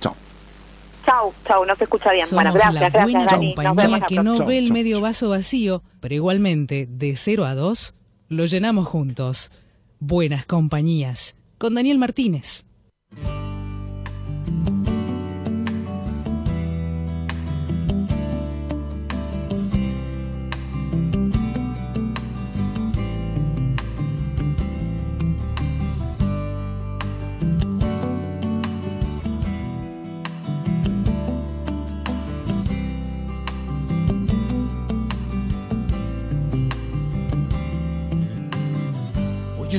[0.00, 0.14] Chao.
[1.06, 2.26] chau, chau, no se escucha bien.
[2.26, 3.54] Somos bueno, gracias, la gracias, buena Dani.
[3.54, 5.02] Vemos compañía la que no Chau, ve el chau, medio chau.
[5.02, 7.94] vaso vacío, pero igualmente de 0 a 2
[8.28, 9.50] lo llenamos juntos.
[10.00, 11.34] Buenas compañías.
[11.58, 12.66] Con Daniel Martínez.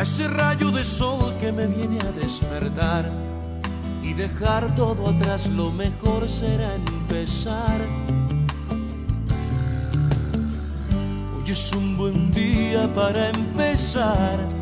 [0.00, 3.04] a ese rayo de sol que me viene a despertar
[4.02, 7.78] y dejar todo atrás, lo mejor será empezar.
[11.36, 14.59] Hoy es un buen día para empezar.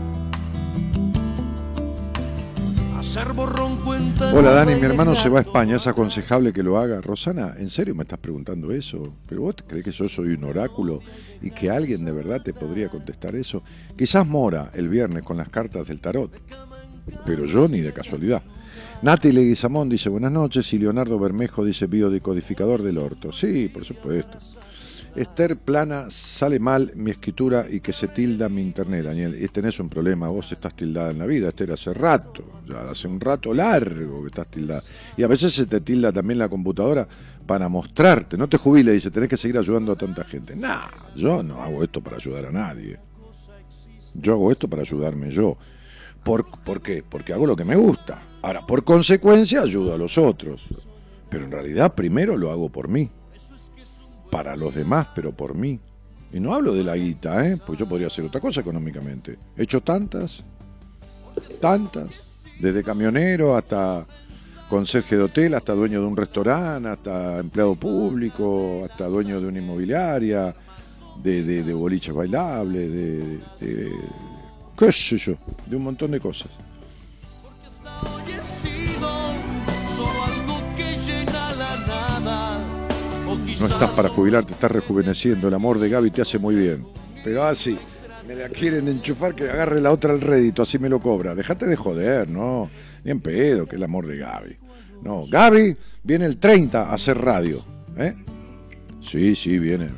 [4.34, 7.00] Hola Dani, mi hermano se va a España, ¿es aconsejable que lo haga?
[7.00, 9.14] Rosana, ¿en serio me estás preguntando eso?
[9.26, 11.00] ¿Pero vos crees que yo soy un oráculo
[11.40, 13.62] y que alguien de verdad te podría contestar eso?
[13.96, 16.30] Quizás Mora el viernes con las cartas del tarot,
[17.24, 18.42] pero yo ni de casualidad.
[19.00, 23.32] Nati Leguizamón dice buenas noches y Leonardo Bermejo dice biodecodificador del orto.
[23.32, 24.36] Sí, por supuesto.
[25.18, 29.36] Esther Plana, sale mal mi escritura y que se tilda mi internet, Daniel.
[29.42, 33.08] Y tenés un problema, vos estás tildada en la vida, Esther, hace rato, ya hace
[33.08, 34.80] un rato largo que estás tildada.
[35.16, 37.08] Y a veces se te tilda también la computadora
[37.44, 40.54] para mostrarte, no te jubiles, dice, tenés que seguir ayudando a tanta gente.
[40.54, 40.86] Nah,
[41.16, 43.00] yo no hago esto para ayudar a nadie.
[44.14, 45.56] Yo hago esto para ayudarme yo.
[46.22, 47.02] ¿Por, ¿Por qué?
[47.02, 48.22] Porque hago lo que me gusta.
[48.42, 50.68] Ahora, por consecuencia, ayudo a los otros.
[51.28, 53.10] Pero en realidad, primero lo hago por mí
[54.30, 55.78] para los demás, pero por mí.
[56.32, 57.56] Y no hablo de la guita, ¿eh?
[57.64, 59.38] Pues yo podría hacer otra cosa económicamente.
[59.56, 60.44] He hecho tantas,
[61.60, 64.06] tantas, desde camionero hasta
[64.68, 69.58] conserje de hotel, hasta dueño de un restaurante, hasta empleado público, hasta dueño de una
[69.58, 70.54] inmobiliaria,
[71.22, 72.92] de, de, boliches bailables,
[73.60, 73.92] de-
[74.78, 75.34] qué sé yo,
[75.66, 76.50] de un montón de cosas.
[83.60, 85.48] No estás para jubilarte, estás rejuveneciendo.
[85.48, 86.86] El amor de Gaby te hace muy bien.
[87.24, 87.76] Pero así,
[88.26, 91.34] me la quieren enchufar que agarre la otra al rédito, así me lo cobra.
[91.34, 92.70] Dejate de joder, no.
[93.04, 94.56] Ni en pedo, que el amor de Gaby.
[95.02, 97.64] No, Gaby viene el 30 a hacer radio.
[97.96, 98.14] ¿Eh?
[99.00, 99.88] Sí, sí, viene.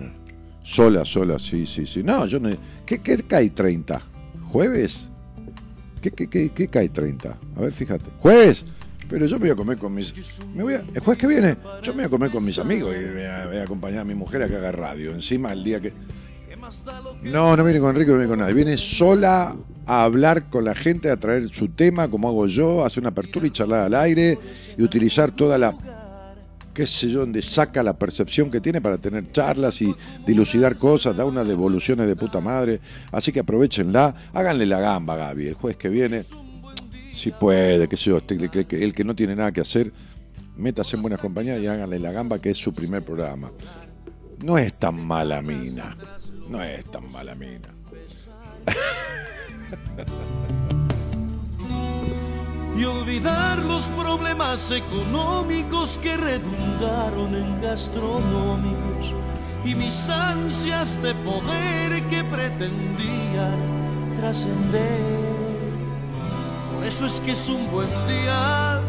[0.63, 2.03] Sola, sola, sí, sí, sí.
[2.03, 2.51] No, yo no.
[2.87, 4.01] ¿Qué, qué cae 30?
[4.51, 5.09] ¿Jueves?
[6.01, 7.37] ¿Qué, qué, qué, qué cae 30?
[7.57, 8.05] A ver, fíjate.
[8.21, 8.65] ¿Jueves?
[9.11, 10.15] Pero yo me voy a comer con mis.
[10.55, 12.95] Me voy a, el jueves que viene, yo me voy a comer con mis amigos
[12.97, 15.11] y voy a, voy a acompañar a mi mujer a que haga radio.
[15.11, 15.93] Encima, el día que.
[17.23, 18.55] No, no viene con Enrique, no viene con nadie.
[18.55, 19.57] Viene sola
[19.87, 23.49] a hablar con la gente, a traer su tema, como hago yo, hacer una apertura
[23.49, 24.39] y charlar al aire
[24.79, 25.75] y utilizar toda la.
[26.73, 29.93] qué sé yo, donde saca la percepción que tiene para tener charlas y
[30.25, 32.81] dilucidar cosas, da unas devoluciones de puta madre.
[33.11, 36.23] Así que aprovechenla, háganle la gamba, Gaby, el jueves que viene
[37.21, 39.93] si puede, qué sé yo, este, el, que- no tiene nada que hacer,
[40.57, 43.51] métase en buenas compañías y háganle la gamba que es su primer programa.
[44.43, 45.97] No es tan mala mina.
[46.49, 47.69] No es tan mala mina.
[52.79, 59.13] y olvidar los problemas económicos que redundaron en gastronómicos
[59.65, 63.59] y mis ansias de poder que pretendían
[64.19, 65.50] trascender.
[66.85, 68.81] Eso es que es un buen día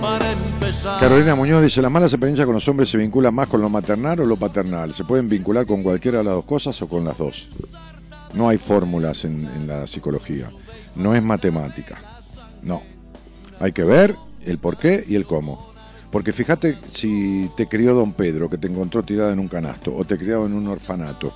[0.00, 1.00] para empezar.
[1.00, 4.20] Carolina Muñoz dice, las malas experiencias con los hombres se vinculan más con lo maternal
[4.20, 4.94] o lo paternal.
[4.94, 7.48] Se pueden vincular con cualquiera de las dos cosas o con las dos.
[8.34, 10.50] No hay fórmulas en, en la psicología.
[10.94, 11.98] No es matemática.
[12.62, 12.82] No.
[13.58, 14.14] Hay que ver
[14.44, 15.70] el por qué y el cómo.
[16.10, 20.04] Porque fíjate si te crió don Pedro, que te encontró tirada en un canasto, o
[20.04, 21.32] te crió en un orfanato.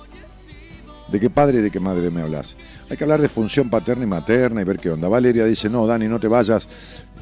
[1.07, 2.57] ¿De qué padre y de qué madre me hablas?
[2.89, 5.07] Hay que hablar de función paterna y materna y ver qué onda.
[5.07, 6.67] Valeria dice, no, Dani, no te vayas,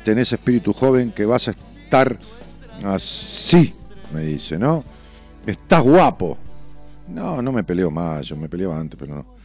[0.06, 2.18] tenés espíritu joven que vas a estar
[2.84, 3.74] así,
[4.14, 4.84] me dice, ¿no?
[5.46, 6.38] Estás guapo.
[7.10, 9.36] No, no me peleo más, yo me peleaba antes, pero no.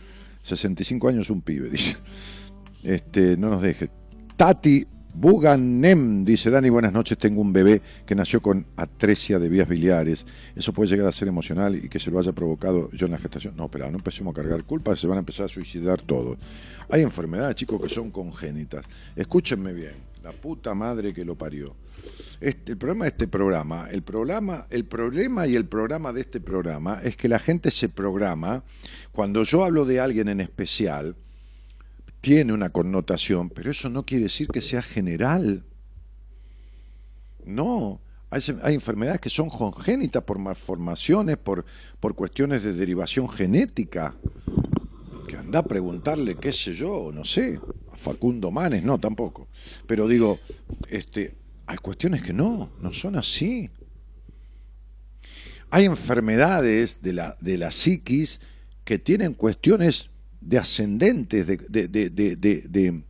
[0.45, 1.97] 65 años un pibe, dice.
[2.85, 3.91] Este, no nos deje.
[4.37, 4.87] Tati
[5.21, 10.25] Buganem dice, Dani, buenas noches, tengo un bebé que nació con atresia de vías biliares.
[10.55, 13.19] Eso puede llegar a ser emocional y que se lo haya provocado yo en la
[13.19, 13.57] gestación.
[13.57, 16.39] No, pero no empecemos a cargar culpas, se van a empezar a suicidar todos.
[16.89, 18.87] Hay enfermedades, chicos, que son congénitas.
[19.17, 21.75] Escúchenme bien, la puta madre que lo parió.
[22.41, 26.41] Este, el problema de este programa, el programa, el problema y el programa de este
[26.41, 28.63] programa es que la gente se programa
[29.11, 31.17] cuando yo hablo de alguien en especial,
[32.21, 35.65] tiene una connotación, pero eso no quiere decir que sea general.
[37.45, 38.01] No,
[38.31, 38.43] hay,
[38.75, 41.65] enfermedades que son congénitas por malformaciones, por,
[42.01, 44.15] por cuestiones de derivación genética.
[45.27, 47.61] Que anda a preguntarle, qué sé yo, no sé,
[47.93, 49.49] a Facundo Manes, no, tampoco.
[49.87, 50.41] Pero digo,
[50.89, 51.37] este,
[51.67, 53.71] hay cuestiones que no, no son así.
[55.71, 58.41] Hay enfermedades de la, de la psiquis
[58.85, 60.11] que tienen cuestiones
[60.49, 61.59] de ascendentes, de,
[61.89, 63.03] de, de,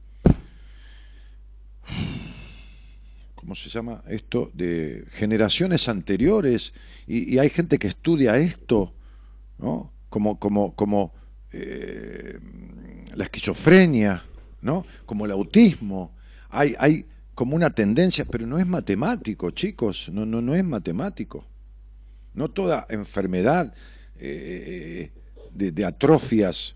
[3.36, 4.50] ¿cómo se llama esto?
[4.54, 6.72] De generaciones anteriores,
[7.06, 8.92] y, hay gente que estudia esto,
[9.58, 9.92] ¿no?
[10.10, 11.12] Como, como, como
[11.52, 12.40] eh,
[13.14, 14.24] la esquizofrenia,
[14.60, 14.84] ¿no?
[15.06, 16.10] Como el autismo.
[16.50, 17.06] Hay, hay
[17.36, 21.44] como una tendencia, pero no es matemático, chicos, no, no, no es matemático.
[22.34, 23.72] No toda enfermedad
[24.16, 25.12] eh,
[25.54, 26.74] de, de atrofias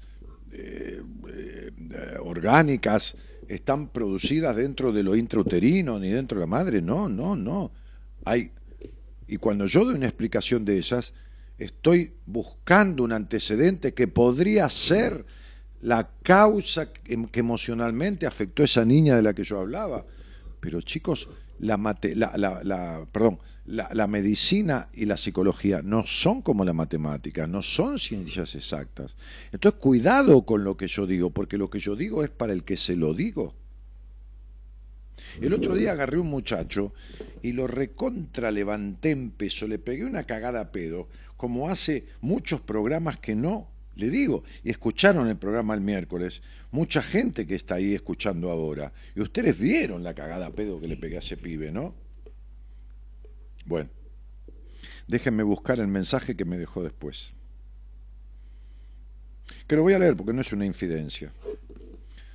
[0.52, 3.16] eh, eh, orgánicas
[3.48, 6.80] están producidas dentro de lo intrauterino ni dentro de la madre.
[6.82, 7.72] No, no, no.
[8.24, 8.50] Hay,
[9.26, 11.12] y cuando yo doy una explicación de esas,
[11.58, 15.24] estoy buscando un antecedente que podría ser
[15.80, 20.04] la causa que que emocionalmente afectó a esa niña de la que yo hablaba.
[20.60, 26.42] Pero chicos, la, mate- la, la- la- perdón, la, medicina y la psicología no son
[26.42, 29.16] como la matemática, no son ciencias exactas.
[29.52, 32.64] Entonces, cuidado con lo que yo digo, porque lo que yo digo es para el
[32.64, 33.54] que se lo digo.
[35.40, 36.92] El otro día agarré un muchacho
[37.42, 42.60] y lo recontra levanté en peso, le pegué una cagada a pedo, como hace muchos
[42.60, 44.42] programas que no le digo.
[44.64, 48.92] Y escucharon el programa el miércoles, mucha gente que está ahí escuchando ahora.
[49.14, 51.94] Y ustedes vieron la cagada a pedo que le pegué a ese pibe, ¿no?
[53.64, 53.90] Bueno,
[55.06, 57.34] déjenme buscar el mensaje que me dejó después.
[59.66, 61.32] Que lo voy a leer porque no es una infidencia.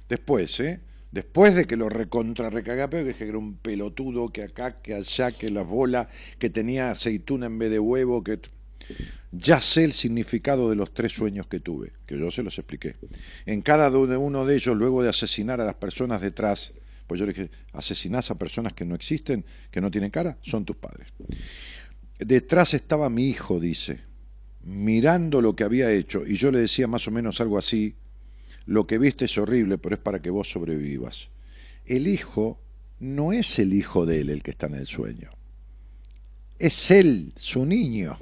[0.07, 0.79] Después, ¿eh?
[1.11, 5.31] Después de que lo recontra que dije que era un pelotudo, que acá, que allá,
[5.31, 8.39] que la bola, que tenía aceituna en vez de huevo, que...
[9.31, 12.95] Ya sé el significado de los tres sueños que tuve, que yo se los expliqué.
[13.45, 16.73] En cada uno de ellos, luego de asesinar a las personas detrás,
[17.07, 20.65] pues yo le dije, asesinás a personas que no existen, que no tienen cara, son
[20.65, 21.07] tus padres.
[22.19, 24.01] Detrás estaba mi hijo, dice,
[24.63, 27.95] mirando lo que había hecho, y yo le decía más o menos algo así,
[28.65, 31.29] lo que viste es horrible, pero es para que vos sobrevivas.
[31.85, 32.59] El hijo
[32.99, 35.31] no es el hijo de él el que está en el sueño,
[36.59, 38.17] es él, su niño.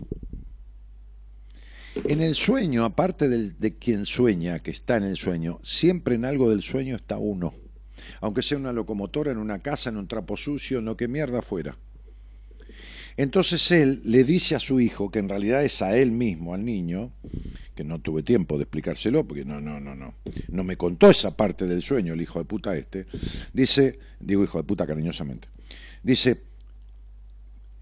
[2.03, 6.25] En el sueño, aparte del- de quien sueña, que está en el sueño, siempre en
[6.25, 7.53] algo del sueño está uno.
[8.22, 11.41] Aunque sea una locomotora, en una casa, en un trapo sucio, en lo que mierda
[11.41, 11.77] fuera.
[13.18, 16.65] Entonces él le dice a su hijo, que en realidad es a él mismo, al
[16.65, 17.14] niño,
[17.73, 20.15] que no tuve tiempo de explicárselo, porque no, no, no, no,
[20.49, 23.06] no me contó esa parte del sueño el hijo de puta este,
[23.53, 25.48] dice, digo hijo de puta cariñosamente,
[26.03, 26.41] dice,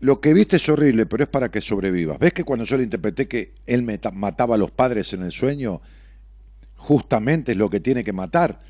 [0.01, 2.19] lo que viste es horrible, pero es para que sobrevivas.
[2.19, 3.83] ¿Ves que cuando yo le interpreté que él
[4.13, 5.81] mataba a los padres en el sueño,
[6.75, 8.61] justamente es lo que tiene que matar?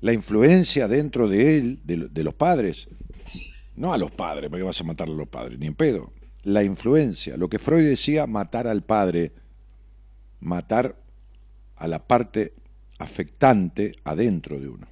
[0.00, 2.88] La influencia dentro de él, de, de los padres.
[3.76, 6.12] No a los padres, porque vas a matar a los padres, ni en pedo.
[6.42, 9.32] La influencia, lo que Freud decía, matar al padre,
[10.40, 10.96] matar
[11.76, 12.54] a la parte
[12.98, 14.86] afectante adentro de uno.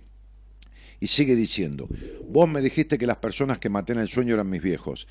[1.00, 1.88] Y sigue diciendo,
[2.28, 5.06] vos me dijiste que las personas que maté en el sueño eran mis viejos.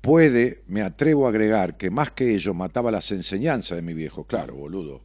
[0.00, 4.24] Puede, me atrevo a agregar, que más que ellos mataba las enseñanzas de mi viejo.
[4.24, 5.02] Claro, boludo.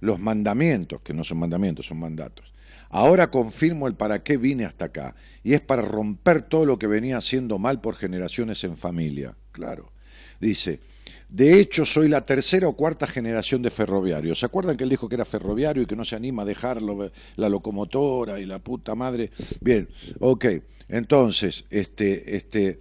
[0.00, 2.52] Los mandamientos, que no son mandamientos, son mandatos.
[2.96, 5.14] Ahora confirmo el para qué vine hasta acá.
[5.44, 9.36] Y es para romper todo lo que venía haciendo mal por generaciones en familia.
[9.52, 9.92] Claro.
[10.40, 10.80] Dice,
[11.28, 14.40] de hecho, soy la tercera o cuarta generación de ferroviarios.
[14.40, 17.12] ¿Se acuerdan que él dijo que era ferroviario y que no se anima a dejarlo,
[17.36, 19.30] la locomotora y la puta madre?
[19.60, 20.46] Bien, ok.
[20.88, 22.80] Entonces, este, este,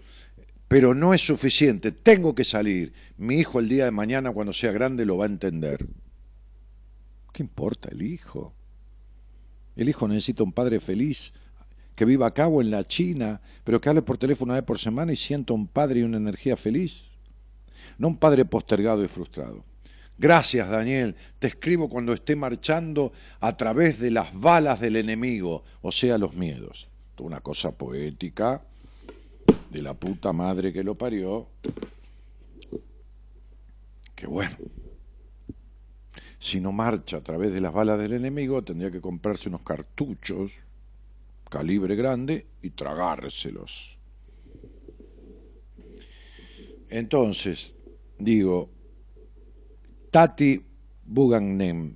[0.69, 1.91] pero no es suficiente.
[1.91, 2.93] Tengo que salir.
[3.17, 5.85] Mi hijo el día de mañana, cuando sea grande, lo va a entender.
[7.33, 8.53] ¿Qué importa el hijo?
[9.76, 11.34] El hijo necesita un padre feliz,
[11.95, 14.80] que viva a cabo en la China, pero que hable por teléfono una vez por
[14.80, 17.15] semana y sienta un padre y una energía feliz
[17.97, 19.64] no un padre postergado y frustrado.
[20.18, 21.15] Gracias, Daniel.
[21.39, 26.35] Te escribo cuando esté marchando a través de las balas del enemigo, o sea, los
[26.35, 26.88] miedos.
[27.19, 28.61] Una cosa poética
[29.69, 31.49] de la puta madre que lo parió.
[34.15, 34.56] Que bueno.
[36.45, 40.51] Si no marcha a través de las balas del enemigo, tendría que comprarse unos cartuchos
[41.49, 43.97] calibre grande y tragárselos.
[46.88, 47.73] Entonces,
[48.19, 48.69] digo,
[50.11, 50.63] Tati
[51.03, 51.95] Bugagnem,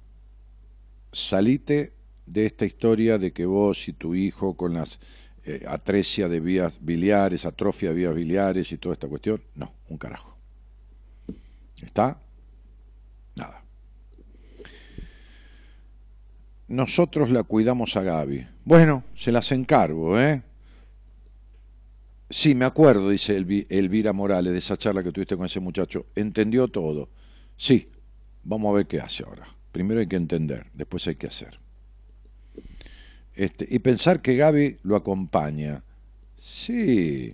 [1.11, 1.93] salite
[2.25, 4.99] de esta historia de que vos y tu hijo con las
[5.43, 9.99] eh, atresia de vías biliares, atrofia de vías biliares y toda esta cuestión, no, un
[9.99, 10.35] carajo.
[11.83, 12.19] ¿Está?
[13.35, 13.69] Nada.
[16.69, 18.47] Nosotros la cuidamos a Gaby.
[18.63, 20.43] Bueno, se las encargo, ¿eh?
[22.29, 26.05] Sí, me acuerdo, dice Elvira Morales, de esa charla que tuviste con ese muchacho.
[26.15, 27.09] Entendió todo.
[27.57, 27.89] Sí,
[28.43, 29.47] vamos a ver qué hace ahora.
[29.71, 31.59] Primero hay que entender, después hay que hacer.
[33.33, 35.83] Este, y pensar que Gaby lo acompaña.
[36.39, 37.33] Sí.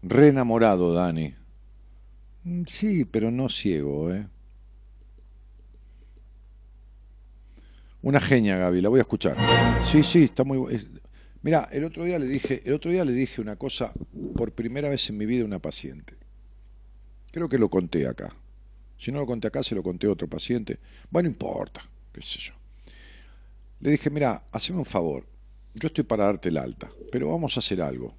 [0.00, 1.34] Re enamorado, Dani.
[2.44, 4.28] Mm, sí, pero no ciego, ¿eh?
[8.04, 9.34] Una genia, Gaby, la voy a escuchar.
[9.90, 10.58] Sí, sí, está muy
[11.40, 13.94] Mira, el otro día le dije, el otro día le dije una cosa
[14.36, 16.14] por primera vez en mi vida a una paciente.
[17.32, 18.36] Creo que lo conté acá.
[18.98, 20.78] Si no lo conté acá, se lo conté a otro paciente.
[21.10, 22.52] Bueno, importa, qué sé yo.
[23.80, 25.24] Le dije, mira, haceme un favor.
[25.72, 28.14] Yo estoy para darte el alta, pero vamos a hacer algo.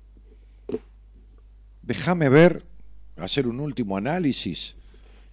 [1.83, 2.65] Déjame ver,
[3.17, 4.77] hacer un último análisis,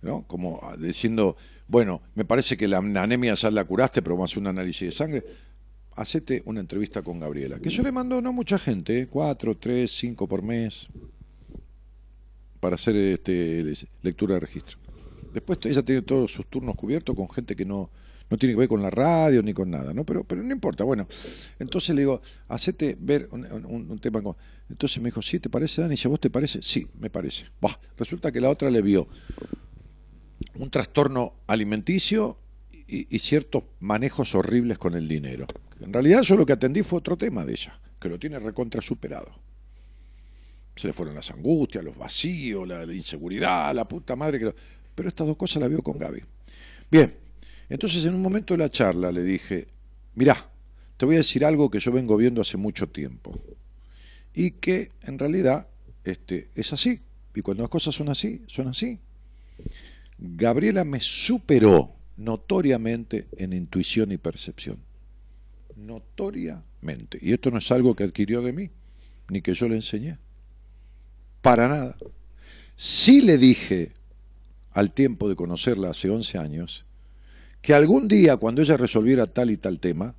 [0.03, 0.27] ¿no?
[0.27, 1.39] Como diciendo,
[1.73, 4.89] bueno, me parece que la anemia ya la curaste, pero vamos a hacer un análisis
[4.89, 5.25] de sangre
[5.97, 9.07] hacete una entrevista con Gabriela, que yo le mando no mucha gente, ¿eh?
[9.09, 10.89] cuatro, tres, cinco por mes,
[12.61, 13.73] para hacer este,
[14.03, 14.79] lectura de registro.
[15.33, 17.91] Después ella tiene todos sus turnos cubiertos con gente que no,
[18.31, 20.05] no tiene que ver con la radio ni con nada, ¿no?
[20.05, 21.07] Pero, pero no importa, bueno.
[21.59, 24.37] Entonces le digo, hacete ver un, tema con...
[24.69, 25.97] Entonces me dijo, ¿sí te parece, Dani?
[25.97, 27.47] Si a vos te parece, sí, me parece.
[27.97, 29.09] resulta que la otra le vio
[30.55, 32.39] un trastorno alimenticio
[32.87, 35.47] y, ciertos manejos horribles con el dinero.
[35.81, 38.83] En realidad yo lo que atendí fue otro tema de ella, que lo tiene recontra
[38.83, 39.33] superado.
[40.77, 44.55] Se le fueron las angustias, los vacíos, la, inseguridad, la puta madre que...
[44.95, 46.23] Pero estas dos cosas las vio con Gaby.
[46.91, 47.17] Bien,
[47.71, 49.69] entonces en un momento de la charla le dije,
[50.15, 50.51] mirá,
[50.99, 53.41] te voy a decir algo que yo vengo viendo hace mucho tiempo.
[54.35, 55.67] Y que en realidad
[56.05, 57.01] este, es así.
[57.35, 58.99] Y cuando las cosas son así, son así.
[60.25, 64.79] Gabriela me superó notoriamente en intuición y percepción
[65.77, 67.19] notoriamente.
[67.21, 68.71] Y esto no es algo que adquirió de mí,
[69.29, 70.19] ni que yo le enseñé.
[71.41, 71.97] Para nada.
[72.77, 73.93] Sí le dije
[74.73, 76.87] al tiempo de conocerla hace 11 años,
[77.61, 80.15] que algún día cuando ella resolviera tal y tal tema,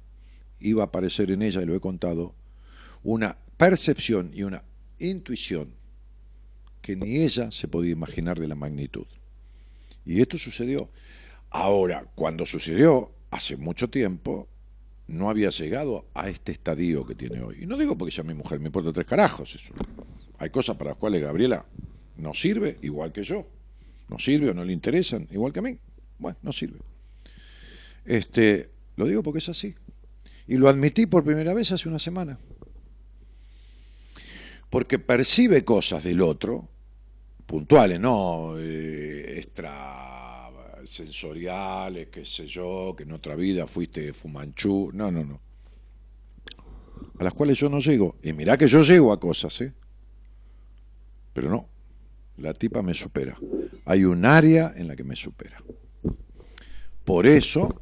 [0.59, 2.35] iba a aparecer en ella, y lo he contado,
[3.03, 4.63] una percepción y una
[4.99, 5.73] intuición
[6.81, 9.07] que ni ella se podía imaginar de la magnitud.
[10.05, 10.89] Y esto sucedió.
[11.49, 14.49] Ahora, cuando sucedió, hace mucho tiempo,
[15.07, 17.59] no había llegado a este estadio que tiene hoy.
[17.61, 19.57] Y no digo porque sea mi mujer, me importa tres carajos.
[20.37, 21.65] Hay cosas para las cuales Gabriela
[22.17, 23.45] no sirve, igual que yo.
[24.09, 25.77] No sirve o no le interesan, igual que a mí.
[26.17, 26.79] Bueno, no sirve.
[28.05, 29.75] Este, lo digo porque es así.
[30.47, 32.39] Y lo admití por primera vez hace una semana.
[34.69, 36.69] Porque percibe cosas del otro,
[37.45, 40.03] puntuales, no eh, extra
[40.85, 44.91] sensoriales, qué sé yo, que en otra vida fuiste fumanchú.
[44.93, 45.39] No, no, no.
[47.19, 48.17] a las cuales yo no llego.
[48.21, 49.73] Y mirá que yo llego a cosas, ¿eh?
[51.33, 51.67] Pero no,
[52.37, 53.37] la tipa me supera.
[53.85, 55.63] Hay un área en la que me supera.
[57.03, 57.81] Por eso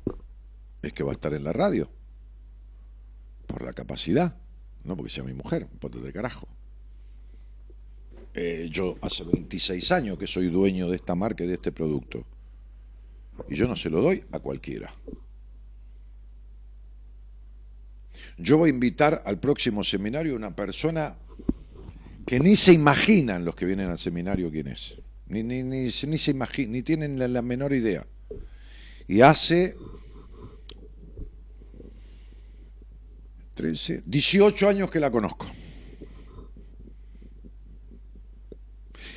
[0.82, 1.90] es que va a estar en la radio.
[3.46, 4.38] Por la capacidad,
[4.84, 6.48] no porque sea mi mujer, un pote de carajo.
[8.34, 12.26] Eh, yo hace 26 años que soy dueño de esta marca y de este producto.
[13.50, 14.94] Y yo no se lo doy a cualquiera.
[18.38, 21.16] Yo voy a invitar al próximo seminario una persona
[22.26, 25.02] que ni se imaginan los que vienen al seminario quién es.
[25.28, 26.34] Ni, ni, ni, ni se
[26.68, 28.06] ni tienen la, la menor idea.
[29.08, 29.76] Y hace
[33.56, 35.46] 13, 18 años que la conozco.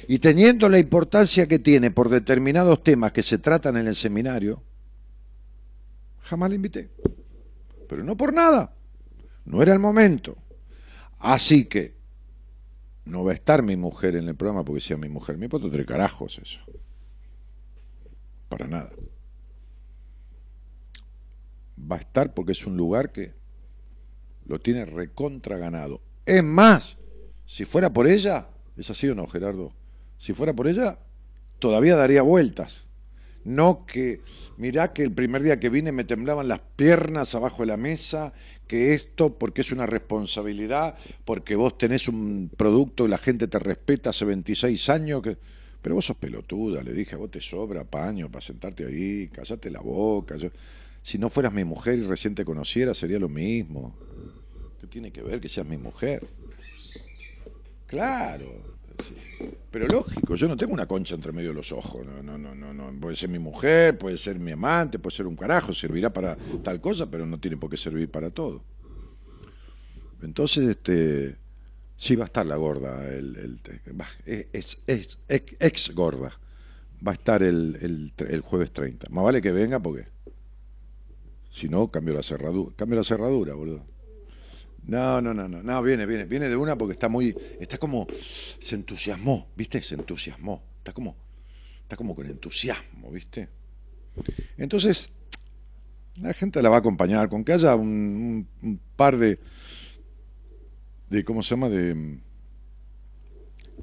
[0.09, 4.63] Y teniendo la importancia que tiene por determinados temas que se tratan en el seminario,
[6.23, 6.91] jamás la invité.
[7.89, 8.75] Pero no por nada.
[9.45, 10.37] No era el momento.
[11.19, 11.95] Así que
[13.05, 15.37] no va a estar mi mujer en el programa porque sea mi mujer.
[15.37, 16.61] Mi poto tres carajos eso.
[18.49, 18.91] Para nada.
[21.79, 23.35] Va a estar porque es un lugar que
[24.47, 26.01] lo tiene recontra ganado.
[26.25, 26.97] Es más,
[27.45, 29.73] si fuera por ella, ¿es así o no, Gerardo?
[30.25, 30.99] Si fuera por ella,
[31.59, 32.87] todavía daría vueltas.
[33.45, 34.23] No que,
[34.57, 38.33] mirá que el primer día que vine me temblaban las piernas abajo de la mesa,
[38.67, 40.95] que esto porque es una responsabilidad,
[41.27, 45.37] porque vos tenés un producto y la gente te respeta hace 26 años, que...
[45.83, 49.81] pero vos sos pelotuda, le dije, vos te sobra paño para sentarte ahí, callate la
[49.81, 50.39] boca.
[50.39, 50.49] Yo-
[51.03, 53.95] Si no fueras mi mujer y recién te conociera, sería lo mismo.
[54.81, 56.27] ¿Qué tiene que ver que seas mi mujer?
[57.87, 58.74] Claro.
[59.71, 62.07] Pero lógico, yo no tengo una concha entre medio de los ojos.
[62.07, 63.01] No, no, no, no, no.
[63.01, 66.81] Puede ser mi mujer, puede ser mi amante, puede ser un carajo, servirá para tal
[66.81, 68.63] cosa, pero no tiene por qué servir para todo.
[70.23, 71.37] Entonces, este,
[71.97, 73.61] sí va a estar la gorda, el, el-
[74.25, 76.39] es, es, es- ex gorda.
[77.07, 79.09] Va a estar el, el, el jueves 30.
[79.11, 80.07] Más vale que venga porque
[81.53, 82.75] si no, cambio la cerradura.
[82.77, 83.85] Cambio la cerradura, boludo.
[84.87, 88.07] No, no, no, no, no, viene, viene, viene de una porque está muy, está como,
[88.15, 89.81] se entusiasmó, ¿viste?
[89.81, 91.17] Se entusiasmó, está como,
[91.83, 93.49] está como con entusiasmo, ¿viste?
[94.59, 95.11] Entonces,
[96.21, 98.47] la gente la va a acompañar con que haya un,
[98.97, 99.39] par de,
[101.09, 101.69] de, ¿cómo se llama?
[101.69, 102.19] De,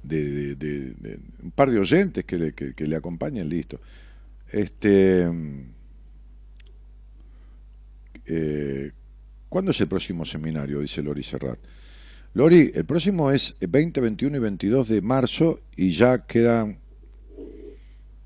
[0.04, 3.80] de, de- un par de oyentes que le, que le acompañen, listo.
[4.52, 5.28] Este,
[8.26, 8.92] eh,
[9.52, 10.80] ¿Cuándo es el próximo seminario?
[10.80, 11.60] Dice Lori Serrat.
[12.36, 16.80] Lori, el próximo es 20, 21 y 22 de marzo y ya quedan...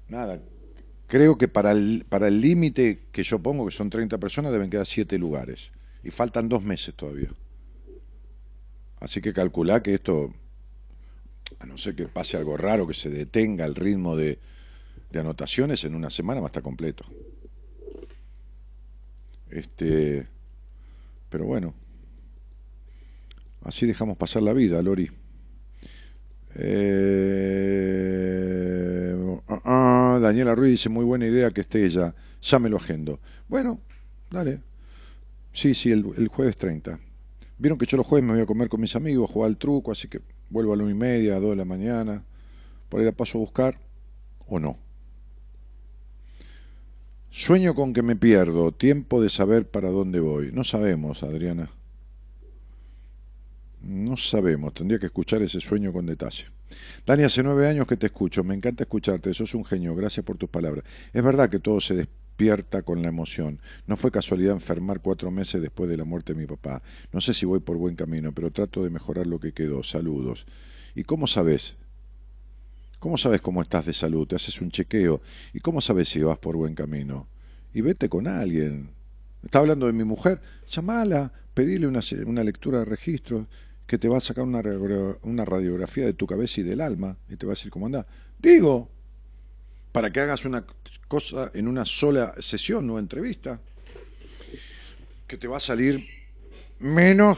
[0.07, 0.39] Nada,
[1.07, 4.85] creo que para el para límite que yo pongo, que son 30 personas, deben quedar
[4.85, 5.71] 7 lugares.
[6.03, 7.29] Y faltan dos meses todavía.
[8.99, 10.31] Así que calculá que esto,
[11.57, 14.37] a no ser que pase algo raro, que se detenga el ritmo de,
[15.09, 17.03] de anotaciones, en una semana va a estar completo.
[19.49, 20.27] Este,
[21.29, 21.73] pero bueno,
[23.63, 25.11] así dejamos pasar la vida, Lori.
[26.57, 26.75] Eh,
[29.47, 33.19] ah, ah, Daniela Ruiz dice, muy buena idea que esté ella, ya me lo agendo.
[33.47, 33.79] Bueno,
[34.31, 34.61] dale.
[35.53, 36.99] Sí, sí, el, el jueves 30.
[37.57, 39.91] Vieron que yo los jueves me voy a comer con mis amigos, jugar al truco,
[39.91, 42.23] así que vuelvo a la una y media, a dos de la mañana,
[42.89, 43.79] por ahí la paso a buscar,
[44.47, 44.84] o no.
[47.37, 50.53] Sueño con que me pierdo, tiempo de saber para dónde voy.
[50.53, 51.69] No sabemos, Adriana.
[53.81, 56.45] No sabemos, tendría que escuchar ese sueño con detalle.
[57.05, 60.37] Dani, hace nueve años que te escucho, me encanta escucharte, sos un genio, gracias por
[60.37, 60.85] tus palabras.
[61.11, 63.59] Es verdad que todo se despierta con la emoción.
[63.85, 66.83] No fue casualidad enfermar cuatro meses después de la muerte de mi papá.
[67.11, 69.83] No sé si voy por buen camino, pero trato de mejorar lo que quedó.
[69.83, 70.45] Saludos.
[70.95, 71.75] ¿Y cómo sabes?
[73.05, 74.25] ¿Cómo sabes cómo estás de salud?
[74.25, 75.21] Te haces un chequeo.
[75.53, 77.27] ¿Y cómo sabes si vas por buen camino?
[77.71, 78.89] Y vete con alguien.
[79.43, 80.41] Está hablando de mi mujer.
[80.71, 83.45] Llamala, pedile una, una lectura de registro
[83.85, 84.63] que te va a sacar una,
[85.21, 88.07] una radiografía de tu cabeza y del alma y te va a decir cómo anda.
[88.39, 88.89] Digo,
[89.91, 90.65] para que hagas una
[91.07, 93.59] cosa en una sola sesión, no entrevista,
[95.27, 96.03] que te va a salir
[96.79, 97.37] menos,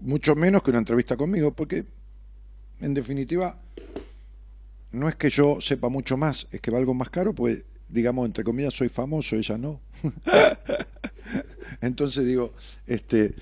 [0.00, 1.84] mucho menos que una entrevista conmigo, porque
[2.80, 3.60] en definitiva
[4.92, 8.44] no es que yo sepa mucho más, es que valgo más caro, pues digamos, entre
[8.44, 9.80] comillas, soy famoso, ella no.
[11.80, 12.52] Entonces digo,
[12.86, 13.34] este,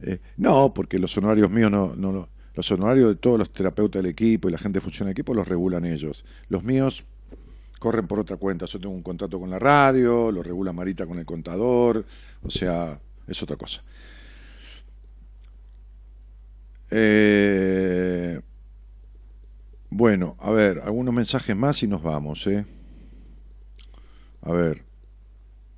[0.00, 4.10] eh, no, porque los honorarios míos no, no, los honorarios de todos los terapeutas del
[4.10, 6.24] equipo y la gente que funciona en equipo los regulan ellos.
[6.48, 7.04] Los míos
[7.78, 8.66] corren por otra cuenta.
[8.66, 12.04] Yo tengo un contrato con la radio, lo regula Marita con el contador,
[12.42, 13.82] o sea, es otra cosa.
[16.90, 18.40] Eh,
[19.94, 22.64] bueno, a ver, algunos mensajes más y nos vamos, ¿eh?
[24.40, 24.84] A ver.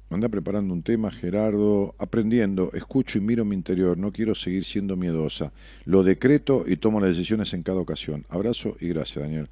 [0.09, 1.97] Anda preparando un tema, Gerardo.
[1.99, 3.99] Aprendiendo, escucho y miro mi interior.
[3.99, 5.53] No quiero seguir siendo miedosa.
[5.85, 8.25] Lo decreto y tomo las decisiones en cada ocasión.
[8.29, 9.49] Abrazo y gracias, Daniel.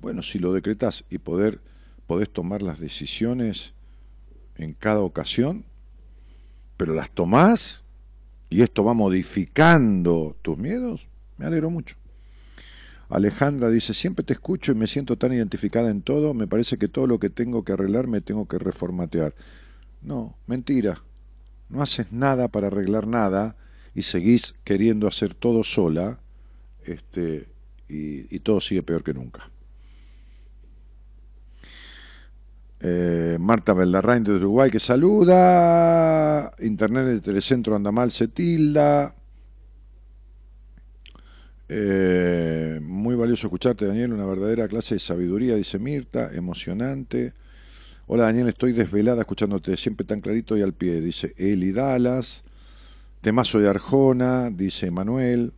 [0.00, 1.60] Bueno, si lo decretas y poder,
[2.08, 3.74] podés tomar las decisiones
[4.56, 5.64] en cada ocasión,
[6.76, 7.84] pero las tomás
[8.48, 11.06] y esto va modificando tus miedos,
[11.38, 11.99] me alegro mucho.
[13.10, 16.86] Alejandra dice, siempre te escucho y me siento tan identificada en todo, me parece que
[16.86, 19.34] todo lo que tengo que arreglar me tengo que reformatear.
[20.00, 21.02] No, mentira.
[21.68, 23.56] No haces nada para arreglar nada
[23.94, 26.20] y seguís queriendo hacer todo sola
[26.84, 27.48] este,
[27.88, 29.50] y, todo sigue peor que nunca.
[32.78, 36.52] Eh, Marta Bellarrain de Uruguay que saluda.
[36.60, 39.14] Internet de Telecentro anda mal, se tilda.
[41.72, 44.12] Eh, muy valioso escucharte, Daniel.
[44.12, 46.34] Una verdadera clase de sabiduría, dice Mirta.
[46.34, 47.32] Emocionante.
[48.08, 48.48] Hola, Daniel.
[48.48, 52.42] Estoy desvelada escuchándote siempre tan clarito y al pie, dice Eli Dallas.
[53.20, 55.52] Temazo de Arjona, dice Manuel.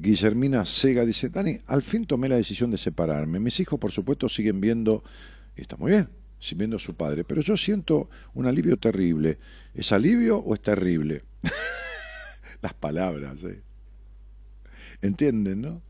[0.00, 3.40] Guillermina Sega dice, Dani, al fin tomé la decisión de separarme.
[3.40, 5.02] Mis hijos, por supuesto, siguen viendo,
[5.56, 6.08] y está muy bien,
[6.38, 9.38] siguen viendo a su padre, pero yo siento un alivio terrible.
[9.74, 11.24] ¿Es alivio o es terrible?
[12.62, 13.62] Las palabras, ¿eh?
[15.02, 15.82] ¿Entienden, no?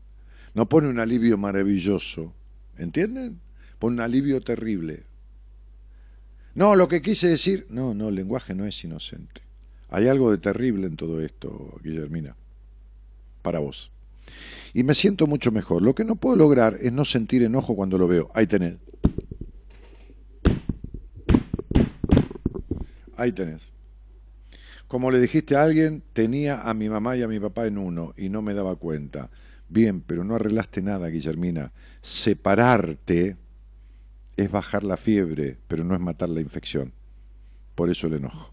[0.53, 2.33] No pone un alivio maravilloso,
[2.77, 3.39] ¿entienden?
[3.79, 5.03] Pone un alivio terrible.
[6.55, 9.41] No, lo que quise decir, no, no, el lenguaje no es inocente.
[9.89, 12.35] Hay algo de terrible en todo esto, Guillermina,
[13.41, 13.91] para vos.
[14.73, 15.81] Y me siento mucho mejor.
[15.81, 18.29] Lo que no puedo lograr es no sentir enojo cuando lo veo.
[18.33, 18.75] Ahí tenés.
[23.17, 23.71] Ahí tenés.
[24.89, 28.15] Como le dijiste a alguien, tenía a mi mamá y a mi papá en uno
[28.17, 29.29] y no me daba cuenta.
[29.67, 31.71] Bien, pero no arreglaste nada, Guillermina.
[32.01, 33.37] Separarte
[34.35, 36.91] es bajar la fiebre, pero no es matar la infección.
[37.75, 38.51] Por eso el enojo.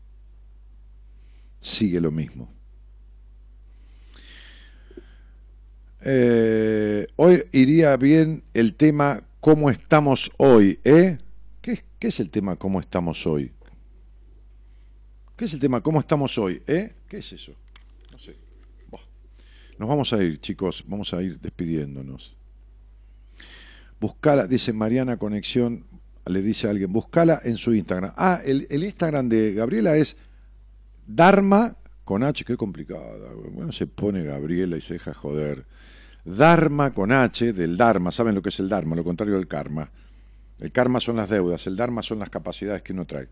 [1.59, 2.53] Sigue lo mismo.
[6.03, 10.81] Eh, hoy iría bien el tema ¿Cómo estamos hoy?
[10.85, 11.17] ¿eh?
[11.63, 13.53] ¿Qué, ¿Qué es el tema ¿Cómo estamos hoy?
[15.37, 16.63] ¿Qué es el tema ¿Cómo estamos hoy?
[16.67, 16.95] ¿Eh?
[17.09, 17.53] ¿Qué es eso?
[18.11, 18.37] No sé.
[19.79, 22.35] Nos vamos a ir, chicos, vamos a ir despidiéndonos.
[24.01, 25.85] Buscala, dice Mariana Conexión,
[26.25, 28.13] le dice a alguien, buscala en su Instagram.
[28.17, 30.17] Ah, el, el Instagram de Gabriela es
[31.07, 33.31] Dharma con H, qué complicada.
[33.53, 35.67] Bueno, se pone Gabriela y se deja joder.
[36.25, 38.97] Dharma con H, del Dharma, ¿saben lo que es el Dharma?
[38.97, 39.91] Lo contrario del karma.
[40.59, 43.29] El karma son las deudas, el Dharma son las capacidades que uno trae.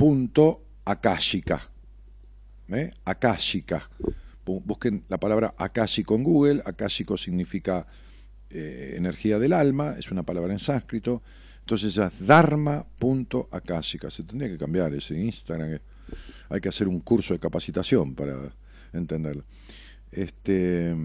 [0.00, 1.60] Dharma.akashika.
[2.70, 2.90] ¿eh?
[3.04, 3.90] Akashika.
[4.46, 6.62] Bu- Busquen la palabra Akashi con Google.
[6.64, 7.86] Akashico significa
[8.48, 11.22] eh, energía del alma, es una palabra en sánscrito.
[11.60, 14.10] Entonces es dharma.akashika.
[14.10, 15.74] Se tendría que cambiar ese Instagram.
[15.74, 15.80] eh.
[16.48, 18.36] Hay que hacer un curso de capacitación para
[18.92, 19.44] entenderlo.
[20.10, 20.96] Este,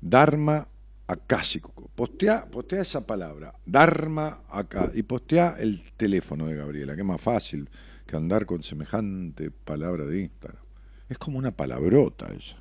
[0.00, 0.68] Dharma
[1.08, 1.72] acásico.
[1.96, 7.20] Postea, postea esa palabra, Dharma acá, y postea el teléfono de Gabriela, que es más
[7.20, 7.68] fácil
[8.06, 10.62] que andar con semejante palabra de Instagram.
[11.08, 12.56] Es como una palabrota esa.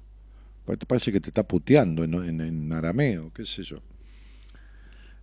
[0.87, 3.77] Parece que te está puteando en, en- en arameo, qué sé yo.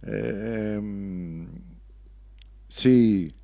[0.03, 1.47] Eh,
[2.69, 3.35] sí.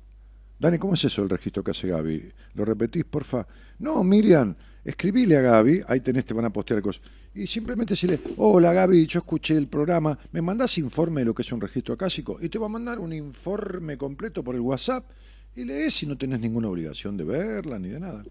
[0.59, 2.31] Dani, ¿cómo es eso el registro que hace Gaby?
[2.53, 3.47] ¿Lo repetís, porfa?
[3.79, 7.01] No, Miriam, escribile a Gaby, ahí tenés, te van a postear cosas.
[7.33, 11.43] Y simplemente decirle, hola Gaby, yo escuché el programa, ¿me mandás informe de lo que
[11.43, 12.37] es un registro acásico?
[12.41, 15.09] Y te va a mandar un informe completo por el WhatsApp
[15.55, 18.23] y lees y no tenés ninguna obligación de verla ni de nada.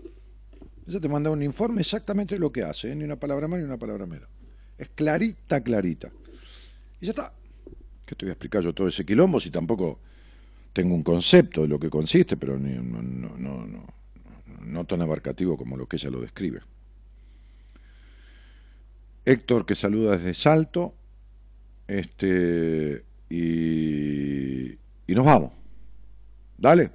[0.87, 2.95] Ella te manda un informe exactamente de lo que hace, ¿eh?
[2.97, 4.29] ni una palabra más ni una palabra menos.
[4.77, 6.11] Es clarita, clarita.
[7.01, 7.33] Y ya está.
[8.05, 10.01] ¿Qué te voy a explicar yo todo ese quilombo si tampoco
[10.73, 13.87] tengo un concepto de lo que consiste, pero ni- no, no, no, no,
[14.61, 16.61] no tan abarcativo como lo que ella lo describe.
[19.25, 20.95] Héctor que saluda desde Salto.
[21.87, 25.53] Este y, y nos vamos.
[26.57, 26.91] Dale.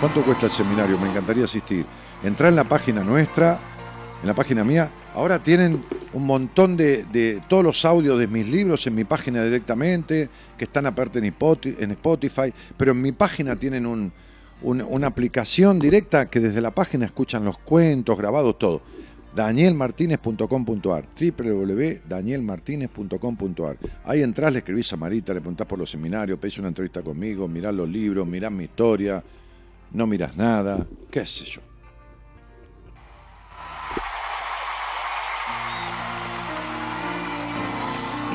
[0.00, 0.98] ¿Cuánto cuesta el seminario?
[0.98, 1.84] Me encantaría asistir.
[2.22, 3.58] Entra en la página nuestra,
[4.20, 4.90] en la página mía.
[5.12, 5.82] Ahora tienen
[6.12, 10.64] un montón de, de todos los audios de mis libros en mi página directamente, que
[10.64, 14.12] están aparte en Spoti- en Spotify, pero en mi página tienen un-
[14.62, 18.82] un- una aplicación directa que desde la página escuchan los cuentos, grabados, todo.
[19.36, 26.68] danielmartinez.com.ar www.danielmartinez.com.ar Ahí entrás, le escribís a Marita, le preguntás por los seminarios, pedís una
[26.68, 29.22] entrevista conmigo, mirás los libros, mirás mi historia,
[29.92, 31.60] no miras nada, qué sé yo.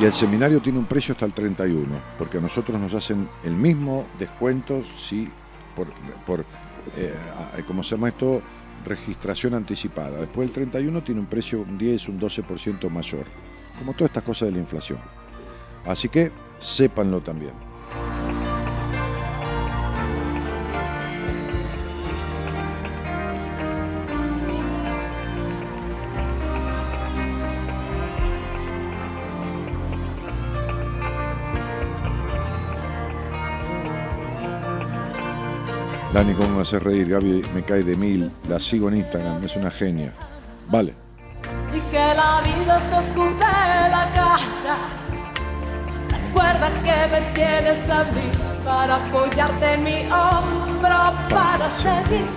[0.01, 1.87] Y el seminario tiene un precio hasta el 31,
[2.17, 5.29] porque a nosotros nos hacen el mismo descuento si
[5.75, 5.87] por,
[6.25, 6.45] por
[6.97, 7.13] eh,
[7.67, 8.41] ¿cómo se llama esto?
[8.85, 10.19] Registración anticipada.
[10.19, 13.25] Después del 31 tiene un precio un 10, un 12% mayor,
[13.79, 14.99] como todas estas cosas de la inflación.
[15.85, 17.53] Así que sépanlo también.
[36.13, 37.09] Dani, ¿cómo me hace reír?
[37.09, 38.31] Gaby me cae de mil.
[38.47, 40.13] La sigo en Instagram, es una genia.
[40.69, 40.93] Vale.
[41.75, 44.77] y que la vida te escupe la cara.
[46.11, 48.29] Recuerda que me tienes a mí
[48.63, 52.27] para apoyarte en mi hombro para seguir.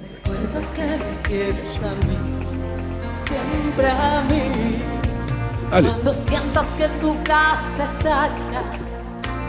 [0.00, 2.16] Recuerda que me tienes a mí,
[3.26, 4.82] siempre a mí.
[5.70, 5.88] Dale.
[5.90, 8.87] Cuando sientas que tu casa estalla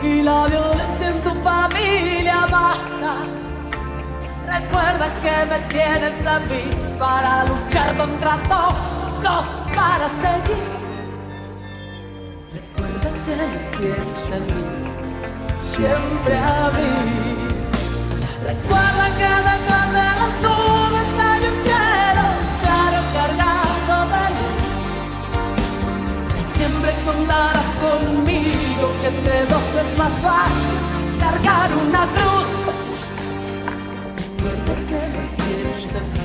[0.04, 3.16] y la violencia en tu familia mata.
[4.48, 6.64] Recuerda que me tienes a mí
[6.98, 9.46] para luchar contra todos,
[9.76, 10.64] para seguir.
[12.54, 14.64] Recuerda que me tienes a mí,
[15.60, 16.94] siempre a mí.
[18.46, 20.09] Recuerda que detrás de
[30.22, 30.76] fácil
[31.20, 32.50] cargar una cruz.
[34.88, 36.24] Que me tienes a mí,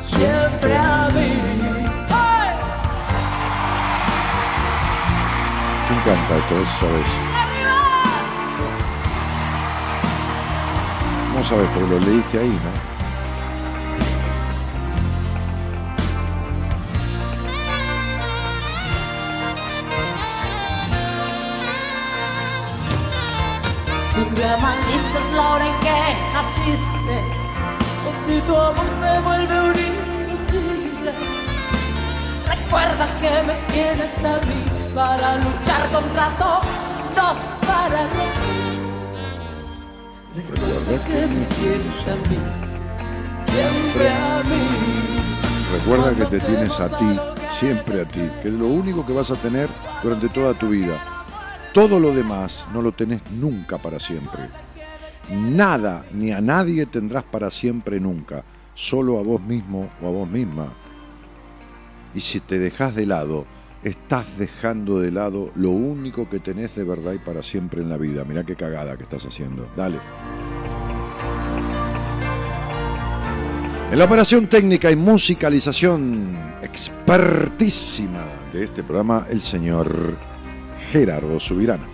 [0.00, 1.30] siempre a mí.
[2.10, 2.50] ¡Ay!
[5.86, 6.54] ¿Quién canta esto?
[6.56, 7.10] ¿Vos sabés?
[11.34, 12.91] No sabes, pero lo leíste ahí, ¿no?
[24.42, 25.98] Siempre maldices la hora en que
[26.34, 27.16] naciste,
[28.04, 31.12] o si tu amor se vuelve un imposible.
[32.48, 34.60] Recuerda que me tienes a mí
[34.96, 37.36] para luchar contra todos,
[37.68, 38.82] para regir.
[40.34, 42.40] Recuerda que me tienes a mí,
[43.46, 44.64] siempre a mí.
[45.72, 49.30] Recuerda que te tienes a ti, siempre a ti, que es lo único que vas
[49.30, 49.68] a tener
[50.02, 51.11] durante toda tu vida.
[51.72, 54.42] Todo lo demás no lo tenés nunca para siempre.
[55.30, 58.44] Nada ni a nadie tendrás para siempre nunca,
[58.74, 60.70] solo a vos mismo o a vos misma.
[62.14, 63.46] Y si te dejas de lado,
[63.82, 67.96] estás dejando de lado lo único que tenés de verdad y para siempre en la
[67.96, 68.22] vida.
[68.26, 69.66] Mirá qué cagada que estás haciendo.
[69.74, 69.98] Dale.
[73.90, 80.31] En la operación técnica y musicalización expertísima de este programa, el señor
[80.92, 81.86] Gerardo Subirana.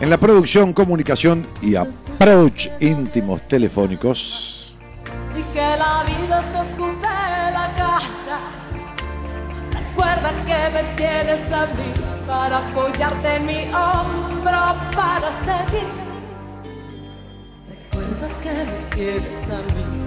[0.00, 4.76] En la producción, comunicación y approach íntimos telefónicos,
[5.36, 8.40] y que la vida te escupe la cara.
[9.72, 11.92] Recuerda que me tienes a mí
[12.24, 15.88] para apoyarte en mi hombro para seguir.
[17.68, 20.05] Recuerda que me tienes a mí,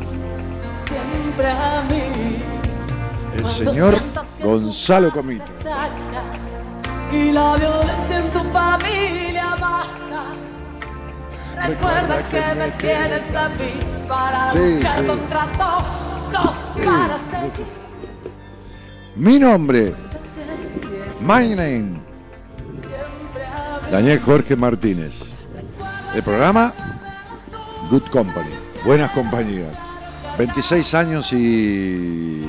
[0.88, 2.44] siempre a mí.
[3.38, 3.96] el señor
[4.42, 5.46] Gonzalo Comito.
[7.12, 10.26] Y la violencia en tu familia mata.
[11.68, 13.74] Recuerda que me tienes a mí
[14.08, 15.08] para Sí, luchar sí.
[15.08, 17.66] contra todos, para seguir.
[19.16, 19.94] Mi nombre,
[21.22, 22.00] my name.
[23.92, 25.34] Daniel Jorge Martínez.
[26.14, 26.74] El programa
[27.90, 28.50] Good Company,
[28.86, 29.74] buenas compañías.
[30.40, 32.42] 26 años y...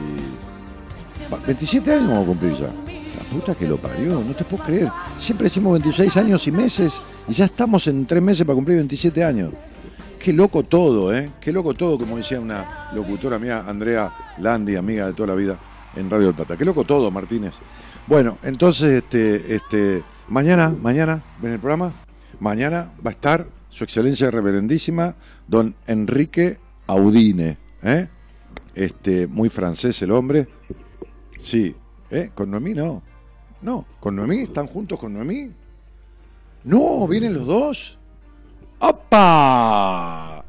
[1.33, 2.69] Va, 27 años vamos a cumplir ya.
[2.69, 4.89] La puta que lo parió, no te puedo creer.
[5.19, 9.25] Siempre decimos 26 años y meses y ya estamos en tres meses para cumplir 27
[9.25, 9.53] años.
[10.21, 11.33] Qué loco todo, ¿eh?
[11.41, 15.59] Qué loco todo, como decía una locutora mía, Andrea Landi, amiga de toda la vida
[15.97, 16.57] en Radio del Plata.
[16.57, 17.55] Qué loco todo, Martínez.
[18.07, 21.93] Bueno, entonces, este, este, mañana, mañana, en el programa,
[22.39, 25.17] mañana va a estar su excelencia reverendísima,
[25.49, 28.09] don Enrique Audine, ¿eh?
[28.75, 30.49] Este, muy francés el hombre.
[31.39, 31.75] Sí,
[32.11, 32.31] ¿eh?
[32.35, 33.03] Con Noemí no.
[33.63, 35.51] No, con Noemí, ¿están juntos con Noemí?
[36.65, 37.99] No, vienen los dos.
[38.79, 40.45] ¡Opa!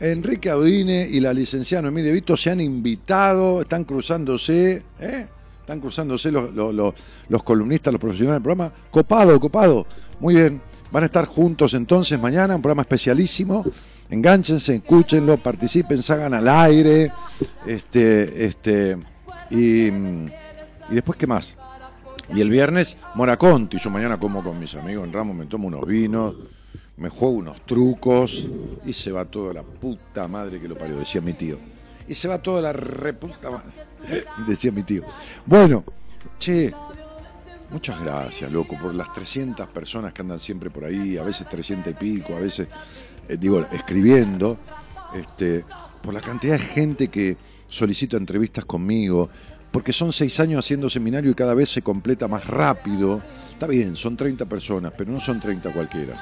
[0.00, 5.26] Enrique Audine y la licenciada Noemí De Vito se han invitado, están cruzándose, ¿eh?
[5.60, 6.94] Están cruzándose los, los- los-
[7.28, 8.72] los columnistas, los profesionales del programa.
[8.90, 9.86] Copado, copado.
[10.20, 10.62] Muy bien.
[10.90, 13.64] Van a estar juntos entonces mañana, un programa especialísimo.
[14.10, 17.12] Enganchense, escúchenlo, participen, salgan al aire.
[17.66, 18.96] Este, este,
[19.50, 21.56] y, y después, ¿qué más?
[22.34, 23.78] Y el viernes, Moraconti.
[23.78, 26.34] Yo mañana como con mis amigos en Ramos, me tomo unos vinos,
[26.98, 28.46] me juego unos trucos
[28.84, 31.56] y se va toda la puta madre que lo parió, decía mi tío.
[32.06, 35.02] Y se va toda la reputa madre, decía mi tío.
[35.46, 35.84] Bueno,
[36.38, 36.72] che,
[37.70, 41.92] muchas gracias, loco, por las 300 personas que andan siempre por ahí, a veces 300
[41.92, 42.68] y pico, a veces,
[43.28, 44.58] eh, digo, escribiendo,
[45.14, 45.64] este,
[46.02, 47.36] por la cantidad de gente que
[47.68, 49.28] solicita entrevistas conmigo,
[49.70, 53.22] porque son seis años haciendo seminario y cada vez se completa más rápido.
[53.52, 56.14] Está bien, son 30 personas, pero no son 30 cualquiera,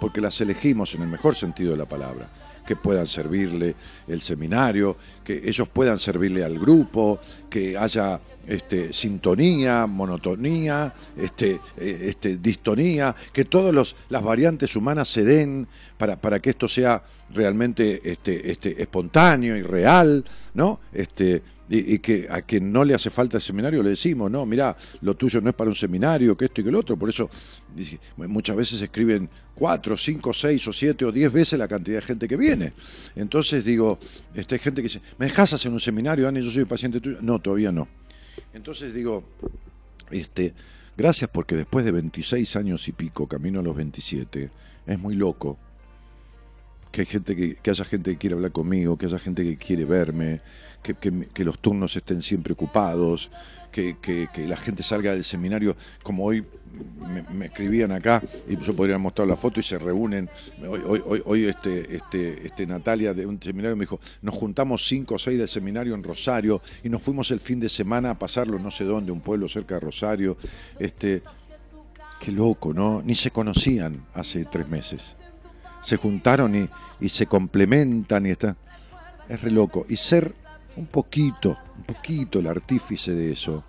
[0.00, 2.28] porque las elegimos en el mejor sentido de la palabra,
[2.68, 3.74] que puedan servirle
[4.06, 7.18] el seminario, que ellos puedan servirle al grupo,
[7.48, 15.24] que haya este, sintonía, monotonía, este, eh, este, distonía, que todas las variantes humanas se
[15.24, 15.66] den
[15.96, 17.02] para, para que esto sea
[17.34, 20.24] realmente este, este, espontáneo y real,
[20.54, 20.80] ¿no?
[20.92, 24.46] Este, y, y que a quien no le hace falta el seminario le decimos, no,
[24.46, 26.96] mira, lo tuyo no es para un seminario, que esto y que lo otro.
[26.96, 27.28] Por eso
[28.16, 32.26] muchas veces escriben cuatro, cinco, seis o siete o diez veces la cantidad de gente
[32.26, 32.72] que viene.
[33.14, 33.98] Entonces digo,
[34.34, 36.42] este, hay gente que dice, ¿me dejas hacer un seminario, Dani?
[36.42, 37.18] Yo soy paciente tuyo.
[37.20, 37.88] No, todavía no.
[38.54, 39.24] Entonces digo,
[40.10, 40.54] este,
[40.96, 44.50] gracias porque después de 26 años y pico, camino a los 27,
[44.86, 45.58] es muy loco
[46.90, 49.56] que, hay gente que, que haya gente que quiere hablar conmigo, que haya gente que
[49.56, 50.40] quiere verme,
[50.82, 53.30] que, que- los turnos estén siempre ocupados,
[53.70, 56.44] que, la gente salga del seminario, como hoy
[57.06, 60.28] me, me escribían acá, y yo podría mostrar la foto y se reúnen.
[60.66, 64.86] Hoy, hoy, hoy, hoy este, este, este Natalia de un seminario me dijo, nos juntamos
[64.86, 68.18] cinco o seis del seminario en Rosario y nos fuimos el fin de semana a
[68.18, 70.36] pasarlo no sé dónde, un pueblo cerca de Rosario.
[70.78, 71.22] Este,
[72.20, 73.00] qué loco, ¿no?
[73.04, 75.16] Ni se conocían hace tres meses
[75.88, 76.68] se juntaron y,
[77.00, 78.56] y se complementan y está.
[79.28, 79.84] Es re loco.
[79.88, 80.34] Y ser
[80.76, 83.64] un poquito, un poquito el artífice de eso,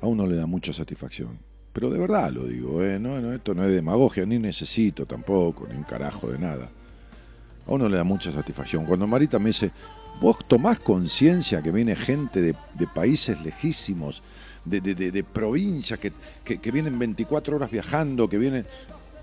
[0.00, 1.38] a uno le da mucha satisfacción.
[1.72, 2.98] Pero de verdad lo digo, ¿eh?
[2.98, 6.68] no, no, esto no es demagogia, ni necesito tampoco, ni un carajo de nada.
[7.66, 8.84] A uno le da mucha satisfacción.
[8.86, 9.70] Cuando Marita me dice,
[10.20, 14.22] vos tomás conciencia que viene gente de, de países lejísimos,
[14.64, 16.12] de, de, de- provincias, que,
[16.44, 18.66] que, que vienen 24 horas viajando, que vienen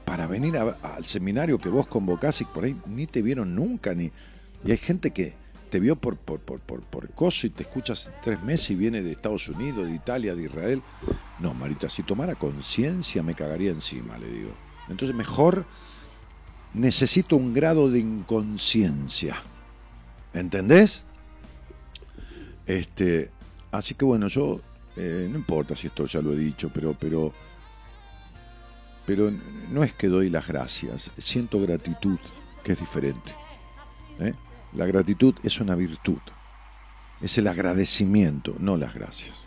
[0.06, 4.12] para venir al seminario que vos convocás y por ahí ni te vieron nunca, ni
[4.64, 5.34] y hay gente que
[5.70, 9.02] te vio por, por, por, por, por coso y te escuchas tres meses y viene
[9.02, 10.82] de Estados Unidos, de Italia, de Israel.
[11.40, 14.52] No, Marita, si tomara conciencia me cagaría encima, le digo.
[14.90, 15.66] Entonces mejor
[16.74, 19.36] necesito un grado de inconsciencia.
[20.34, 21.04] ¿Entendés?
[22.66, 23.32] Este,
[23.72, 24.62] así que bueno, yo
[24.98, 27.34] eh, no importa si esto ya lo he dicho, pero, pero,
[29.06, 29.32] pero
[29.72, 32.18] no es que doy las gracias, siento gratitud,
[32.64, 33.32] que es diferente.
[34.20, 34.34] ¿eh?
[34.74, 36.20] La gratitud es una virtud,
[37.22, 39.46] es el agradecimiento, no las gracias,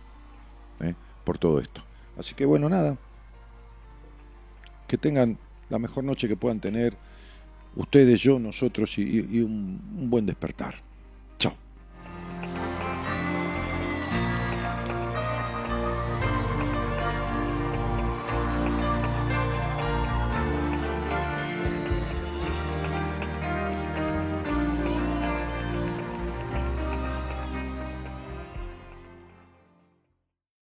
[0.80, 0.94] ¿eh?
[1.24, 1.82] por todo esto.
[2.16, 2.96] Así que bueno, nada,
[4.86, 6.96] que tengan la mejor noche que puedan tener
[7.76, 10.87] ustedes, yo, nosotros y, un buen despertar.